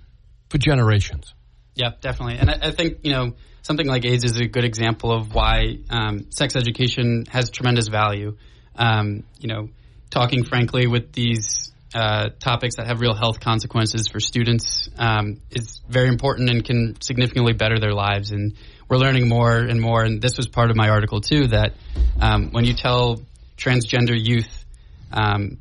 for 0.50 0.58
generations. 0.58 1.34
Yeah, 1.76 1.92
definitely. 2.02 2.38
And 2.38 2.50
I, 2.50 2.58
I 2.62 2.72
think, 2.72 3.00
you 3.04 3.12
know, 3.12 3.34
something 3.62 3.88
like 3.88 4.06
AIDS 4.06 4.24
is 4.24 4.38
a 4.40 4.46
good 4.46 4.66
example 4.66 5.12
of 5.12 5.34
why 5.34 5.80
um, 5.90 6.32
sex 6.32 6.56
education 6.56 7.26
has 7.30 7.50
tremendous 7.50 7.88
value. 7.88 8.38
Um, 8.76 9.24
you 9.40 9.48
know, 9.48 9.70
talking 10.10 10.44
frankly 10.44 10.88
with 10.88 11.14
these 11.14 11.72
uh, 11.96 12.30
topics 12.40 12.76
that 12.78 12.88
have 12.88 13.02
real 13.02 13.14
health 13.16 13.40
consequences 13.40 14.08
for 14.08 14.20
students 14.20 14.90
um, 14.98 15.42
is 15.52 15.82
very 15.88 16.10
important 16.10 16.50
and 16.50 16.64
can 16.66 17.00
significantly 17.02 17.54
better 17.54 17.80
their 17.80 17.94
lives. 17.94 18.32
And 18.32 18.56
we're 18.94 19.00
learning 19.00 19.28
more 19.28 19.58
and 19.58 19.82
more. 19.82 20.04
And 20.04 20.22
this 20.22 20.38
was 20.38 20.48
part 20.48 20.70
of 20.70 20.76
my 20.76 20.90
article 20.90 21.20
too. 21.20 21.48
That 21.48 21.74
um, 22.22 22.52
when 22.52 22.64
you 22.64 22.74
tell 22.74 23.22
transgender 23.58 24.16
youth 24.16 24.66
um, 25.12 25.58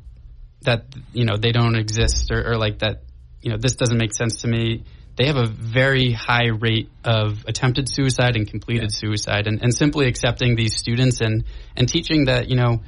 that 0.61 0.85
you 1.13 1.25
know 1.25 1.37
they 1.37 1.51
don't 1.51 1.75
exist 1.75 2.31
or, 2.31 2.51
or 2.51 2.57
like 2.57 2.79
that, 2.79 3.01
you 3.41 3.49
know 3.49 3.57
this 3.57 3.75
doesn't 3.75 3.97
make 3.97 4.13
sense 4.13 4.41
to 4.41 4.47
me. 4.47 4.83
They 5.15 5.27
have 5.27 5.35
a 5.35 5.47
very 5.47 6.11
high 6.11 6.49
rate 6.49 6.89
of 7.03 7.45
attempted 7.47 7.89
suicide 7.89 8.35
and 8.35 8.47
completed 8.47 8.93
suicide, 8.93 9.47
and, 9.47 9.61
and 9.61 9.73
simply 9.73 10.07
accepting 10.07 10.55
these 10.55 10.77
students 10.77 11.19
and 11.19 11.43
and 11.75 11.89
teaching 11.89 12.25
that 12.25 12.49
you 12.49 12.55
know 12.55 12.81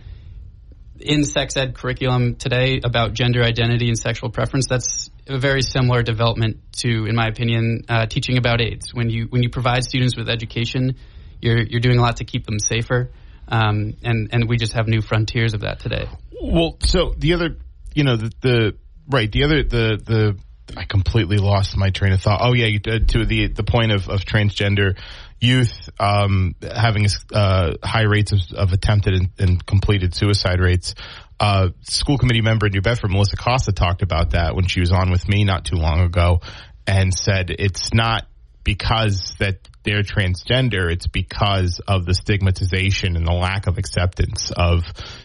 in 0.99 1.23
sex 1.23 1.57
ed 1.57 1.75
curriculum 1.75 2.35
today 2.35 2.79
about 2.83 3.13
gender 3.13 3.43
identity 3.43 3.87
and 3.87 3.97
sexual 3.97 4.29
preference, 4.29 4.67
that's 4.67 5.09
a 5.27 5.37
very 5.37 5.61
similar 5.61 6.03
development 6.03 6.57
to, 6.77 7.05
in 7.05 7.15
my 7.15 7.27
opinion, 7.27 7.83
uh, 7.89 8.05
teaching 8.05 8.37
about 8.37 8.61
AIDS. 8.61 8.93
When 8.93 9.09
you 9.09 9.27
when 9.29 9.43
you 9.43 9.49
provide 9.49 9.83
students 9.83 10.15
with 10.15 10.29
education, 10.29 10.95
you're 11.41 11.61
you're 11.61 11.81
doing 11.81 11.97
a 11.97 12.01
lot 12.01 12.17
to 12.17 12.25
keep 12.25 12.45
them 12.45 12.59
safer, 12.59 13.11
um, 13.47 13.95
and 14.03 14.29
and 14.31 14.49
we 14.49 14.57
just 14.57 14.73
have 14.73 14.87
new 14.87 15.01
frontiers 15.01 15.53
of 15.53 15.61
that 15.61 15.79
today. 15.79 16.07
Well, 16.41 16.77
so 16.81 17.13
the 17.17 17.33
other, 17.33 17.57
you 17.93 18.03
know, 18.03 18.17
the, 18.17 18.31
the 18.41 18.75
right, 19.09 19.31
the 19.31 19.43
other, 19.43 19.63
the 19.63 20.01
the 20.03 20.37
I 20.77 20.85
completely 20.85 21.37
lost 21.37 21.77
my 21.77 21.89
train 21.89 22.13
of 22.13 22.21
thought. 22.21 22.41
Oh 22.43 22.53
yeah, 22.53 22.67
you, 22.67 22.79
uh, 22.85 22.99
to 23.07 23.25
the 23.25 23.47
the 23.47 23.63
point 23.63 23.91
of, 23.91 24.09
of 24.09 24.21
transgender 24.21 24.97
youth 25.45 25.89
um, 25.99 26.55
having 26.61 27.07
uh, 27.33 27.73
high 27.83 28.03
rates 28.03 28.31
of, 28.31 28.39
of 28.55 28.73
attempted 28.73 29.13
and, 29.13 29.29
and, 29.39 29.65
completed 29.65 30.15
suicide 30.15 30.59
rates. 30.59 30.95
Uh, 31.39 31.69
school 31.81 32.17
committee 32.17 32.41
member 32.41 32.65
in 32.67 32.71
New 32.71 32.81
Bedford, 32.81 33.11
Melissa 33.11 33.35
Costa, 33.35 33.71
talked 33.71 34.01
about 34.01 34.31
that 34.31 34.55
when 34.55 34.67
she 34.67 34.79
was 34.79 34.91
on 34.91 35.11
with 35.11 35.27
me 35.27 35.43
not 35.43 35.65
too 35.65 35.75
long 35.75 36.01
ago, 36.01 36.41
and 36.87 37.13
said 37.13 37.49
it's 37.49 37.93
not 37.93 38.25
because 38.63 39.35
that 39.39 39.59
they're 39.83 40.03
transgender, 40.03 40.91
it's 40.91 41.07
because 41.07 41.79
of 41.87 42.05
the 42.05 42.13
stigmatization 42.13 43.15
and 43.15 43.25
the 43.25 43.33
lack 43.33 43.67
of 43.67 43.77
acceptance 43.77 44.51
of 44.51 44.83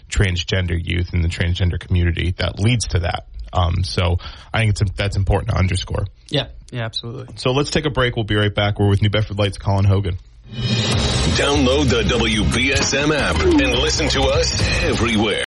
transgender 0.09 0.78
youth 0.78 1.14
in 1.14 1.22
the 1.22 1.28
transgender 1.28 1.80
community 1.80 2.35
that 2.38 2.61
leads 2.61 2.88
to 2.88 3.00
that. 3.00 3.26
Um, 3.52 3.83
so 3.83 4.18
I 4.52 4.61
think 4.61 4.80
it's 4.80 4.92
that's 4.92 5.16
important 5.16 5.50
to 5.50 5.56
underscore. 5.56 6.06
Yeah, 6.28 6.48
yeah, 6.70 6.85
absolutely. 6.85 7.35
So 7.37 7.52
let's 7.52 7.70
take 7.70 7.87
a 7.87 7.90
break. 7.90 8.16
We'll 8.16 8.24
be 8.24 8.37
right 8.37 8.54
back. 8.54 8.78
We're 8.78 8.88
with 8.88 9.02
New 9.02 9.11
Bedford 9.11 9.38
Lights, 9.38 9.59
Colin 9.59 9.85
Hogan. 9.85 10.18
Download 11.37 11.88
the 11.88 12.02
WBSM 12.02 13.16
app 13.16 13.37
and 13.40 13.78
listen 13.78 14.09
to 14.11 14.22
us 14.22 14.61
everywhere. 14.83 15.44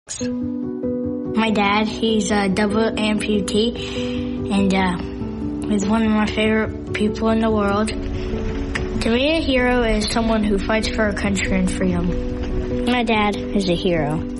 My 1.34 1.50
dad, 1.50 1.88
he's 1.88 2.30
a 2.30 2.48
double 2.48 2.90
amputee, 2.90 4.52
and 4.52 4.74
uh, 4.74 5.68
he's 5.68 5.86
one 5.86 6.02
of 6.02 6.10
my 6.10 6.26
favorite 6.26 6.92
people 6.92 7.30
in 7.30 7.40
the 7.40 7.50
world. 7.50 7.88
To 7.88 9.10
me, 9.10 9.38
a 9.38 9.40
hero 9.40 9.82
is 9.82 10.10
someone 10.10 10.44
who 10.44 10.58
fights 10.58 10.88
for 10.88 11.02
our 11.02 11.14
country 11.14 11.58
and 11.58 11.70
freedom. 11.70 12.84
My 12.84 13.02
dad 13.02 13.36
is 13.36 13.68
a 13.68 13.74
hero. 13.74 14.39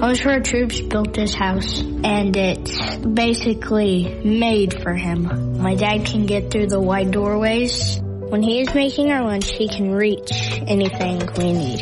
Our 0.00 0.40
Troops 0.40 0.80
built 0.80 1.12
this 1.12 1.34
house, 1.34 1.78
and 1.82 2.34
it's 2.34 2.96
basically 2.96 4.08
made 4.24 4.82
for 4.82 4.94
him. 4.94 5.60
My 5.62 5.74
dad 5.74 6.06
can 6.06 6.24
get 6.24 6.50
through 6.50 6.68
the 6.68 6.80
wide 6.80 7.10
doorways. 7.10 7.98
When 8.00 8.42
he 8.42 8.62
is 8.62 8.74
making 8.74 9.12
our 9.12 9.22
lunch, 9.22 9.50
he 9.50 9.68
can 9.68 9.92
reach 9.92 10.32
anything 10.66 11.18
we 11.36 11.52
need. 11.52 11.80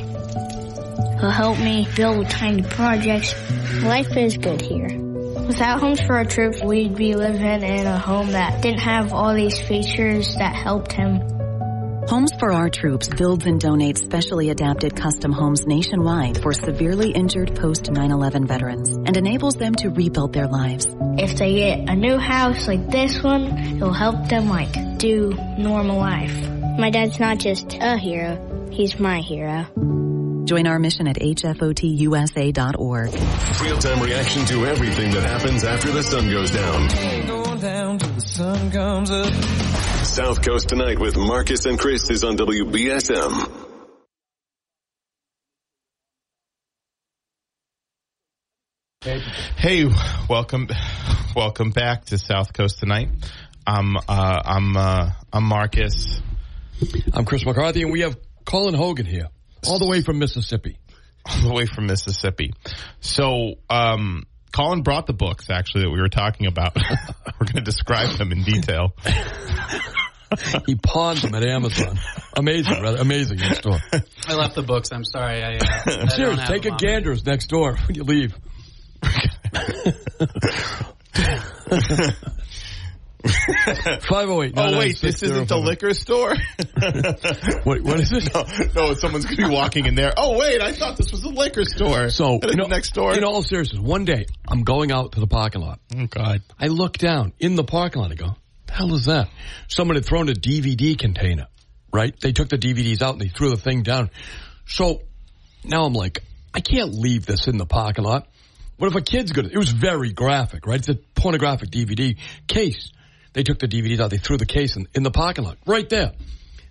He'll 1.21 1.31
help 1.31 1.61
me 1.61 1.87
build 1.95 2.29
tiny 2.29 2.63
projects. 2.63 3.35
Life 3.85 4.17
is 4.17 4.37
good 4.37 4.63
here. 4.63 4.99
Without 5.47 5.79
Homes 5.79 6.01
for 6.01 6.17
Our 6.17 6.25
Troops, 6.25 6.61
we'd 6.61 6.97
be 6.97 7.15
living 7.15 7.63
in 7.63 7.87
a 7.87 7.99
home 7.99 8.33
that 8.33 8.63
didn't 8.63 8.81
have 8.81 9.13
all 9.13 9.33
these 9.33 9.57
features 9.57 10.35
that 10.35 10.57
helped 10.57 10.93
him 10.93 11.38
Homes 12.09 12.33
for 12.39 12.51
Our 12.51 12.71
Troops 12.71 13.07
builds 13.07 13.45
and 13.45 13.61
donates 13.61 13.99
specially 13.99 14.49
adapted 14.49 14.97
custom 14.97 15.31
homes 15.31 15.67
nationwide 15.67 16.41
for 16.41 16.55
severely 16.55 17.11
injured 17.11 17.55
post 17.55 17.85
9-11 17.85 18.49
veterans 18.49 18.89
and 18.89 19.15
enables 19.15 19.57
them 19.57 19.75
to 19.75 19.91
rebuild 19.91 20.33
their 20.33 20.47
lives. 20.47 20.87
If 21.19 21.37
they 21.37 21.57
get 21.57 21.91
a 21.91 21.95
new 21.95 22.17
house 22.17 22.67
like 22.67 22.89
this 22.89 23.23
one, 23.23 23.59
it'll 23.77 23.93
help 23.93 24.27
them 24.31 24.49
like 24.49 24.97
do 24.97 25.35
normal 25.59 25.99
life. 25.99 26.33
My 26.79 26.89
dad's 26.89 27.21
not 27.21 27.41
just 27.41 27.77
a 27.79 27.99
hero, 27.99 28.69
he's 28.73 28.99
my 28.99 29.21
hero. 29.21 29.67
Join 30.47 30.67
our 30.67 30.79
mission 30.79 31.09
at 31.09 31.17
hfotusa.org. 31.17 33.13
Real-time 33.63 34.03
reaction 34.03 34.47
to 34.47 34.65
everything 34.65 35.11
that 35.11 35.25
happens 35.25 35.63
after 35.63 35.91
the 35.91 36.03
sun 36.03 36.31
goes 36.31 36.51
down. 36.53 36.89
Down 40.17 40.35
till 40.35 40.35
the 40.35 40.35
sun 40.35 40.35
comes 40.35 40.35
up. 40.35 40.37
South 40.37 40.43
Coast 40.45 40.69
Tonight 40.69 40.99
with 40.99 41.17
Marcus 41.17 41.67
and 41.67 41.79
Chris 41.79 42.11
is 42.11 42.25
on 42.25 42.37
WBSM. 42.37 43.65
Hey, 49.57 49.87
welcome, 50.29 50.69
welcome 51.35 51.71
back 51.71 52.07
to 52.07 52.19
South 52.19 52.53
Coast 52.53 52.79
Tonight. 52.79 53.09
I'm, 53.67 53.97
uh, 53.97 54.43
I'm, 54.45 54.77
uh, 54.77 55.11
I'm 55.33 55.45
Marcus. 55.45 56.21
I'm 57.13 57.25
Chris 57.25 57.45
McCarthy, 57.45 57.83
and 57.83 57.93
we 57.93 58.01
have 58.01 58.17
Colin 58.45 58.75
Hogan 58.75 59.07
here, 59.07 59.29
all 59.67 59.79
the 59.79 59.89
way 59.89 60.03
from 60.03 60.19
Mississippi. 60.19 60.79
All 61.27 61.43
the 61.43 61.53
way 61.53 61.67
from 61.67 61.87
Mississippi. 61.87 62.53
So, 63.01 63.55
um, 63.69 64.25
Colin 64.53 64.83
brought 64.83 65.07
the 65.07 65.13
books 65.13 65.51
actually 65.51 65.85
that 65.85 65.91
we 65.91 66.01
were 66.01 66.09
talking 66.09 66.47
about. 66.47 66.77
we're 67.41 67.47
going 67.47 67.57
to 67.57 67.61
describe 67.61 68.17
them 68.17 68.33
in 68.33 68.43
detail. 68.45 68.95
he 70.67 70.75
pawned 70.75 71.19
them 71.21 71.35
at 71.35 71.45
Amazon. 71.45 71.99
Amazing, 72.37 72.83
rather 72.83 72.99
amazing 72.99 73.39
next 73.39 73.63
door. 73.63 73.79
I 74.27 74.35
left 74.35 74.55
the 74.55 74.63
books. 74.63 74.91
I'm 74.93 75.05
sorry. 75.05 75.43
I, 75.43 75.57
uh, 75.57 75.61
I 75.87 76.01
I'm 76.01 76.09
serious. 76.09 76.47
Take 76.47 76.67
a 76.67 76.77
gander's 76.77 77.25
next 77.25 77.47
door 77.47 77.77
when 77.87 77.95
you 77.95 78.05
leave. 78.05 78.35
Five 84.09 84.31
oh 84.31 84.43
eight. 84.43 84.55
Oh 84.57 84.79
wait, 84.79 85.01
this 85.01 85.23
isn't 85.23 85.49
the 85.49 85.59
liquor 85.59 85.93
store. 85.93 86.31
what, 87.65 87.83
what 87.83 88.01
is 88.01 88.13
it? 88.13 88.33
No, 88.33 88.45
no, 88.75 88.95
someone's 88.95 89.25
gonna 89.25 89.49
be 89.49 89.55
walking 89.55 89.87
in 89.87 89.97
there. 89.97 90.13
Oh 90.17 90.39
wait, 90.39 90.61
I 90.61 90.73
thought 90.73 90.97
this 90.97 91.11
was 91.11 91.25
a 91.25 91.29
liquor 91.29 91.65
store. 91.65 92.11
So 92.11 92.39
you 92.43 92.55
know, 92.55 92.67
next 92.67 92.95
door. 92.95 93.17
In 93.17 93.25
all 93.25 93.43
seriousness, 93.43 93.81
one 93.81 94.05
day 94.05 94.27
I'm 94.47 94.63
going 94.63 94.93
out 94.93 95.13
to 95.13 95.21
the 95.21 95.27
parking 95.27 95.63
lot. 95.63 95.81
Oh 95.97 96.07
God! 96.07 96.43
I 96.61 96.69
look 96.69 96.97
down 96.97 97.33
in 97.41 97.57
the 97.57 97.65
parking 97.65 98.03
lot. 98.03 98.13
I 98.13 98.15
go, 98.15 98.27
"The 98.27 98.37
hell 98.79 98.95
is 98.95 99.07
that?" 99.07 99.29
Someone 99.69 99.97
had 99.97 100.07
thrown 100.07 100.29
a 100.29 100.35
DVD 100.35 100.97
container. 100.99 101.49
Right? 101.93 102.15
They 102.21 102.33
took 102.33 102.49
the 102.49 102.59
DVDs 102.59 103.03
out 103.03 103.13
and 103.13 103.21
they 103.21 103.29
threw 103.29 103.51
the 103.51 103.57
thing 103.57 103.83
down. 103.83 104.11
So 104.67 105.03
now 105.65 105.85
I'm 105.85 105.95
like, 105.95 106.23
I 106.53 106.61
can't 106.61 106.93
leave 106.93 107.25
this 107.25 107.49
in 107.49 107.57
the 107.57 107.67
parking 107.67 108.05
lot. 108.05 108.29
What 108.77 108.89
if 108.89 108.95
a 108.95 109.01
kid's 109.01 109.33
gonna? 109.33 109.49
It 109.49 109.59
was 109.59 109.71
very 109.71 110.13
graphic, 110.13 110.67
right? 110.67 110.79
It's 110.79 110.89
a 110.89 110.95
pornographic 111.15 111.71
DVD 111.71 112.17
case. 112.47 112.93
They 113.33 113.43
took 113.43 113.59
the 113.59 113.69
DVDs 113.69 114.01
out. 114.01 114.11
They 114.11 114.19
threw 114.19 114.37
the 114.37 114.47
case 114.47 114.77
in, 114.77 114.87
in 114.95 115.03
the 115.03 115.11
parking 115.11 115.45
lot, 115.45 115.59
right 115.67 115.89
there. 115.89 116.13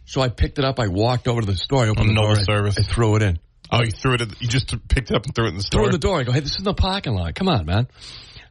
So 0.05 0.21
I 0.21 0.29
picked 0.29 0.57
it 0.57 0.65
up. 0.65 0.79
I 0.79 0.87
walked 0.87 1.27
over 1.27 1.41
to 1.41 1.47
the 1.47 1.55
store. 1.55 1.83
I 1.83 1.89
opened 1.89 2.09
the 2.09 2.15
door. 2.15 2.35
Service. 2.37 2.77
I, 2.77 2.81
I 2.81 2.85
threw 2.85 3.15
it 3.17 3.21
in. 3.21 3.39
Oh, 3.71 3.83
you 3.83 3.91
threw 3.91 4.13
it. 4.13 4.21
In, 4.21 4.29
you 4.39 4.47
just 4.47 4.73
picked 4.87 5.11
it 5.11 5.15
up 5.15 5.25
and 5.25 5.35
threw 5.35 5.45
it 5.45 5.49
in 5.49 5.55
the 5.55 5.63
store. 5.63 5.79
Threw 5.81 5.85
it 5.85 5.95
in 5.95 5.99
the 5.99 6.07
door. 6.07 6.19
I 6.19 6.23
go, 6.23 6.31
hey, 6.31 6.39
this 6.39 6.51
is 6.51 6.59
in 6.59 6.63
the 6.63 6.73
parking 6.73 7.13
lot. 7.13 7.35
Come 7.35 7.49
on, 7.49 7.65
man. 7.65 7.87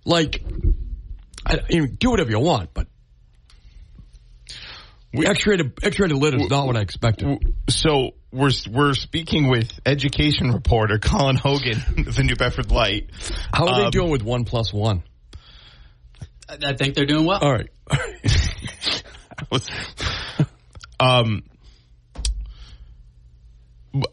Like, 0.04 0.42
I, 1.46 1.60
you 1.70 1.80
know, 1.80 1.86
do 1.86 2.10
whatever 2.10 2.30
you 2.30 2.40
want, 2.40 2.74
but 2.74 2.88
We- 5.16 5.26
X-rated 5.26 5.72
X-rated 5.82 6.16
lit 6.16 6.34
is 6.34 6.48
not 6.50 6.66
what 6.66 6.76
I 6.76 6.80
expected. 6.80 7.54
So 7.68 8.12
we're 8.32 8.50
we're 8.70 8.94
speaking 8.94 9.48
with 9.48 9.70
education 9.86 10.50
reporter 10.52 10.98
Colin 10.98 11.36
Hogan, 11.36 11.78
of 12.06 12.14
the 12.16 12.22
New 12.22 12.36
Bedford 12.36 12.70
Light. 12.70 13.10
How 13.52 13.66
are 13.66 13.76
they 13.80 13.84
Um, 13.86 13.90
doing 13.90 14.10
with 14.10 14.22
one 14.22 14.44
plus 14.44 14.72
one? 14.72 15.02
I, 16.48 16.56
I 16.64 16.76
think 16.76 16.94
they're 16.94 17.06
doing 17.06 17.24
well. 17.24 17.38
All 17.40 17.52
right. 17.52 17.68
was- 19.50 19.68
um, 21.00 21.42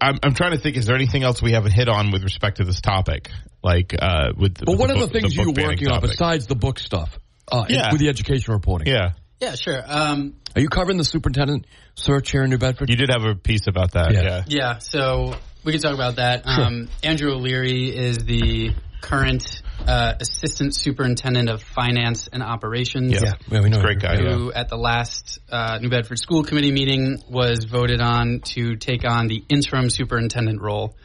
I'm, 0.02 0.18
I'm 0.24 0.34
trying 0.34 0.52
to 0.52 0.58
think. 0.58 0.78
Is 0.78 0.86
there 0.86 0.96
anything 0.96 1.24
else 1.24 1.42
we 1.42 1.52
haven't 1.54 1.72
hit 1.74 1.90
on 1.90 2.12
with 2.12 2.24
respect 2.24 2.58
to 2.58 2.64
this 2.64 2.80
topic? 2.82 3.30
Like, 3.64 3.94
uh, 3.98 4.32
with 4.38 4.56
the, 4.56 4.66
But 4.66 4.72
with 4.74 4.80
what 4.80 4.88
the 4.88 4.94
are 4.96 5.00
the 5.00 5.06
book- 5.08 5.12
things 5.14 5.36
book 5.36 5.46
you're 5.46 5.54
banning 5.54 5.70
working 5.72 5.88
on 5.90 6.02
besides 6.02 6.48
the 6.48 6.56
book 6.56 6.80
stuff? 6.80 7.18
Uh, 7.52 7.66
Yeah. 7.68 7.92
with 7.92 8.00
the 8.00 8.08
education 8.10 8.54
reporting. 8.54 8.88
Yeah, 8.88 9.12
Yeah, 9.40 9.56
sure. 9.56 9.82
Um, 9.86 10.36
Are 10.56 10.62
you 10.62 10.70
covering 10.70 10.98
the 10.98 11.04
superintendent 11.04 11.66
search 11.96 12.32
here 12.32 12.44
in 12.44 12.50
New 12.50 12.58
Bedford? 12.58 12.90
you 12.90 12.96
did 12.96 13.10
have 13.10 13.24
a 13.24 13.36
piece 13.36 13.68
about 13.68 13.92
that. 13.94 14.14
Yeah. 14.14 14.22
Yeah, 14.22 14.44
Yeah, 14.48 14.78
so 14.78 15.36
we 15.64 15.72
can 15.72 15.82
talk 15.82 15.94
about 15.94 16.18
that. 16.18 16.44
Um, 16.46 16.90
Andrew 17.04 17.32
O'Leary 17.34 17.96
is 17.96 18.20
the 18.20 18.72
current 19.02 19.62
uh, 19.86 20.14
assistant 20.22 20.74
superintendent 20.74 21.50
of 21.50 21.62
finance 21.62 22.30
and 22.32 22.42
operations. 22.42 23.12
Yeah. 23.12 23.34
yeah, 23.50 23.62
we 23.62 23.70
know. 23.70 23.82
Great 23.82 24.00
guy. 24.00 24.14
Yeah. 24.14 24.34
Who 24.34 24.54
at 24.54 24.70
the 24.70 24.78
last 24.78 25.40
uh, 25.52 25.80
New 25.82 25.90
Bedford 25.90 26.20
School 26.20 26.44
Committee 26.44 26.72
meeting 26.72 27.22
was 27.30 27.66
voted 27.66 28.00
on 28.00 28.40
to 28.54 28.78
take 28.78 29.04
on 29.06 29.28
the 29.28 29.44
interim 29.50 29.90
superintendent 29.90 30.62
role 30.62 30.96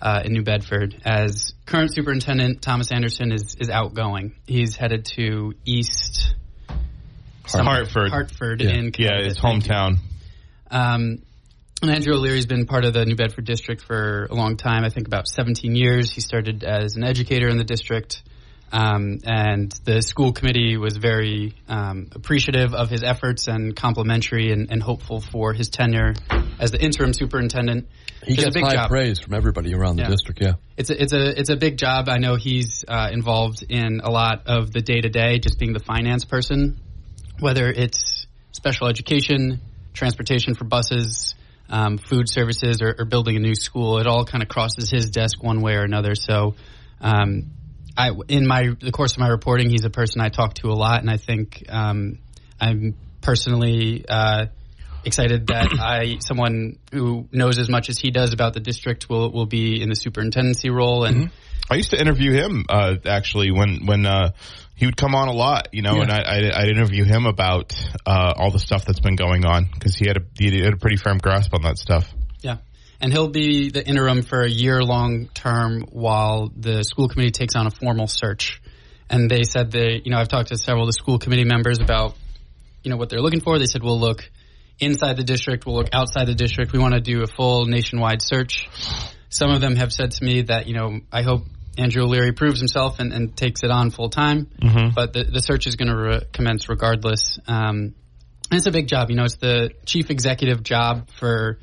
uh, 0.00 0.22
in 0.24 0.32
New 0.32 0.42
Bedford. 0.42 1.00
As 1.04 1.54
current 1.64 1.92
superintendent 1.94 2.60
Thomas 2.62 2.92
Anderson 2.92 3.32
is 3.32 3.56
is 3.58 3.70
outgoing. 3.70 4.34
He's 4.46 4.76
headed 4.76 5.06
to 5.16 5.54
East 5.64 6.27
Hartford. 7.52 8.10
Hartford 8.10 8.62
Yeah. 8.62 8.70
in 8.70 8.84
yeah, 8.86 8.90
Connecticut. 8.90 9.26
his 9.26 9.38
Thank 9.38 9.64
hometown. 9.64 9.96
Um, 10.70 11.22
And 11.80 11.92
Andrew 11.92 12.14
O'Leary's 12.14 12.46
been 12.46 12.66
part 12.66 12.84
of 12.84 12.92
the 12.92 13.06
New 13.06 13.14
Bedford 13.14 13.44
district 13.44 13.82
for 13.82 14.26
a 14.30 14.34
long 14.34 14.56
time. 14.56 14.84
I 14.84 14.88
think 14.88 15.06
about 15.06 15.28
17 15.28 15.76
years. 15.76 16.10
He 16.10 16.20
started 16.20 16.64
as 16.64 16.96
an 16.96 17.04
educator 17.04 17.48
in 17.48 17.56
the 17.56 17.62
district. 17.62 18.20
Um, 18.70 19.20
and 19.24 19.72
the 19.84 20.02
school 20.02 20.32
committee 20.32 20.76
was 20.76 20.96
very 20.96 21.54
um, 21.68 22.08
appreciative 22.12 22.74
of 22.74 22.90
his 22.90 23.02
efforts 23.02 23.48
and 23.48 23.74
complimentary 23.74 24.52
and, 24.52 24.70
and, 24.70 24.82
hopeful 24.82 25.20
for 25.20 25.54
his 25.54 25.70
tenure 25.70 26.14
as 26.60 26.70
the 26.70 26.82
interim 26.82 27.14
superintendent. 27.14 27.88
He 28.24 28.36
gets 28.36 28.54
high 28.54 28.74
job. 28.74 28.90
praise 28.90 29.20
from 29.20 29.32
everybody 29.32 29.72
around 29.72 29.96
the 29.96 30.02
yeah. 30.02 30.10
district. 30.10 30.42
Yeah, 30.42 30.54
it's 30.76 30.90
a, 30.90 31.02
it's 31.02 31.12
a 31.14 31.40
it's 31.40 31.48
a 31.48 31.56
big 31.56 31.78
job. 31.78 32.10
I 32.10 32.18
know 32.18 32.34
he's 32.34 32.84
uh, 32.86 33.08
involved 33.10 33.64
in 33.66 34.00
a 34.04 34.10
lot 34.10 34.42
of 34.46 34.70
the 34.70 34.82
day 34.82 35.00
to 35.00 35.08
day, 35.08 35.38
just 35.38 35.58
being 35.58 35.72
the 35.72 35.80
finance 35.80 36.26
person, 36.26 36.78
whether 37.40 37.68
it's 37.68 38.26
special 38.52 38.88
education, 38.88 39.60
transportation 39.92 40.54
for 40.54 40.64
buses, 40.64 41.34
um, 41.68 41.98
food 41.98 42.28
services, 42.28 42.80
or, 42.80 42.94
or, 42.98 43.04
building 43.04 43.36
a 43.36 43.40
new 43.40 43.54
school. 43.54 43.98
It 43.98 44.06
all 44.06 44.24
kind 44.24 44.42
of 44.42 44.48
crosses 44.48 44.90
his 44.90 45.10
desk 45.10 45.42
one 45.42 45.60
way 45.60 45.74
or 45.74 45.82
another. 45.82 46.14
So. 46.14 46.54
Um, 47.00 47.50
I, 47.96 48.12
in 48.28 48.46
my 48.46 48.76
the 48.80 48.92
course 48.92 49.14
of 49.14 49.18
my 49.18 49.26
reporting, 49.26 49.70
he's 49.70 49.84
a 49.84 49.90
person 49.90 50.20
I 50.20 50.28
talk 50.28 50.54
to 50.54 50.68
a 50.68 50.72
lot, 50.74 51.00
and 51.00 51.10
I 51.10 51.16
think 51.16 51.64
um, 51.68 52.18
I'm 52.60 52.94
personally 53.20 54.04
uh, 54.08 54.46
excited 55.04 55.48
that 55.48 55.76
I 55.80 56.18
someone 56.20 56.78
who 56.92 57.28
knows 57.32 57.58
as 57.58 57.68
much 57.68 57.88
as 57.88 57.98
he 57.98 58.10
does 58.10 58.32
about 58.32 58.54
the 58.54 58.60
district 58.60 59.08
will 59.08 59.32
will 59.32 59.46
be 59.46 59.82
in 59.82 59.88
the 59.88 59.96
superintendency 59.96 60.70
role. 60.70 61.04
And 61.04 61.16
mm-hmm. 61.16 61.72
I 61.72 61.74
used 61.76 61.90
to 61.90 62.00
interview 62.00 62.32
him 62.32 62.64
uh, 62.68 62.96
actually 63.04 63.50
when 63.50 63.86
when 63.86 64.06
uh, 64.06 64.30
he 64.78 64.86
would 64.86 64.96
come 64.96 65.14
on 65.14 65.28
a 65.28 65.32
lot, 65.32 65.68
you 65.72 65.82
know, 65.82 65.96
yeah. 65.96 66.02
and 66.02 66.12
I, 66.12 66.18
I 66.18 66.62
I'd 66.62 66.68
interview 66.68 67.04
him 67.04 67.26
about 67.26 67.74
uh, 68.06 68.32
all 68.36 68.50
the 68.50 68.58
stuff 68.58 68.84
that's 68.84 69.00
been 69.00 69.16
going 69.16 69.44
on 69.44 69.68
because 69.72 69.96
he 69.96 70.06
had 70.06 70.16
a 70.16 70.20
he 70.38 70.62
had 70.62 70.72
a 70.72 70.76
pretty 70.76 70.96
firm 70.96 71.18
grasp 71.18 71.52
on 71.52 71.62
that 71.62 71.78
stuff. 71.78 72.08
Yeah 72.40 72.58
and 73.00 73.12
he'll 73.12 73.28
be 73.28 73.70
the 73.70 73.86
interim 73.86 74.22
for 74.22 74.42
a 74.42 74.50
year 74.50 74.82
long 74.82 75.28
term 75.28 75.82
while 75.92 76.50
the 76.56 76.82
school 76.82 77.08
committee 77.08 77.30
takes 77.30 77.54
on 77.54 77.66
a 77.66 77.70
formal 77.70 78.06
search. 78.06 78.60
And 79.10 79.30
they 79.30 79.44
said 79.44 79.70
they, 79.70 80.02
you 80.04 80.10
know, 80.10 80.18
I've 80.18 80.28
talked 80.28 80.48
to 80.48 80.58
several 80.58 80.84
of 80.84 80.88
the 80.88 80.92
school 80.92 81.18
committee 81.18 81.44
members 81.44 81.80
about, 81.80 82.16
you 82.82 82.90
know, 82.90 82.96
what 82.96 83.08
they're 83.08 83.20
looking 83.20 83.40
for. 83.40 83.58
They 83.58 83.66
said 83.66 83.82
we'll 83.82 84.00
look 84.00 84.28
inside 84.80 85.16
the 85.16 85.24
district, 85.24 85.66
we'll 85.66 85.76
look 85.76 85.88
outside 85.92 86.26
the 86.26 86.34
district. 86.34 86.72
We 86.72 86.78
want 86.78 86.94
to 86.94 87.00
do 87.00 87.22
a 87.22 87.26
full 87.26 87.66
nationwide 87.66 88.20
search. 88.20 88.68
Some 89.30 89.50
of 89.50 89.60
them 89.60 89.76
have 89.76 89.92
said 89.92 90.12
to 90.12 90.24
me 90.24 90.42
that, 90.42 90.66
you 90.66 90.74
know, 90.74 91.00
I 91.12 91.22
hope 91.22 91.42
Andrew 91.78 92.02
O'Leary 92.04 92.32
proves 92.32 92.58
himself 92.58 92.98
and, 92.98 93.12
and 93.12 93.36
takes 93.36 93.62
it 93.62 93.70
on 93.70 93.90
full 93.90 94.10
time. 94.10 94.46
Mm-hmm. 94.60 94.94
But 94.94 95.12
the, 95.12 95.24
the 95.24 95.40
search 95.40 95.66
is 95.66 95.76
going 95.76 95.88
to 95.88 95.96
re- 95.96 96.22
commence 96.32 96.68
regardless. 96.68 97.38
Um, 97.46 97.94
and 98.50 98.56
it's 98.58 98.66
a 98.66 98.70
big 98.70 98.88
job. 98.88 99.10
You 99.10 99.16
know, 99.16 99.24
it's 99.24 99.36
the 99.36 99.70
chief 99.86 100.10
executive 100.10 100.62
job 100.62 101.08
for 101.18 101.58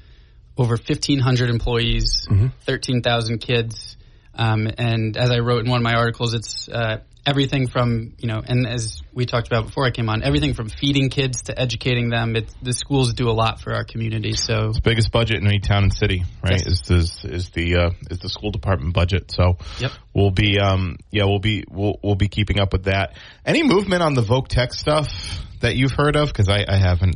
over 0.57 0.75
1,500 0.75 1.49
employees, 1.49 2.27
mm-hmm. 2.29 2.47
13,000 2.61 3.39
kids. 3.39 3.97
Um, 4.33 4.69
and 4.77 5.17
as 5.17 5.31
I 5.31 5.39
wrote 5.39 5.65
in 5.65 5.69
one 5.69 5.77
of 5.79 5.83
my 5.83 5.95
articles, 5.95 6.33
it's 6.33 6.69
uh, 6.69 6.97
everything 7.25 7.67
from, 7.67 8.13
you 8.19 8.27
know, 8.27 8.41
and 8.45 8.67
as 8.67 9.01
we 9.13 9.25
talked 9.25 9.47
about 9.47 9.65
before 9.65 9.85
I 9.85 9.91
came 9.91 10.09
on, 10.09 10.23
everything 10.23 10.53
from 10.53 10.69
feeding 10.69 11.09
kids 11.09 11.43
to 11.43 11.59
educating 11.59 12.09
them. 12.09 12.35
It, 12.35 12.49
the 12.61 12.73
schools 12.73 13.13
do 13.13 13.29
a 13.29 13.31
lot 13.33 13.61
for 13.61 13.73
our 13.73 13.83
community. 13.83 14.33
So 14.33 14.67
it's 14.67 14.77
the 14.77 14.81
biggest 14.81 15.11
budget 15.11 15.37
in 15.37 15.47
any 15.47 15.59
town 15.59 15.83
and 15.83 15.93
city, 15.93 16.23
right? 16.43 16.61
Yes. 16.65 16.89
Is, 16.89 16.91
is 16.91 17.25
is 17.25 17.49
the 17.49 17.75
uh, 17.75 17.89
is 18.09 18.19
the 18.19 18.29
school 18.29 18.51
department 18.51 18.93
budget. 18.93 19.31
So 19.31 19.57
yep. 19.79 19.91
we'll 20.13 20.31
be 20.31 20.59
um, 20.59 20.97
yeah 21.11 21.25
we'll 21.25 21.39
be 21.39 21.63
we'll 21.69 21.99
we'll 22.03 22.15
be 22.15 22.27
keeping 22.27 22.59
up 22.59 22.73
with 22.73 22.83
that. 22.83 23.17
Any 23.45 23.63
movement 23.63 24.03
on 24.03 24.13
the 24.13 24.21
Voc 24.21 24.47
Tech 24.47 24.73
stuff 24.73 25.07
that 25.61 25.75
you've 25.75 25.93
heard 25.93 26.15
of? 26.15 26.27
Because 26.27 26.49
I, 26.49 26.65
I 26.67 26.77
haven't. 26.77 27.15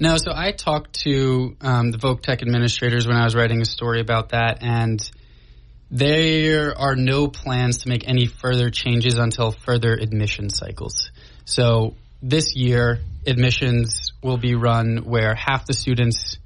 No, 0.00 0.16
so 0.16 0.32
I 0.34 0.50
talked 0.50 1.00
to 1.04 1.56
um, 1.60 1.92
the 1.92 1.98
Voc 1.98 2.22
Tech 2.22 2.42
administrators 2.42 3.06
when 3.06 3.16
I 3.16 3.24
was 3.24 3.36
writing 3.36 3.60
a 3.60 3.64
story 3.64 4.00
about 4.00 4.30
that, 4.30 4.62
and 4.62 5.00
there 5.92 6.76
are 6.76 6.96
no 6.96 7.28
plans 7.28 7.78
to 7.78 7.88
make 7.90 8.08
any 8.08 8.26
further 8.26 8.70
changes 8.70 9.18
until 9.18 9.52
further 9.52 9.92
admission 9.92 10.48
cycles. 10.48 11.10
So 11.44 11.96
this 12.22 12.56
year, 12.56 12.98
admissions 13.26 14.12
will 14.22 14.38
be 14.38 14.54
run 14.54 15.04
where 15.04 15.34
half 15.34 15.66
the 15.66 15.74
students 15.74 16.38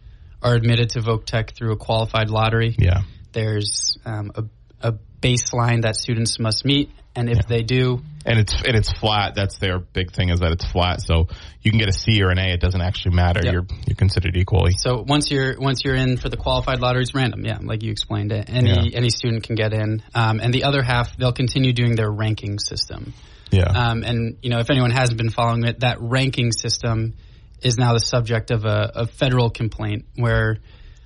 are 0.42 0.54
admitted 0.54 0.90
to 0.90 1.00
Voc 1.00 1.26
Tech 1.26 1.54
through 1.54 1.72
a 1.72 1.76
qualified 1.76 2.28
lottery. 2.28 2.74
Yeah. 2.76 3.02
There's 3.32 3.98
um, 4.04 4.32
a, 4.34 4.44
a 4.88 4.94
baseline 5.22 5.82
that 5.82 5.94
students 5.94 6.40
must 6.40 6.64
meet, 6.64 6.90
and 7.16 7.30
if 7.30 7.36
yeah. 7.38 7.42
they 7.48 7.62
do, 7.62 8.00
and 8.24 8.38
it's 8.38 8.54
and 8.54 8.76
it's 8.76 8.92
flat. 8.92 9.34
That's 9.34 9.58
their 9.58 9.78
big 9.78 10.12
thing 10.12 10.28
is 10.28 10.40
that 10.40 10.52
it's 10.52 10.64
flat. 10.64 11.00
So 11.00 11.28
you 11.62 11.70
can 11.70 11.78
get 11.78 11.88
a 11.88 11.92
C 11.92 12.22
or 12.22 12.30
an 12.30 12.38
A. 12.38 12.52
It 12.52 12.60
doesn't 12.60 12.80
actually 12.80 13.16
matter. 13.16 13.40
Yep. 13.42 13.52
You're 13.52 13.66
you're 13.86 13.96
considered 13.96 14.36
equally. 14.36 14.72
So 14.76 15.02
once 15.06 15.30
you're 15.30 15.58
once 15.58 15.82
you're 15.84 15.94
in 15.94 16.18
for 16.18 16.28
the 16.28 16.36
qualified 16.36 16.80
lottery, 16.80 17.02
it's 17.02 17.14
random. 17.14 17.44
Yeah, 17.44 17.58
like 17.62 17.82
you 17.82 17.90
explained 17.90 18.32
it. 18.32 18.48
Any 18.48 18.70
yeah. 18.90 18.96
any 18.96 19.10
student 19.10 19.44
can 19.44 19.56
get 19.56 19.72
in, 19.72 20.02
um, 20.14 20.40
and 20.40 20.52
the 20.52 20.64
other 20.64 20.82
half 20.82 21.16
they'll 21.16 21.32
continue 21.32 21.72
doing 21.72 21.96
their 21.96 22.10
ranking 22.10 22.58
system. 22.58 23.14
Yeah. 23.50 23.64
Um, 23.64 24.02
and 24.02 24.36
you 24.42 24.50
know 24.50 24.58
if 24.58 24.70
anyone 24.70 24.90
hasn't 24.90 25.18
been 25.18 25.30
following 25.30 25.64
it, 25.64 25.80
that 25.80 25.98
ranking 26.00 26.52
system 26.52 27.14
is 27.62 27.78
now 27.78 27.94
the 27.94 28.00
subject 28.00 28.50
of 28.50 28.64
a, 28.64 28.92
a 28.94 29.06
federal 29.06 29.50
complaint 29.50 30.04
where 30.16 30.58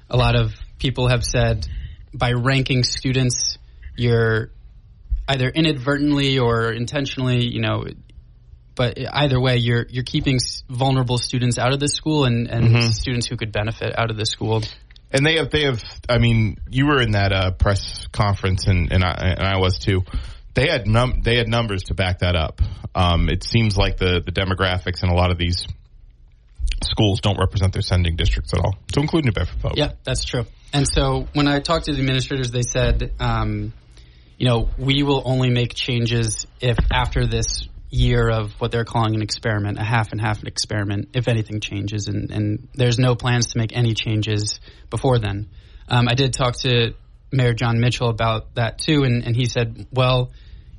a 0.09 0.17
lot 0.17 0.35
of 0.35 0.53
people 0.79 1.09
have 1.09 1.25
said 1.25 1.67
by 2.13 2.33
ranking 2.33 2.83
students 2.83 3.59
you're 3.97 4.51
either 5.31 5.49
inadvertently 5.49 6.39
or 6.39 6.73
intentionally, 6.73 7.47
you 7.47 7.61
know, 7.61 7.85
but 8.75 8.99
either 9.13 9.41
way, 9.41 9.57
you're 9.59 9.87
you're 9.89 10.05
keeping 10.05 10.39
vulnerable 10.69 11.19
students 11.19 11.59
out 11.59 11.73
of 11.73 11.81
the 11.81 11.89
school 11.89 12.25
and, 12.25 12.49
and 12.49 12.65
mm-hmm. 12.65 12.89
students 12.89 13.27
who 13.27 13.37
could 13.37 13.53
benefit 13.53 13.97
out 13.99 14.11
of 14.11 14.17
the 14.17 14.27
school. 14.27 14.63
And 15.13 15.27
they 15.27 15.37
have 15.37 15.51
they 15.51 15.65
have. 15.65 15.83
I 16.09 16.19
mean, 16.19 16.57
you 16.69 16.87
were 16.87 17.01
in 17.01 17.13
that 17.13 17.33
uh, 17.33 17.51
press 17.53 18.07
conference, 18.13 18.67
and 18.67 18.93
and 18.93 19.05
I, 19.05 19.35
and 19.39 19.47
I 19.47 19.59
was 19.59 19.79
too. 19.79 20.03
They 20.55 20.69
had 20.69 20.87
num 20.87 21.21
they 21.23 21.37
had 21.37 21.49
numbers 21.49 21.85
to 21.85 21.95
back 21.95 22.21
that 22.21 22.37
up. 22.37 22.61
Um, 22.95 23.29
it 23.29 23.45
seems 23.45 23.77
like 23.77 23.97
the 23.99 24.23
the 24.25 24.33
demographics 24.33 25.03
in 25.03 25.11
a 25.11 25.15
lot 25.15 25.31
of 25.31 25.39
these 25.39 25.67
schools 26.83 27.21
don't 27.21 27.39
represent 27.39 27.73
their 27.73 27.83
sending 27.83 28.17
districts 28.17 28.55
at 28.55 28.61
all, 28.61 28.75
to 28.93 29.01
include 29.01 29.25
New 29.25 29.33
Bedford 29.33 29.61
folks. 29.61 29.77
Yeah, 29.77 29.93
that's 30.05 30.25
true. 30.25 30.47
And 30.73 30.87
so 30.89 31.29
when 31.35 31.49
I 31.49 31.61
talked 31.61 31.87
to 31.87 31.93
the 31.93 31.99
administrators, 31.99 32.51
they 32.51 32.63
said 32.63 33.13
um, 33.21 33.73
you 34.41 34.49
know, 34.49 34.71
we 34.79 35.03
will 35.03 35.21
only 35.27 35.51
make 35.51 35.75
changes 35.75 36.47
if 36.63 36.79
after 36.91 37.27
this 37.27 37.69
year 37.91 38.31
of 38.31 38.53
what 38.53 38.73
they're 38.73 38.87
calling 38.87 39.15
an 39.15 39.21
experiment, 39.21 39.79
a 39.79 39.85
half 39.85 40.13
and 40.13 40.21
half 40.21 40.43
experiment, 40.45 41.11
if 41.13 41.29
anything 41.29 41.61
changes, 41.61 42.09
and, 42.09 42.31
and 42.31 42.69
there's 42.75 42.99
no 42.99 43.15
plans 43.15 43.49
to 43.49 43.59
make 43.59 43.77
any 43.77 43.93
changes 43.93 44.59
before 44.89 45.19
then. 45.19 45.51
Um, 45.89 46.09
I 46.09 46.15
did 46.15 46.33
talk 46.33 46.59
to 46.61 46.95
Mayor 47.31 47.53
Jon 47.53 47.81
Mitchell 47.81 48.09
about 48.09 48.55
that 48.55 48.79
too, 48.79 49.05
and, 49.05 49.25
and 49.27 49.37
he 49.37 49.45
said, 49.45 49.87
well, 49.93 50.31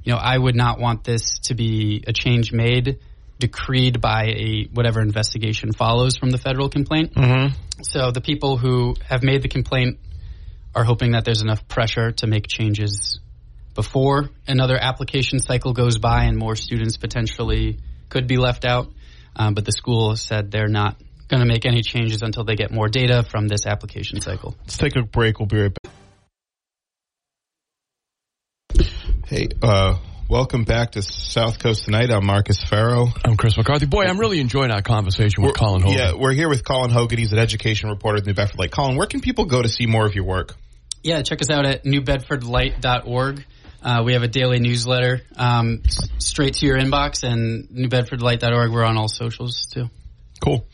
you 0.03 0.11
know, 0.11 0.17
I 0.17 0.35
would 0.35 0.55
not 0.55 0.79
want 0.79 1.03
this 1.03 1.37
to 1.43 1.53
be 1.53 2.03
a 2.07 2.13
change 2.13 2.51
made 2.51 2.97
decreed 3.37 4.01
by 4.01 4.23
a 4.23 4.69
whatever 4.73 5.01
investigation 5.01 5.71
follows 5.71 6.17
from 6.17 6.31
the 6.31 6.39
federal 6.39 6.69
complaint. 6.69 7.13
Mm-hmm. 7.13 7.55
So 7.83 8.09
the 8.09 8.21
people 8.21 8.57
who 8.57 8.95
have 9.07 9.21
made 9.21 9.43
the 9.43 9.49
complaint 9.49 9.99
are 10.73 10.83
hoping 10.83 11.11
that 11.11 11.25
there's 11.25 11.43
enough 11.43 11.67
pressure 11.67 12.11
to 12.13 12.25
make 12.25 12.47
changes 12.47 13.19
before 13.73 14.29
another 14.47 14.77
application 14.77 15.39
cycle 15.39 15.73
goes 15.73 15.97
by 15.97 16.25
and 16.25 16.37
more 16.37 16.55
students 16.55 16.97
potentially 16.97 17.79
could 18.09 18.27
be 18.27 18.37
left 18.37 18.65
out. 18.65 18.89
Um, 19.35 19.53
but 19.53 19.65
the 19.65 19.71
school 19.71 20.15
said 20.15 20.51
they're 20.51 20.67
not 20.67 20.97
going 21.29 21.39
to 21.39 21.47
make 21.47 21.65
any 21.65 21.81
changes 21.81 22.21
until 22.21 22.43
they 22.43 22.55
get 22.55 22.71
more 22.71 22.89
data 22.89 23.23
from 23.23 23.47
this 23.47 23.65
application 23.65 24.19
cycle. 24.21 24.55
Let's 24.61 24.77
take 24.77 24.95
a 24.97 25.03
break. 25.03 25.39
We'll 25.39 25.47
be 25.47 25.61
right 25.61 25.71
back. 25.83 25.93
Hey, 29.25 29.47
uh, 29.63 29.97
welcome 30.27 30.65
back 30.65 30.91
to 30.91 31.01
South 31.01 31.59
Coast 31.59 31.85
Tonight. 31.85 32.11
I'm 32.11 32.25
Marcus 32.25 32.61
Ferro. 32.61 33.07
I'm 33.23 33.37
Chris 33.37 33.55
McCarthy. 33.55 33.85
Boy, 33.85 34.03
I'm 34.03 34.19
really 34.19 34.41
enjoying 34.41 34.71
our 34.71 34.81
conversation 34.81 35.41
with 35.41 35.51
we're, 35.51 35.53
Colin 35.53 35.81
Hogan. 35.83 35.97
Yeah, 35.97 36.11
we're 36.17 36.33
here 36.33 36.49
with 36.49 36.65
Colin 36.65 36.91
Hogan. 36.91 37.17
He's 37.17 37.31
an 37.31 37.39
education 37.39 37.89
reporter 37.89 38.17
at 38.17 38.25
New 38.25 38.33
Bedford 38.33 38.59
Light. 38.59 38.71
Colin, 38.71 38.97
where 38.97 39.07
can 39.07 39.21
people 39.21 39.45
go 39.45 39.61
to 39.61 39.69
see 39.69 39.85
more 39.85 40.05
of 40.05 40.15
your 40.15 40.25
work? 40.25 40.55
Yeah, 41.01 41.21
check 41.21 41.41
us 41.41 41.49
out 41.49 41.65
at 41.65 41.85
newbedfordlight.org. 41.85 43.45
Uh, 43.81 44.03
we 44.05 44.13
have 44.13 44.23
a 44.23 44.27
daily 44.27 44.59
newsletter 44.59 45.21
um, 45.35 45.81
straight 46.19 46.55
to 46.55 46.65
your 46.65 46.77
inbox 46.77 47.23
and 47.23 47.67
newbedfordlight.org. 47.69 48.71
We're 48.71 48.83
on 48.83 48.97
all 48.97 49.07
socials 49.07 49.67
too. 49.71 49.89
Cool. 50.39 50.65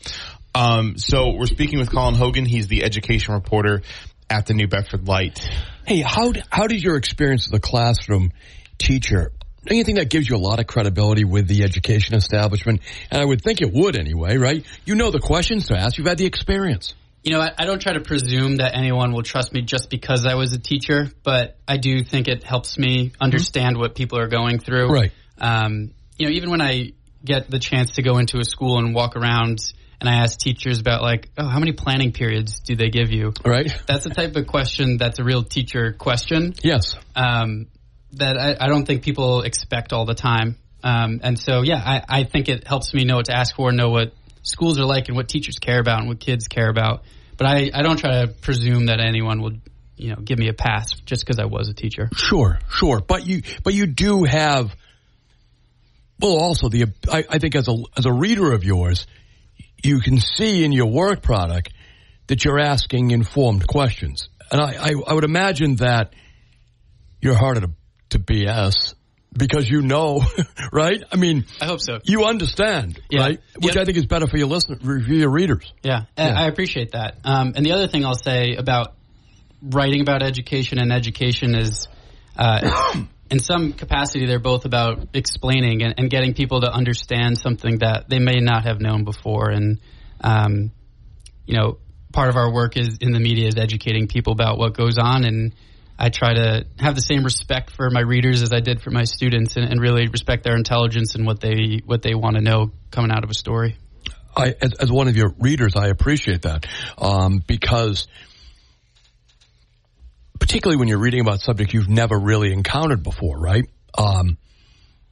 Um, 0.54 0.98
so 0.98 1.30
we're 1.30 1.46
speaking 1.46 1.78
with 1.78 1.90
Colin 1.90 2.14
Hogan. 2.14 2.44
He's 2.44 2.68
the 2.68 2.84
education 2.84 3.34
reporter 3.34 3.82
at 4.28 4.46
the 4.46 4.54
New 4.54 4.68
Bedford 4.68 5.06
Light. 5.06 5.38
Hey, 5.86 6.00
how 6.00 6.32
how 6.50 6.66
did 6.66 6.82
your 6.82 6.96
experience 6.96 7.46
as 7.46 7.52
a 7.52 7.60
classroom 7.60 8.32
teacher? 8.76 9.32
Anything 9.68 9.96
that 9.96 10.08
gives 10.08 10.28
you 10.28 10.36
a 10.36 10.38
lot 10.38 10.60
of 10.60 10.66
credibility 10.66 11.24
with 11.24 11.46
the 11.46 11.62
education 11.64 12.14
establishment, 12.14 12.80
and 13.10 13.20
I 13.20 13.24
would 13.24 13.42
think 13.42 13.60
it 13.60 13.72
would 13.72 13.98
anyway, 13.98 14.36
right? 14.36 14.64
You 14.84 14.94
know 14.94 15.10
the 15.10 15.18
questions 15.18 15.68
to 15.68 15.76
ask. 15.76 15.98
You've 15.98 16.06
had 16.06 16.18
the 16.18 16.26
experience 16.26 16.94
you 17.22 17.32
know, 17.32 17.40
I, 17.40 17.52
I, 17.58 17.64
don't 17.66 17.80
try 17.80 17.94
to 17.94 18.00
presume 18.00 18.56
that 18.56 18.76
anyone 18.76 19.12
will 19.12 19.22
trust 19.22 19.52
me 19.52 19.62
just 19.62 19.90
because 19.90 20.24
I 20.24 20.34
was 20.34 20.52
a 20.52 20.58
teacher, 20.58 21.10
but 21.24 21.58
I 21.66 21.76
do 21.76 22.02
think 22.02 22.28
it 22.28 22.44
helps 22.44 22.78
me 22.78 23.12
understand 23.20 23.74
mm-hmm. 23.74 23.80
what 23.80 23.94
people 23.94 24.18
are 24.18 24.28
going 24.28 24.60
through. 24.60 24.88
Right. 24.88 25.12
Um, 25.38 25.92
you 26.16 26.26
know, 26.26 26.32
even 26.32 26.50
when 26.50 26.60
I 26.60 26.92
get 27.24 27.50
the 27.50 27.58
chance 27.58 27.92
to 27.92 28.02
go 28.02 28.18
into 28.18 28.38
a 28.38 28.44
school 28.44 28.78
and 28.78 28.94
walk 28.94 29.16
around 29.16 29.58
and 30.00 30.08
I 30.08 30.22
ask 30.22 30.38
teachers 30.38 30.78
about 30.80 31.02
like, 31.02 31.28
oh, 31.36 31.48
how 31.48 31.58
many 31.58 31.72
planning 31.72 32.12
periods 32.12 32.60
do 32.60 32.76
they 32.76 32.88
give 32.88 33.10
you? 33.10 33.32
Right. 33.44 33.72
That's 33.86 34.04
the 34.04 34.10
type 34.10 34.36
of 34.36 34.46
question 34.46 34.96
that's 34.96 35.18
a 35.18 35.24
real 35.24 35.42
teacher 35.42 35.92
question. 35.92 36.54
Yes. 36.62 36.94
Um, 37.16 37.66
that 38.12 38.38
I, 38.38 38.56
I 38.64 38.68
don't 38.68 38.86
think 38.86 39.02
people 39.02 39.42
expect 39.42 39.92
all 39.92 40.06
the 40.06 40.14
time. 40.14 40.56
Um, 40.82 41.20
and 41.22 41.38
so, 41.38 41.62
yeah, 41.62 41.82
I, 41.84 42.20
I 42.20 42.24
think 42.24 42.48
it 42.48 42.66
helps 42.66 42.94
me 42.94 43.04
know 43.04 43.16
what 43.16 43.26
to 43.26 43.36
ask 43.36 43.56
for, 43.56 43.72
know 43.72 43.90
what 43.90 44.12
schools 44.42 44.78
are 44.78 44.84
like, 44.84 45.08
and 45.08 45.16
what 45.16 45.28
teachers 45.28 45.58
care 45.58 45.80
about, 45.80 46.00
and 46.00 46.08
what 46.08 46.20
kids 46.20 46.48
care 46.48 46.68
about. 46.68 47.02
But 47.36 47.46
I, 47.46 47.70
I 47.72 47.82
don't 47.82 47.98
try 47.98 48.22
to 48.26 48.28
presume 48.28 48.86
that 48.86 49.00
anyone 49.00 49.42
would, 49.42 49.60
you 49.96 50.10
know, 50.10 50.16
give 50.16 50.38
me 50.38 50.48
a 50.48 50.52
pass 50.52 50.92
just 51.06 51.24
because 51.24 51.38
I 51.38 51.44
was 51.44 51.68
a 51.68 51.74
teacher. 51.74 52.08
Sure, 52.14 52.58
sure, 52.70 53.00
but 53.00 53.26
you 53.26 53.42
but 53.62 53.74
you 53.74 53.86
do 53.86 54.24
have. 54.24 54.74
Well, 56.20 56.32
also 56.32 56.68
the 56.68 56.86
I, 57.10 57.24
I 57.30 57.38
think 57.38 57.54
as 57.54 57.68
a 57.68 57.76
as 57.96 58.06
a 58.06 58.12
reader 58.12 58.52
of 58.52 58.64
yours, 58.64 59.06
you 59.82 60.00
can 60.00 60.18
see 60.18 60.64
in 60.64 60.72
your 60.72 60.90
work 60.90 61.22
product 61.22 61.72
that 62.26 62.44
you're 62.44 62.58
asking 62.58 63.12
informed 63.12 63.66
questions, 63.66 64.28
and 64.50 64.60
I 64.60 64.74
I, 64.74 64.92
I 65.06 65.14
would 65.14 65.24
imagine 65.24 65.76
that 65.76 66.14
you're 67.20 67.36
harder 67.36 67.60
to 67.60 67.70
to 68.10 68.18
BS 68.18 68.94
because 69.32 69.68
you 69.68 69.82
know, 69.82 70.22
right? 70.72 71.02
I 71.12 71.16
mean, 71.16 71.44
I 71.60 71.66
hope 71.66 71.80
so. 71.80 71.98
You 72.04 72.24
understand, 72.24 73.00
Yeah. 73.10 73.20
right? 73.20 73.40
Which 73.60 73.74
Yep. 73.74 73.82
I 73.82 73.84
think 73.84 73.98
is 73.98 74.06
better 74.06 74.26
for 74.26 74.36
your 74.36 74.48
listeners, 74.48 74.80
for 74.82 74.98
your 74.98 75.30
readers. 75.30 75.72
Yeah, 75.82 76.04
I- 76.16 76.30
I 76.30 76.46
appreciate 76.46 76.92
that. 76.92 77.18
Um, 77.24 77.52
and 77.56 77.64
the 77.64 77.72
other 77.72 77.86
thing 77.88 78.04
I'll 78.04 78.14
say 78.14 78.54
about 78.56 78.94
writing 79.62 80.00
about 80.00 80.22
education 80.22 80.78
and 80.78 80.92
education 80.92 81.54
is, 81.54 81.86
uh, 82.36 83.04
in 83.30 83.38
some 83.40 83.72
capacity, 83.74 84.26
they're 84.26 84.38
both 84.38 84.64
about 84.64 85.08
explaining 85.14 85.82
and, 85.82 85.94
and 85.98 86.10
getting 86.10 86.34
people 86.34 86.60
to 86.62 86.70
understand 86.72 87.38
something 87.38 87.78
that 87.78 88.08
they 88.08 88.18
may 88.18 88.36
not 88.40 88.64
have 88.64 88.80
known 88.80 89.04
before. 89.04 89.50
And, 89.50 89.80
um, 90.22 90.70
you 91.46 91.56
know, 91.56 91.78
part 92.12 92.30
of 92.30 92.36
our 92.36 92.52
work 92.52 92.76
is 92.76 92.98
in 93.00 93.12
the 93.12 93.20
media 93.20 93.48
is 93.48 93.56
educating 93.58 94.08
people 94.08 94.32
about 94.32 94.58
what 94.58 94.74
goes 94.74 94.96
on. 94.98 95.24
And 95.24 95.54
I 95.98 96.10
try 96.10 96.34
to 96.34 96.64
have 96.78 96.94
the 96.94 97.02
same 97.02 97.24
respect 97.24 97.70
for 97.70 97.90
my 97.90 98.00
readers 98.00 98.42
as 98.42 98.52
I 98.52 98.60
did 98.60 98.80
for 98.80 98.90
my 98.90 99.04
students, 99.04 99.56
and, 99.56 99.68
and 99.68 99.80
really 99.80 100.06
respect 100.06 100.44
their 100.44 100.56
intelligence 100.56 101.16
and 101.16 101.26
what 101.26 101.40
they 101.40 101.80
what 101.84 102.02
they 102.02 102.14
want 102.14 102.36
to 102.36 102.42
know 102.42 102.70
coming 102.90 103.10
out 103.10 103.24
of 103.24 103.30
a 103.30 103.34
story. 103.34 103.76
I, 104.36 104.54
as, 104.60 104.74
as 104.74 104.92
one 104.92 105.08
of 105.08 105.16
your 105.16 105.34
readers, 105.40 105.74
I 105.74 105.88
appreciate 105.88 106.42
that 106.42 106.66
um, 106.96 107.42
because, 107.44 108.06
particularly 110.38 110.78
when 110.78 110.86
you're 110.86 111.00
reading 111.00 111.20
about 111.20 111.40
subjects 111.40 111.74
you've 111.74 111.88
never 111.88 112.16
really 112.16 112.52
encountered 112.52 113.02
before, 113.02 113.36
right? 113.36 113.64
Um, 113.96 114.38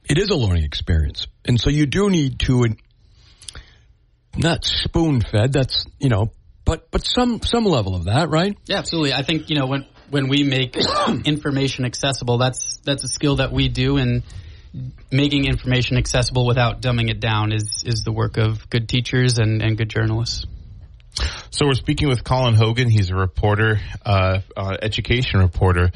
it 0.09 0.17
is 0.17 0.29
a 0.29 0.35
learning 0.35 0.63
experience, 0.63 1.27
and 1.43 1.59
so 1.59 1.69
you 1.69 1.85
do 1.85 2.09
need 2.09 2.39
to 2.41 2.67
not 4.37 4.63
spoon 4.63 5.19
fed. 5.19 5.51
That's 5.51 5.85
you 5.99 6.07
know, 6.07 6.31
but 6.63 6.89
but 6.91 7.03
some 7.03 7.41
some 7.41 7.65
level 7.65 7.93
of 7.93 8.05
that, 8.05 8.29
right? 8.29 8.55
Yeah, 8.65 8.77
absolutely. 8.77 9.13
I 9.13 9.23
think 9.23 9.49
you 9.49 9.57
know 9.57 9.65
when 9.65 9.85
when 10.09 10.27
we 10.27 10.43
make 10.43 10.75
information 11.25 11.85
accessible, 11.85 12.37
that's 12.37 12.77
that's 12.85 13.03
a 13.03 13.07
skill 13.07 13.37
that 13.37 13.51
we 13.51 13.69
do, 13.69 13.97
and 13.97 14.23
making 15.11 15.45
information 15.45 15.97
accessible 15.97 16.45
without 16.45 16.81
dumbing 16.81 17.09
it 17.09 17.19
down 17.19 17.51
is 17.51 17.83
is 17.85 18.03
the 18.03 18.11
work 18.11 18.37
of 18.37 18.69
good 18.69 18.87
teachers 18.87 19.39
and, 19.39 19.61
and 19.61 19.77
good 19.77 19.89
journalists. 19.89 20.45
So 21.49 21.65
we're 21.65 21.73
speaking 21.73 22.09
with 22.09 22.23
Colin 22.23 22.53
Hogan. 22.53 22.89
He's 22.89 23.09
a 23.09 23.15
reporter, 23.15 23.79
uh, 24.05 24.41
uh, 24.55 24.77
education 24.81 25.39
reporter 25.39 25.91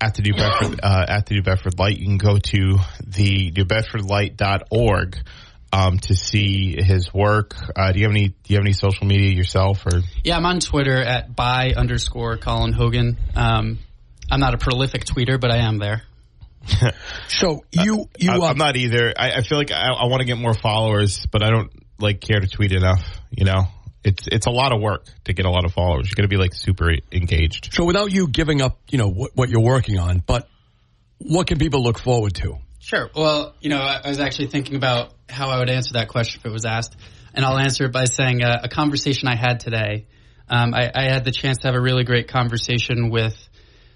at 0.00 0.14
the 0.14 0.22
New 0.22 0.34
Bedford 0.34 0.80
uh, 0.82 1.06
at 1.08 1.26
the 1.26 1.34
New 1.34 1.42
Bedford 1.42 1.78
Light. 1.78 1.98
You 1.98 2.06
can 2.06 2.18
go 2.18 2.38
to 2.38 2.78
the 3.06 3.52
newbedfordlight.org 3.52 5.18
um, 5.74 5.98
to 5.98 6.14
see 6.14 6.80
his 6.80 7.12
work. 7.12 7.56
Uh, 7.74 7.90
do 7.90 7.98
you 7.98 8.06
have 8.06 8.14
any 8.14 8.28
Do 8.28 8.34
you 8.46 8.56
have 8.56 8.64
any 8.64 8.72
social 8.72 9.06
media 9.06 9.32
yourself 9.32 9.84
or? 9.86 10.02
Yeah, 10.22 10.36
I'm 10.36 10.46
on 10.46 10.60
Twitter 10.60 10.96
at 11.02 11.34
by 11.34 11.72
underscore 11.76 12.36
Colin 12.36 12.72
Hogan. 12.72 13.16
Um, 13.34 13.80
I'm 14.30 14.40
not 14.40 14.54
a 14.54 14.58
prolific 14.58 15.04
tweeter, 15.04 15.40
but 15.40 15.50
I 15.50 15.58
am 15.58 15.78
there. 15.78 16.02
So 17.28 17.64
you 17.72 18.08
you 18.18 18.30
I, 18.30 18.36
uh, 18.36 18.42
I'm 18.42 18.58
not 18.58 18.76
either. 18.76 19.12
I, 19.16 19.32
I 19.32 19.40
feel 19.42 19.58
like 19.58 19.72
I, 19.72 19.88
I 19.88 20.06
want 20.06 20.20
to 20.20 20.24
get 20.24 20.38
more 20.38 20.54
followers, 20.54 21.26
but 21.30 21.42
I 21.42 21.50
don't 21.50 21.70
like 21.98 22.20
care 22.20 22.38
to 22.38 22.46
tweet 22.46 22.72
enough. 22.72 23.02
You 23.30 23.44
know, 23.44 23.64
it's 24.04 24.28
it's 24.28 24.46
a 24.46 24.50
lot 24.50 24.72
of 24.72 24.80
work 24.80 25.04
to 25.24 25.32
get 25.32 25.44
a 25.44 25.50
lot 25.50 25.64
of 25.64 25.72
followers. 25.72 26.06
You're 26.06 26.16
going 26.16 26.28
to 26.28 26.34
be 26.34 26.40
like 26.40 26.54
super 26.54 26.92
engaged. 27.10 27.70
so 27.72 27.84
without 27.84 28.12
you 28.12 28.28
giving 28.28 28.60
up, 28.62 28.78
you 28.88 28.98
know 28.98 29.08
what, 29.08 29.32
what 29.34 29.48
you're 29.50 29.62
working 29.62 29.98
on, 29.98 30.22
but 30.24 30.48
what 31.18 31.46
can 31.46 31.58
people 31.58 31.82
look 31.82 31.98
forward 31.98 32.34
to? 32.36 32.58
Sure. 32.84 33.08
Well, 33.16 33.54
you 33.62 33.70
know, 33.70 33.78
I 33.78 34.02
I 34.04 34.08
was 34.10 34.20
actually 34.20 34.48
thinking 34.48 34.76
about 34.76 35.14
how 35.26 35.48
I 35.48 35.58
would 35.58 35.70
answer 35.70 35.94
that 35.94 36.08
question 36.08 36.40
if 36.40 36.46
it 36.46 36.52
was 36.52 36.66
asked, 36.66 36.94
and 37.32 37.42
I'll 37.42 37.56
answer 37.56 37.86
it 37.86 37.92
by 37.92 38.04
saying 38.04 38.44
uh, 38.44 38.60
a 38.62 38.68
conversation 38.68 39.26
I 39.26 39.36
had 39.36 39.60
today. 39.60 40.06
Um, 40.50 40.74
I, 40.74 40.90
I 40.94 41.04
had 41.04 41.24
the 41.24 41.30
chance 41.30 41.58
to 41.58 41.68
have 41.68 41.76
a 41.76 41.80
really 41.80 42.04
great 42.04 42.28
conversation 42.28 43.08
with 43.08 43.34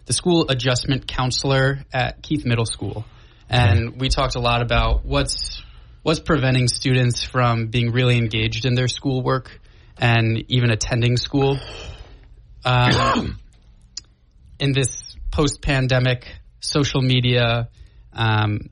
the 0.06 0.14
school 0.14 0.46
adjustment 0.48 1.06
counselor 1.06 1.84
at 1.92 2.22
Keith 2.22 2.46
Middle 2.46 2.64
School, 2.64 3.04
and 3.50 4.00
we 4.00 4.08
talked 4.08 4.36
a 4.36 4.40
lot 4.40 4.62
about 4.62 5.04
what's 5.04 5.62
what's 6.02 6.20
preventing 6.20 6.66
students 6.66 7.22
from 7.22 7.66
being 7.66 7.92
really 7.92 8.16
engaged 8.16 8.64
in 8.64 8.74
their 8.74 8.88
schoolwork 8.88 9.60
and 9.98 10.50
even 10.50 10.70
attending 10.70 11.18
school. 11.18 11.58
Um, 12.64 13.38
in 14.58 14.72
this 14.72 15.14
post-pandemic 15.30 16.26
social 16.60 17.02
media 17.02 17.68
um, 18.14 18.70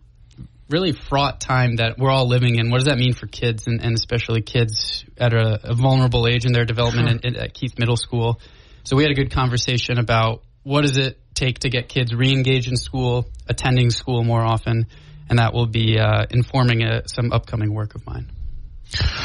really 0.69 0.93
fraught 0.93 1.41
time 1.41 1.77
that 1.77 1.99
we're 1.99 2.11
all 2.11 2.27
living 2.27 2.57
in 2.57 2.71
what 2.71 2.79
does 2.79 2.87
that 2.87 2.99
mean 2.99 3.13
for 3.13 3.27
kids 3.27 3.67
and, 3.67 3.81
and 3.81 3.95
especially 3.95 4.43
kids 4.43 5.05
at 5.17 5.33
a, 5.33 5.71
a 5.71 5.75
vulnerable 5.75 6.27
age 6.27 6.45
in 6.45 6.53
their 6.53 6.65
development 6.65 7.09
in, 7.09 7.35
in, 7.35 7.37
at 7.37 7.55
keith 7.55 7.79
middle 7.79 7.97
school 7.97 8.41
so 8.85 8.97
we 8.97 9.03
had 9.03 9.13
a 9.13 9.15
good 9.15 9.31
conversation 9.31 9.99
about 9.99 10.43
what 10.63 10.83
does 10.83 10.97
it 10.97 11.19
take 11.35 11.61
to 11.61 11.69
get 11.69 11.89
kids 11.89 12.15
re-engaged 12.15 12.69
in 12.69 12.77
school 12.77 13.27
attending 13.49 13.91
school 13.91 14.25
more 14.25 14.43
often 14.43 14.87
and 15.29 15.39
that 15.39 15.53
will 15.53 15.67
be 15.67 15.99
uh, 15.99 16.25
informing 16.31 16.83
uh 16.85 17.03
some 17.07 17.33
upcoming 17.33 17.73
work 17.73 17.95
of 17.95 18.05
mine 18.07 18.31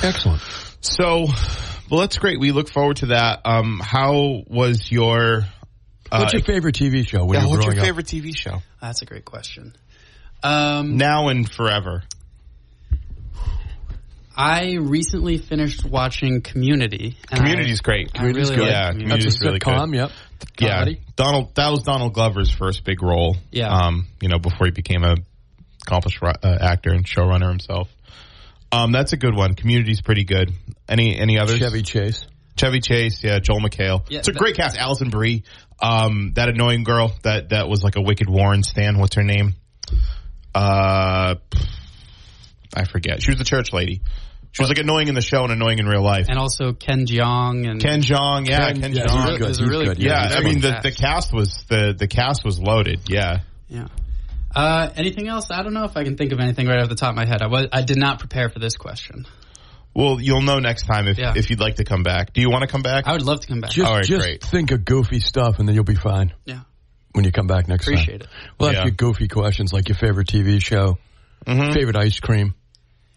Excellent. 0.03 0.41
So, 0.81 1.27
well, 1.89 1.99
that's 1.99 2.17
great. 2.17 2.39
We 2.39 2.51
look 2.51 2.69
forward 2.69 2.97
to 2.97 3.07
that. 3.07 3.41
Um, 3.45 3.79
how 3.79 4.43
was 4.47 4.91
your? 4.91 5.43
Uh, 6.11 6.19
What's 6.19 6.33
your 6.33 6.41
favorite 6.41 6.75
TV 6.75 7.07
show 7.07 7.25
when 7.25 7.35
yeah, 7.35 7.43
you 7.43 7.49
were 7.49 7.57
what's 7.57 7.65
your 7.65 7.73
growing 7.75 7.79
up? 7.79 7.85
favorite 7.85 8.05
TV 8.07 8.35
show? 8.35 8.61
that's 8.81 9.01
a 9.01 9.05
great 9.05 9.23
question 9.23 9.73
um, 10.43 10.97
Now 10.97 11.27
and 11.29 11.49
forever. 11.49 12.03
I 14.35 14.75
recently 14.79 15.37
finished 15.37 15.83
watching 15.85 16.41
Community. 16.41 17.17
and 17.29 17.39
I- 17.39 17.43
Community's 17.43 17.81
great. 17.81 18.11
I 18.15 18.23
really 18.23 18.41
good. 18.43 18.59
like 18.59 18.69
Yeah, 18.71 18.91
Community. 18.91 18.99
Community's 19.03 19.33
That's 19.33 19.41
a 19.41 19.45
really 19.45 19.59
sitcom. 19.59 19.91
good. 19.91 19.97
Yep. 19.97 20.11
Yeah, 20.59 20.85
Donald. 21.15 21.55
That 21.55 21.69
was 21.69 21.83
Donald 21.83 22.13
Glover's 22.13 22.49
first 22.49 22.83
big 22.83 23.03
role. 23.03 23.35
Yeah. 23.51 23.69
Um, 23.69 24.07
you 24.21 24.29
know, 24.29 24.39
before 24.39 24.65
he 24.67 24.71
became 24.71 25.03
a 25.03 25.15
accomplished 25.85 26.19
uh, 26.23 26.33
actor 26.43 26.91
and 26.91 27.05
showrunner 27.05 27.49
himself. 27.49 27.89
Um, 28.71 28.91
that's 28.91 29.13
a 29.13 29.17
good 29.17 29.35
one. 29.35 29.53
Community's 29.53 30.01
pretty 30.01 30.23
good. 30.23 30.51
Any 30.87 31.17
any 31.19 31.37
others? 31.37 31.59
Chevy 31.59 31.81
Chase. 31.83 32.25
Chevy 32.55 32.79
Chase, 32.79 33.23
yeah, 33.23 33.39
Joel 33.39 33.59
McHale. 33.59 34.05
Yeah, 34.09 34.19
it's 34.19 34.27
a 34.29 34.33
great 34.33 34.55
cast. 34.55 34.77
Alison 34.77 35.09
Brie, 35.09 35.43
um, 35.81 36.33
that 36.35 36.49
annoying 36.49 36.83
girl 36.83 37.13
that 37.23 37.49
that 37.49 37.67
was 37.67 37.83
like 37.83 37.95
a 37.97 38.01
Wicked 38.01 38.29
Warren 38.29 38.63
stan. 38.63 38.97
What's 38.97 39.15
her 39.15 39.23
name? 39.23 39.55
Uh, 40.53 41.35
I 42.73 42.85
forget. 42.85 43.21
She 43.21 43.31
was 43.31 43.37
the 43.37 43.45
church 43.45 43.73
lady. 43.73 44.01
She 44.53 44.61
was 44.61 44.69
like 44.69 44.79
annoying 44.79 45.07
in 45.07 45.15
the 45.15 45.21
show 45.21 45.43
and 45.43 45.51
annoying 45.53 45.79
in 45.79 45.85
real 45.87 46.01
life. 46.03 46.25
and 46.29 46.37
also 46.37 46.73
Ken 46.73 47.05
Jeong 47.05 47.69
and 47.69 47.81
Ken 47.81 48.01
Jeong, 48.01 48.47
yeah, 48.47 48.71
Ken- 48.73 48.81
Ken, 48.81 48.93
yeah, 48.93 49.05
Jeong. 49.05 49.29
he's 49.29 49.37
good. 49.37 49.41
It 49.41 49.47
was 49.47 49.61
really 49.63 49.85
good. 49.85 49.97
good- 49.97 50.05
Yeah, 50.05 50.19
I 50.35 50.41
mean 50.43 50.59
the, 50.59 50.71
cast. 50.71 50.83
the 50.83 50.91
cast 50.91 51.33
was 51.33 51.63
the 51.69 51.95
the 51.97 52.07
cast 52.07 52.43
was 52.43 52.59
loaded. 52.59 53.09
Yeah. 53.09 53.39
Yeah. 53.69 53.87
Uh, 54.53 54.89
anything 54.97 55.29
else? 55.29 55.49
I 55.49 55.63
don't 55.63 55.73
know 55.73 55.85
if 55.85 55.95
I 55.95 56.03
can 56.03 56.17
think 56.17 56.33
of 56.33 56.39
anything 56.41 56.67
right 56.67 56.79
off 56.79 56.89
the 56.89 56.95
top 56.95 57.11
of 57.11 57.15
my 57.15 57.25
head. 57.25 57.41
I 57.41 57.47
was 57.47 57.67
I 57.71 57.81
did 57.83 57.95
not 57.97 58.19
prepare 58.19 58.49
for 58.49 58.59
this 58.59 58.75
question. 58.75 59.25
Well, 59.93 60.19
you'll 60.21 60.41
know 60.41 60.59
next 60.59 60.83
time 60.83 61.07
if 61.07 61.17
Yeah. 61.17 61.33
if 61.37 61.49
you'd 61.49 61.61
like 61.61 61.75
to 61.77 61.85
come 61.85 62.03
back. 62.03 62.33
Do 62.33 62.41
you 62.41 62.49
want 62.49 62.63
to 62.63 62.67
come 62.67 62.81
back? 62.81 63.07
I 63.07 63.13
would 63.13 63.21
love 63.23 63.39
to 63.41 63.47
come 63.47 63.61
back. 63.61 63.71
Just, 63.71 63.87
All 63.87 63.95
right, 63.95 64.03
just 64.03 64.21
great. 64.21 64.43
think 64.43 64.71
of 64.71 64.83
goofy 64.83 65.21
stuff, 65.21 65.59
and 65.59 65.67
then 65.67 65.75
you'll 65.75 65.85
be 65.85 65.95
fine 65.95 66.33
yeah. 66.45 66.59
When 67.13 67.25
you 67.25 67.31
come 67.31 67.47
back 67.47 67.67
next 67.67 67.85
time. 67.85 67.95
Appreciate 67.95 68.21
it. 68.21 68.27
We'll 68.59 68.69
ask 68.69 68.85
you 68.85 68.91
goofy 68.91 69.27
questions 69.27 69.73
like 69.73 69.89
your 69.89 69.97
favorite 69.97 70.27
TV 70.27 70.59
show, 70.61 70.97
Mhm. 71.45 71.73
favorite 71.73 71.95
ice 71.97 72.19
cream. 72.19 72.55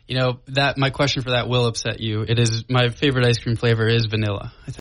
You 0.06 0.18
know 0.18 0.40
that 0.48 0.76
my 0.76 0.90
question 0.90 1.22
for 1.22 1.30
that 1.30 1.48
will 1.48 1.66
upset 1.66 2.00
you. 2.00 2.22
It 2.28 2.38
is 2.38 2.64
my 2.68 2.90
favorite 2.90 3.26
ice 3.26 3.38
cream 3.38 3.56
flavor 3.56 3.86
is 3.86 4.04
vanilla. 4.04 4.52
I 4.66 4.70
think 4.70 4.72